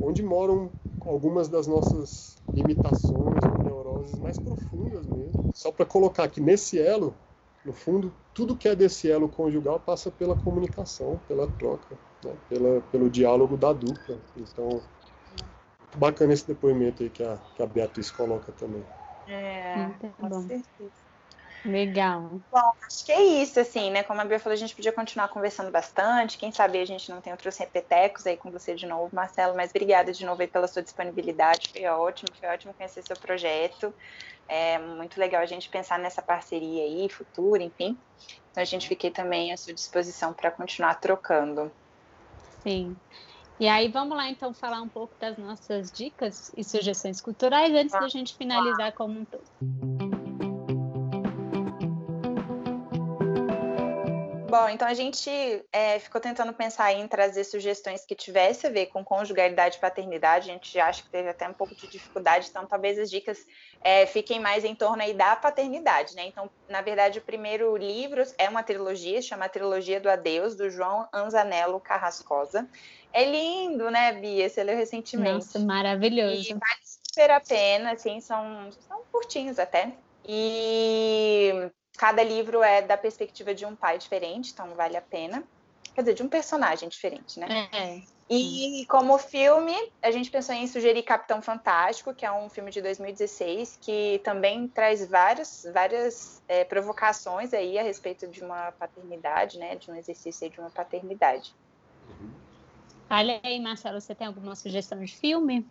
onde 0.00 0.22
moram 0.22 0.70
algumas 1.00 1.48
das 1.48 1.66
nossas 1.66 2.36
limitações 2.54 3.38
neuroses 3.62 4.18
mais 4.18 4.38
profundas 4.38 5.06
mesmo. 5.06 5.52
Só 5.52 5.70
para 5.70 5.84
colocar 5.84 6.28
que 6.28 6.40
nesse 6.40 6.80
elo, 6.80 7.14
no 7.64 7.72
fundo, 7.72 8.12
tudo 8.32 8.56
que 8.56 8.68
é 8.68 8.74
desse 8.74 9.10
elo 9.10 9.28
conjugal 9.28 9.78
passa 9.78 10.10
pela 10.10 10.34
comunicação, 10.34 11.20
pela 11.28 11.46
troca, 11.46 11.96
né? 12.24 12.36
pela, 12.48 12.80
pelo 12.92 13.10
diálogo 13.10 13.56
da 13.56 13.72
dupla. 13.72 14.16
Então, 14.36 14.82
muito 15.94 15.98
bacana 15.98 16.32
esse 16.32 16.46
depoimento 16.46 17.02
aí 17.02 17.10
que 17.10 17.22
a, 17.22 17.38
que 17.56 17.62
a 17.62 17.66
Beatriz 17.66 18.10
coloca 18.10 18.52
também. 18.52 18.84
É, 19.28 19.88
com 20.20 20.28
bom. 20.28 20.40
certeza. 20.42 21.04
Legal. 21.64 22.40
Bom, 22.52 22.72
acho 22.86 23.06
que 23.06 23.12
é 23.12 23.22
isso, 23.22 23.58
assim, 23.58 23.90
né? 23.90 24.02
Como 24.02 24.20
a 24.20 24.24
Bia 24.24 24.38
falou, 24.38 24.52
a 24.52 24.58
gente 24.58 24.74
podia 24.74 24.92
continuar 24.92 25.28
conversando 25.28 25.70
bastante. 25.70 26.36
Quem 26.36 26.52
sabe 26.52 26.78
a 26.78 26.84
gente 26.84 27.10
não 27.10 27.22
tem 27.22 27.32
outros 27.32 27.56
repetecos 27.56 28.26
aí 28.26 28.36
com 28.36 28.50
você 28.50 28.74
de 28.74 28.86
novo, 28.86 29.14
Marcelo. 29.14 29.56
Mas 29.56 29.70
obrigada 29.70 30.12
de 30.12 30.26
novo 30.26 30.42
aí 30.42 30.46
pela 30.46 30.68
sua 30.68 30.82
disponibilidade. 30.82 31.70
Foi 31.72 31.84
ótimo, 31.86 32.28
foi 32.38 32.48
ótimo 32.50 32.74
conhecer 32.74 33.02
seu 33.02 33.16
projeto. 33.16 33.94
É 34.46 34.78
muito 34.78 35.18
legal 35.18 35.40
a 35.40 35.46
gente 35.46 35.70
pensar 35.70 35.98
nessa 35.98 36.20
parceria 36.20 36.82
aí, 36.82 37.08
futura, 37.08 37.62
enfim. 37.62 37.96
Então 38.50 38.62
a 38.62 38.66
gente 38.66 38.86
fiquei 38.86 39.10
também 39.10 39.50
à 39.52 39.56
sua 39.56 39.72
disposição 39.72 40.34
para 40.34 40.50
continuar 40.50 41.00
trocando. 41.00 41.72
Sim. 42.66 42.96
E 43.60 43.68
aí 43.68 43.88
vamos 43.88 44.16
lá 44.16 44.28
então 44.28 44.52
falar 44.52 44.82
um 44.82 44.88
pouco 44.88 45.16
das 45.20 45.38
nossas 45.38 45.92
dicas 45.92 46.50
e 46.56 46.64
sugestões 46.64 47.20
culturais 47.20 47.72
antes 47.72 47.92
da 47.92 48.08
gente 48.08 48.36
finalizar 48.36 48.92
como 48.94 49.20
um 49.20 49.24
todo. 49.24 50.13
Bom, 54.54 54.68
então 54.68 54.86
a 54.86 54.94
gente 54.94 55.28
é, 55.72 55.98
ficou 55.98 56.20
tentando 56.20 56.52
pensar 56.52 56.92
em 56.92 57.08
trazer 57.08 57.42
sugestões 57.42 58.04
que 58.06 58.14
tivesse 58.14 58.68
a 58.68 58.70
ver 58.70 58.86
com 58.86 59.04
conjugalidade 59.04 59.78
e 59.78 59.80
paternidade. 59.80 60.48
A 60.48 60.52
gente 60.52 60.78
acha 60.78 61.02
que 61.02 61.10
teve 61.10 61.28
até 61.28 61.48
um 61.48 61.52
pouco 61.52 61.74
de 61.74 61.88
dificuldade, 61.88 62.46
então 62.50 62.64
talvez 62.64 62.96
as 62.96 63.10
dicas 63.10 63.36
é, 63.82 64.06
fiquem 64.06 64.38
mais 64.38 64.64
em 64.64 64.72
torno 64.72 65.02
aí 65.02 65.12
da 65.12 65.34
paternidade, 65.34 66.14
né? 66.14 66.28
Então, 66.28 66.48
na 66.68 66.80
verdade, 66.80 67.18
o 67.18 67.22
primeiro 67.22 67.76
livro 67.76 68.22
é 68.38 68.48
uma 68.48 68.62
trilogia, 68.62 69.20
chama 69.20 69.48
Trilogia 69.48 70.00
do 70.00 70.08
Adeus, 70.08 70.54
do 70.54 70.70
João 70.70 71.08
Anzanello 71.12 71.80
Carrascosa. 71.80 72.68
É 73.12 73.24
lindo, 73.24 73.90
né, 73.90 74.12
Bia? 74.12 74.48
Você 74.48 74.62
leu 74.62 74.76
recentemente. 74.76 75.32
Nossa, 75.32 75.58
maravilhoso. 75.58 76.48
E 76.48 76.52
vale 76.52 76.80
super 76.84 77.30
a 77.32 77.40
pena, 77.40 77.94
assim, 77.94 78.20
são, 78.20 78.70
são 78.86 79.02
curtinhos 79.10 79.58
até. 79.58 79.94
E 80.24 81.72
cada 81.96 82.22
livro 82.22 82.62
é 82.62 82.82
da 82.82 82.96
perspectiva 82.96 83.54
de 83.54 83.64
um 83.64 83.74
pai 83.74 83.98
diferente, 83.98 84.52
então 84.52 84.74
vale 84.74 84.96
a 84.96 85.02
pena. 85.02 85.44
Quer 85.94 86.02
dizer, 86.02 86.14
de 86.14 86.22
um 86.22 86.28
personagem 86.28 86.88
diferente, 86.88 87.38
né? 87.38 87.68
É. 87.72 88.02
E 88.28 88.86
como 88.88 89.18
filme, 89.18 89.74
a 90.02 90.10
gente 90.10 90.30
pensou 90.30 90.54
em 90.54 90.66
sugerir 90.66 91.02
Capitão 91.02 91.42
Fantástico, 91.42 92.14
que 92.14 92.24
é 92.24 92.32
um 92.32 92.48
filme 92.48 92.70
de 92.70 92.80
2016, 92.80 93.78
que 93.80 94.20
também 94.24 94.66
traz 94.66 95.06
várias, 95.06 95.66
várias 95.72 96.42
é, 96.48 96.64
provocações 96.64 97.52
aí 97.52 97.78
a 97.78 97.82
respeito 97.82 98.26
de 98.26 98.42
uma 98.42 98.72
paternidade, 98.72 99.58
né? 99.58 99.76
De 99.76 99.90
um 99.90 99.94
exercício 99.94 100.48
de 100.48 100.58
uma 100.58 100.70
paternidade. 100.70 101.54
Olha 103.10 103.38
aí, 103.44 103.60
Marcelo, 103.60 104.00
você 104.00 104.14
tem 104.14 104.26
alguma 104.26 104.56
sugestão 104.56 104.98
de 104.98 105.14
filme? 105.14 105.64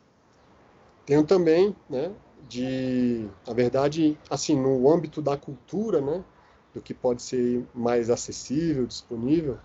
Tenho 1.06 1.26
também, 1.26 1.76
né? 1.90 2.14
De, 2.48 3.28
na 3.48 3.54
verdade, 3.54 4.18
assim, 4.30 4.56
no 4.60 4.92
âmbito 4.92 5.22
da 5.22 5.38
cultura, 5.38 6.02
né? 6.02 6.24
Do 6.74 6.82
que 6.82 6.94
pode 6.94 7.22
ser 7.22 7.64
mais 7.74 8.10
acessível, 8.10 8.86
disponível, 8.86 9.58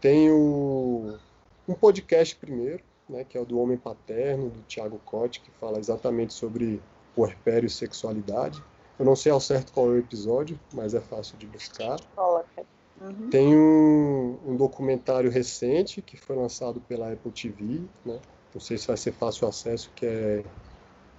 tenho 0.00 1.18
um 1.66 1.74
podcast 1.74 2.34
primeiro, 2.36 2.82
né? 3.08 3.24
Que 3.24 3.36
é 3.36 3.40
o 3.40 3.44
do 3.44 3.58
Homem 3.58 3.76
Paterno, 3.76 4.50
do 4.50 4.62
Tiago 4.62 5.00
Cote, 5.04 5.40
que 5.40 5.50
fala 5.52 5.78
exatamente 5.78 6.32
sobre 6.32 6.80
puerpério 7.14 7.66
e 7.66 7.70
sexualidade. 7.70 8.62
Eu 8.98 9.04
não 9.04 9.14
sei 9.14 9.30
ao 9.30 9.40
certo 9.40 9.72
qual 9.72 9.86
é 9.86 9.90
o 9.90 9.98
episódio, 9.98 10.58
mas 10.72 10.94
é 10.94 11.00
fácil 11.00 11.36
de 11.36 11.46
buscar. 11.46 11.98
Coloca. 12.14 12.66
Uhum. 13.00 13.30
Tem 13.30 13.56
um, 13.56 14.38
um, 14.44 14.56
documentário 14.56 15.30
recente 15.30 16.02
que 16.02 16.16
foi 16.16 16.34
lançado 16.34 16.80
pela 16.80 17.12
Apple 17.12 17.30
TV, 17.30 17.82
né? 18.04 18.18
não 18.52 18.60
sei 18.60 18.76
se 18.76 18.88
vai 18.88 18.96
ser 18.96 19.12
fácil 19.12 19.46
acesso, 19.46 19.90
que 19.94 20.04
é 20.04 20.44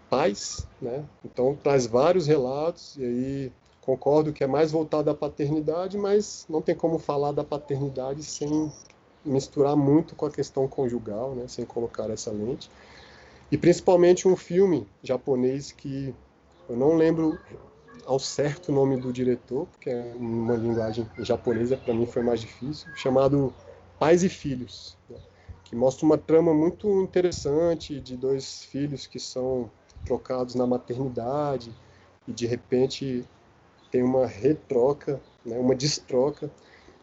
Paz, 0.09 0.67
né? 0.81 1.05
Então 1.23 1.57
traz 1.61 1.85
vários 1.85 2.27
relatos 2.27 2.97
e 2.97 3.03
aí 3.03 3.51
concordo 3.81 4.33
que 4.33 4.43
é 4.43 4.47
mais 4.47 4.71
voltado 4.71 5.09
à 5.09 5.15
paternidade, 5.15 5.97
mas 5.97 6.45
não 6.49 6.61
tem 6.61 6.75
como 6.75 6.99
falar 6.99 7.31
da 7.31 7.43
paternidade 7.43 8.23
sem 8.23 8.71
misturar 9.23 9.75
muito 9.75 10.15
com 10.15 10.25
a 10.25 10.31
questão 10.31 10.67
conjugal, 10.67 11.35
né? 11.35 11.47
Sem 11.47 11.65
colocar 11.65 12.09
essa 12.09 12.31
lente. 12.31 12.69
E 13.51 13.57
principalmente 13.57 14.27
um 14.27 14.35
filme 14.35 14.87
japonês 15.03 15.71
que 15.71 16.13
eu 16.67 16.77
não 16.77 16.95
lembro 16.95 17.39
ao 18.05 18.19
certo 18.19 18.69
o 18.69 18.75
nome 18.75 18.97
do 18.97 19.11
diretor, 19.11 19.67
porque 19.67 19.89
é 19.89 20.13
uma 20.15 20.55
linguagem 20.55 21.07
japonesa, 21.19 21.77
para 21.77 21.93
mim 21.93 22.05
foi 22.05 22.23
mais 22.23 22.41
difícil, 22.41 22.87
chamado 22.95 23.53
Pais 23.99 24.23
e 24.23 24.29
Filhos, 24.29 24.97
né? 25.09 25.17
que 25.63 25.75
mostra 25.75 26.05
uma 26.05 26.17
trama 26.17 26.53
muito 26.53 26.87
interessante 27.01 27.99
de 27.99 28.17
dois 28.17 28.63
filhos 28.63 29.05
que 29.05 29.19
são 29.19 29.69
trocados 30.05 30.55
na 30.55 30.65
maternidade 30.65 31.71
e 32.27 32.31
de 32.31 32.45
repente 32.45 33.25
tem 33.91 34.03
uma 34.03 34.25
retroca, 34.25 35.19
né? 35.45 35.57
uma 35.57 35.75
destroca, 35.75 36.49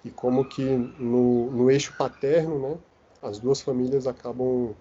e 0.04 0.10
como 0.10 0.44
que 0.44 0.62
no, 0.62 1.50
no 1.50 1.70
eixo 1.70 1.92
paterno, 1.96 2.60
né? 2.60 2.78
as 3.20 3.38
duas 3.38 3.60
famílias 3.60 4.06
acabam 4.06 4.74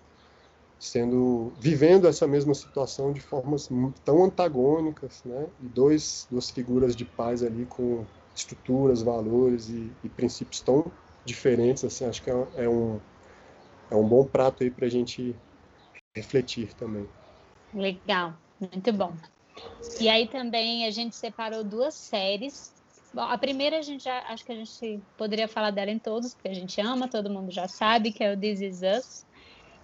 sendo 0.79 1.51
vivendo 1.59 2.07
essa 2.07 2.27
mesma 2.27 2.53
situação 2.53 3.11
de 3.11 3.19
formas 3.21 3.69
tão 4.03 4.23
antagônicas, 4.23 5.23
né? 5.23 5.47
E 5.63 5.67
dois 5.67 6.27
duas 6.29 6.51
figuras 6.51 6.95
de 6.95 7.05
pais 7.05 7.41
ali 7.41 7.65
com 7.65 8.05
estruturas, 8.35 9.01
valores 9.01 9.69
e, 9.69 9.91
e 10.03 10.09
princípios 10.09 10.61
tão 10.61 10.91
diferentes, 11.23 11.83
assim, 11.83 12.05
acho 12.05 12.21
que 12.21 12.29
é, 12.29 12.47
é 12.57 12.69
um 12.69 12.99
é 13.89 13.95
um 13.95 14.07
bom 14.07 14.25
prato 14.25 14.63
aí 14.63 14.69
para 14.69 14.85
a 14.85 14.89
gente 14.89 15.35
refletir 16.15 16.73
também. 16.73 17.07
Legal, 17.75 18.33
muito 18.59 18.93
bom. 18.93 19.13
E 19.99 20.07
aí 20.07 20.27
também 20.27 20.85
a 20.85 20.91
gente 20.91 21.15
separou 21.15 21.61
duas 21.61 21.93
séries. 21.93 22.73
Bom, 23.13 23.21
a 23.21 23.37
primeira 23.37 23.79
a 23.79 23.81
gente 23.81 24.03
já 24.03 24.19
acho 24.29 24.45
que 24.45 24.51
a 24.51 24.55
gente 24.55 25.01
poderia 25.17 25.47
falar 25.47 25.71
dela 25.71 25.91
em 25.91 25.99
todos, 25.99 26.33
porque 26.33 26.47
a 26.47 26.53
gente 26.53 26.79
ama, 26.79 27.09
todo 27.09 27.29
mundo 27.29 27.51
já 27.51 27.67
sabe 27.67 28.11
que 28.11 28.23
é 28.23 28.33
o 28.33 28.39
This 28.39 28.61
Is 28.61 28.81
Us. 28.81 29.25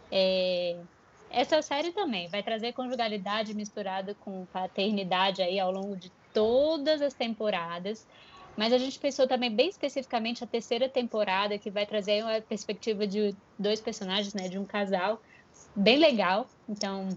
É, 0.10 0.82
essa 1.30 1.62
série 1.62 1.92
também 1.92 2.30
vai 2.30 2.42
trazer 2.42 2.74
conjugalidade 2.74 3.54
misturada 3.54 4.16
com 4.16 4.46
paternidade 4.48 5.42
aí 5.42 5.60
ao 5.60 5.72
longo 5.72 5.96
de 5.98 6.12
todas 6.34 7.02
as 7.02 7.14
temporadas. 7.14 8.08
Mas 8.58 8.74
a 8.74 8.78
gente 8.78 9.00
pensou 9.00 9.28
também 9.28 9.54
bem 9.54 9.70
especificamente 9.70 10.44
a 10.44 10.48
terceira 10.48 10.90
temporada, 10.90 11.58
que 11.58 11.72
vai 11.72 11.86
trazer 11.86 12.24
uma 12.24 12.42
perspectiva 12.42 13.08
de 13.08 13.36
dois 13.58 13.80
personagens, 13.80 14.34
né, 14.34 14.50
de 14.50 14.60
um 14.60 14.66
casal, 14.66 15.22
bem 15.76 15.98
legal. 15.98 16.50
Então, 16.68 17.08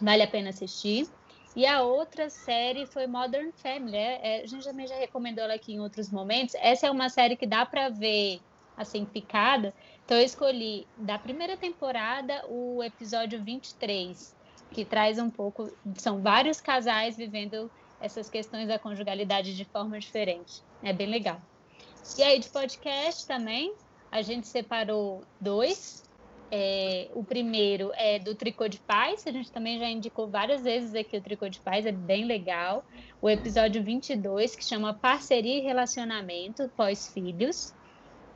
vale 0.00 0.22
a 0.22 0.28
pena 0.28 0.50
assistir. 0.50 1.08
E 1.56 1.66
a 1.66 1.82
outra 1.82 2.28
série 2.28 2.84
foi 2.86 3.06
Modern 3.06 3.52
Family. 3.52 3.96
É, 3.96 4.40
é 4.40 4.42
a 4.42 4.46
gente 4.46 4.64
também 4.64 4.86
já 4.86 4.96
recomendou 4.96 5.44
ela 5.44 5.54
aqui 5.54 5.74
em 5.74 5.80
outros 5.80 6.10
momentos. 6.10 6.54
Essa 6.56 6.88
é 6.88 6.90
uma 6.90 7.08
série 7.08 7.36
que 7.36 7.46
dá 7.46 7.64
para 7.64 7.88
ver 7.88 8.40
assim 8.76 9.04
picada, 9.04 9.72
então 10.04 10.16
eu 10.16 10.24
escolhi 10.24 10.86
da 10.96 11.18
primeira 11.18 11.56
temporada 11.56 12.44
o 12.48 12.82
episódio 12.82 13.42
23, 13.42 14.34
que 14.70 14.84
traz 14.84 15.18
um 15.18 15.30
pouco. 15.30 15.70
São 15.96 16.20
vários 16.20 16.60
casais 16.60 17.16
vivendo 17.16 17.70
essas 18.00 18.28
questões 18.28 18.68
da 18.68 18.78
conjugalidade 18.78 19.56
de 19.56 19.64
forma 19.64 19.98
diferente. 19.98 20.62
É 20.82 20.92
bem 20.92 21.06
legal. 21.06 21.40
E 22.18 22.22
aí, 22.22 22.38
de 22.38 22.50
podcast 22.50 23.26
também, 23.26 23.74
a 24.12 24.20
gente 24.20 24.46
separou 24.46 25.24
dois. 25.40 26.03
É, 26.50 27.08
o 27.14 27.24
primeiro 27.24 27.90
é 27.94 28.18
do 28.18 28.34
Tricô 28.34 28.68
de 28.68 28.78
Paz, 28.78 29.26
a 29.26 29.32
gente 29.32 29.50
também 29.50 29.78
já 29.78 29.88
indicou 29.88 30.28
várias 30.28 30.62
vezes 30.62 30.94
aqui 30.94 31.16
o 31.16 31.20
Tricô 31.20 31.48
de 31.48 31.58
Paz, 31.60 31.86
é 31.86 31.92
bem 31.92 32.24
legal. 32.24 32.84
O 33.20 33.28
episódio 33.28 33.82
22, 33.82 34.54
que 34.54 34.64
chama 34.64 34.94
Parceria 34.94 35.58
e 35.58 35.60
Relacionamento 35.60 36.70
Pós-Filhos. 36.76 37.74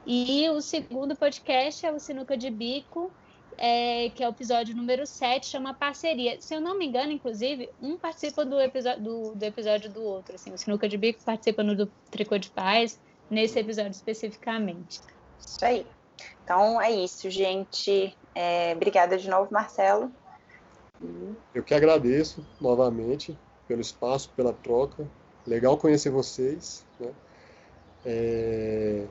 E 0.07 0.49
o 0.49 0.61
segundo 0.61 1.15
podcast 1.15 1.85
é 1.85 1.93
o 1.93 1.99
Sinuca 1.99 2.37
de 2.37 2.49
Bico, 2.51 3.13
é, 3.59 4.09
que 4.11 4.23
é 4.23 4.27
o 4.27 4.31
episódio 4.31 4.75
número 4.75 5.07
7, 5.07 5.47
chama 5.47 5.75
Parceria. 5.75 6.41
Se 6.41 6.55
eu 6.55 6.61
não 6.61 6.79
me 6.79 6.87
engano, 6.87 7.13
inclusive, 7.13 7.69
um 7.83 7.97
participa 7.99 8.45
do 8.45 8.59
episódio 8.61 9.03
do, 9.03 9.35
do 9.35 9.43
episódio 9.43 9.91
do 9.91 10.03
outro. 10.03 10.35
Assim, 10.35 10.53
o 10.53 10.57
Sinuca 10.57 10.89
de 10.89 10.97
Bico 10.97 11.23
participa 11.23 11.63
no 11.63 11.77
do 11.77 11.87
Tricô 12.11 12.39
de 12.39 12.49
Paz, 12.51 12.99
nesse 13.29 13.59
episódio 13.59 13.91
especificamente. 13.91 15.01
Isso 15.39 15.65
aí. 15.65 15.87
Então 16.45 16.81
é 16.81 16.91
isso, 16.91 17.29
gente. 17.31 18.17
É, 18.35 18.73
obrigada 18.75 19.19
de 19.19 19.29
novo, 19.29 19.53
Marcelo. 19.53 20.11
Eu 21.55 21.63
que 21.63 21.75
agradeço 21.75 22.45
novamente 22.61 23.39
pelo 23.67 23.81
espaço, 23.81 24.31
pela 24.35 24.53
troca. 24.53 25.07
Legal 25.47 25.77
conhecer 25.77 26.11
vocês, 26.11 26.85
né? 26.99 27.11
É... 28.05 29.07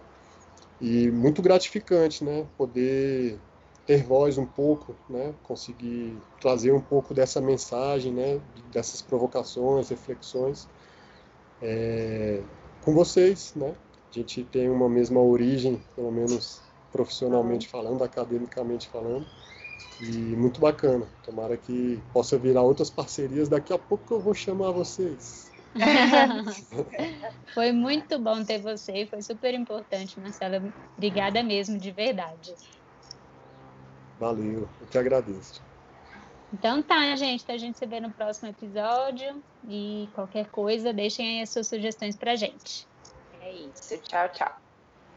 E 0.80 1.10
muito 1.12 1.42
gratificante, 1.42 2.24
né? 2.24 2.46
Poder 2.58 3.40
ter 3.86 4.04
voz 4.04 4.38
um 4.38 4.46
pouco, 4.46 4.96
né? 5.10 5.34
Conseguir 5.44 6.18
trazer 6.42 6.72
um 6.72 6.82
pouco 6.82 7.14
dessa 7.14 7.40
mensagem, 7.40 8.12
né? 8.12 8.42
Dessas 8.72 9.02
provocações, 9.02 9.90
reflexões 9.90 10.68
é... 11.62 12.42
com 12.84 12.94
vocês, 12.94 13.54
né? 13.56 13.74
A 14.10 14.14
gente 14.14 14.44
tem 14.44 14.70
uma 14.70 14.90
mesma 14.90 15.22
origem, 15.22 15.82
pelo 15.96 16.12
menos 16.12 16.62
profissionalmente 16.92 17.68
falando, 17.68 18.04
academicamente 18.04 18.88
falando. 18.90 19.26
E 20.02 20.06
muito 20.06 20.60
bacana. 20.60 21.06
Tomara 21.24 21.58
que 21.58 22.00
possa 22.14 22.38
virar 22.38 22.62
outras 22.62 22.90
parcerias. 22.90 23.50
Daqui 23.50 23.74
a 23.74 23.78
pouco 23.78 24.14
eu 24.14 24.20
vou 24.20 24.34
chamar 24.34 24.72
vocês. 24.72 25.52
foi 27.54 27.72
muito 27.72 28.18
bom 28.18 28.44
ter 28.44 28.60
você, 28.60 29.06
foi 29.06 29.22
super 29.22 29.54
importante, 29.54 30.20
Marcela. 30.20 30.62
Obrigada 30.96 31.44
mesmo, 31.44 31.78
de 31.78 31.92
verdade. 31.92 32.54
Valeu, 34.20 34.68
eu 34.82 34.88
que 34.90 34.98
agradeço. 34.98 35.62
Então 36.54 36.82
tá, 36.82 37.16
gente. 37.16 37.44
A 37.52 37.58
gente 37.58 37.78
se 37.78 37.86
vê 37.86 38.00
no 38.00 38.12
próximo 38.12 38.50
episódio. 38.50 39.42
E 39.68 40.08
qualquer 40.14 40.48
coisa, 40.48 40.94
deixem 40.94 41.38
aí 41.38 41.42
as 41.42 41.50
suas 41.50 41.68
sugestões 41.68 42.16
pra 42.16 42.36
gente. 42.36 42.88
É 43.42 43.52
isso. 43.52 43.98
Tchau, 44.04 44.30
tchau. 44.30 44.56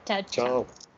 Tchau, 0.05 0.23
tchau. 0.25 0.65
tchau. 0.65 0.90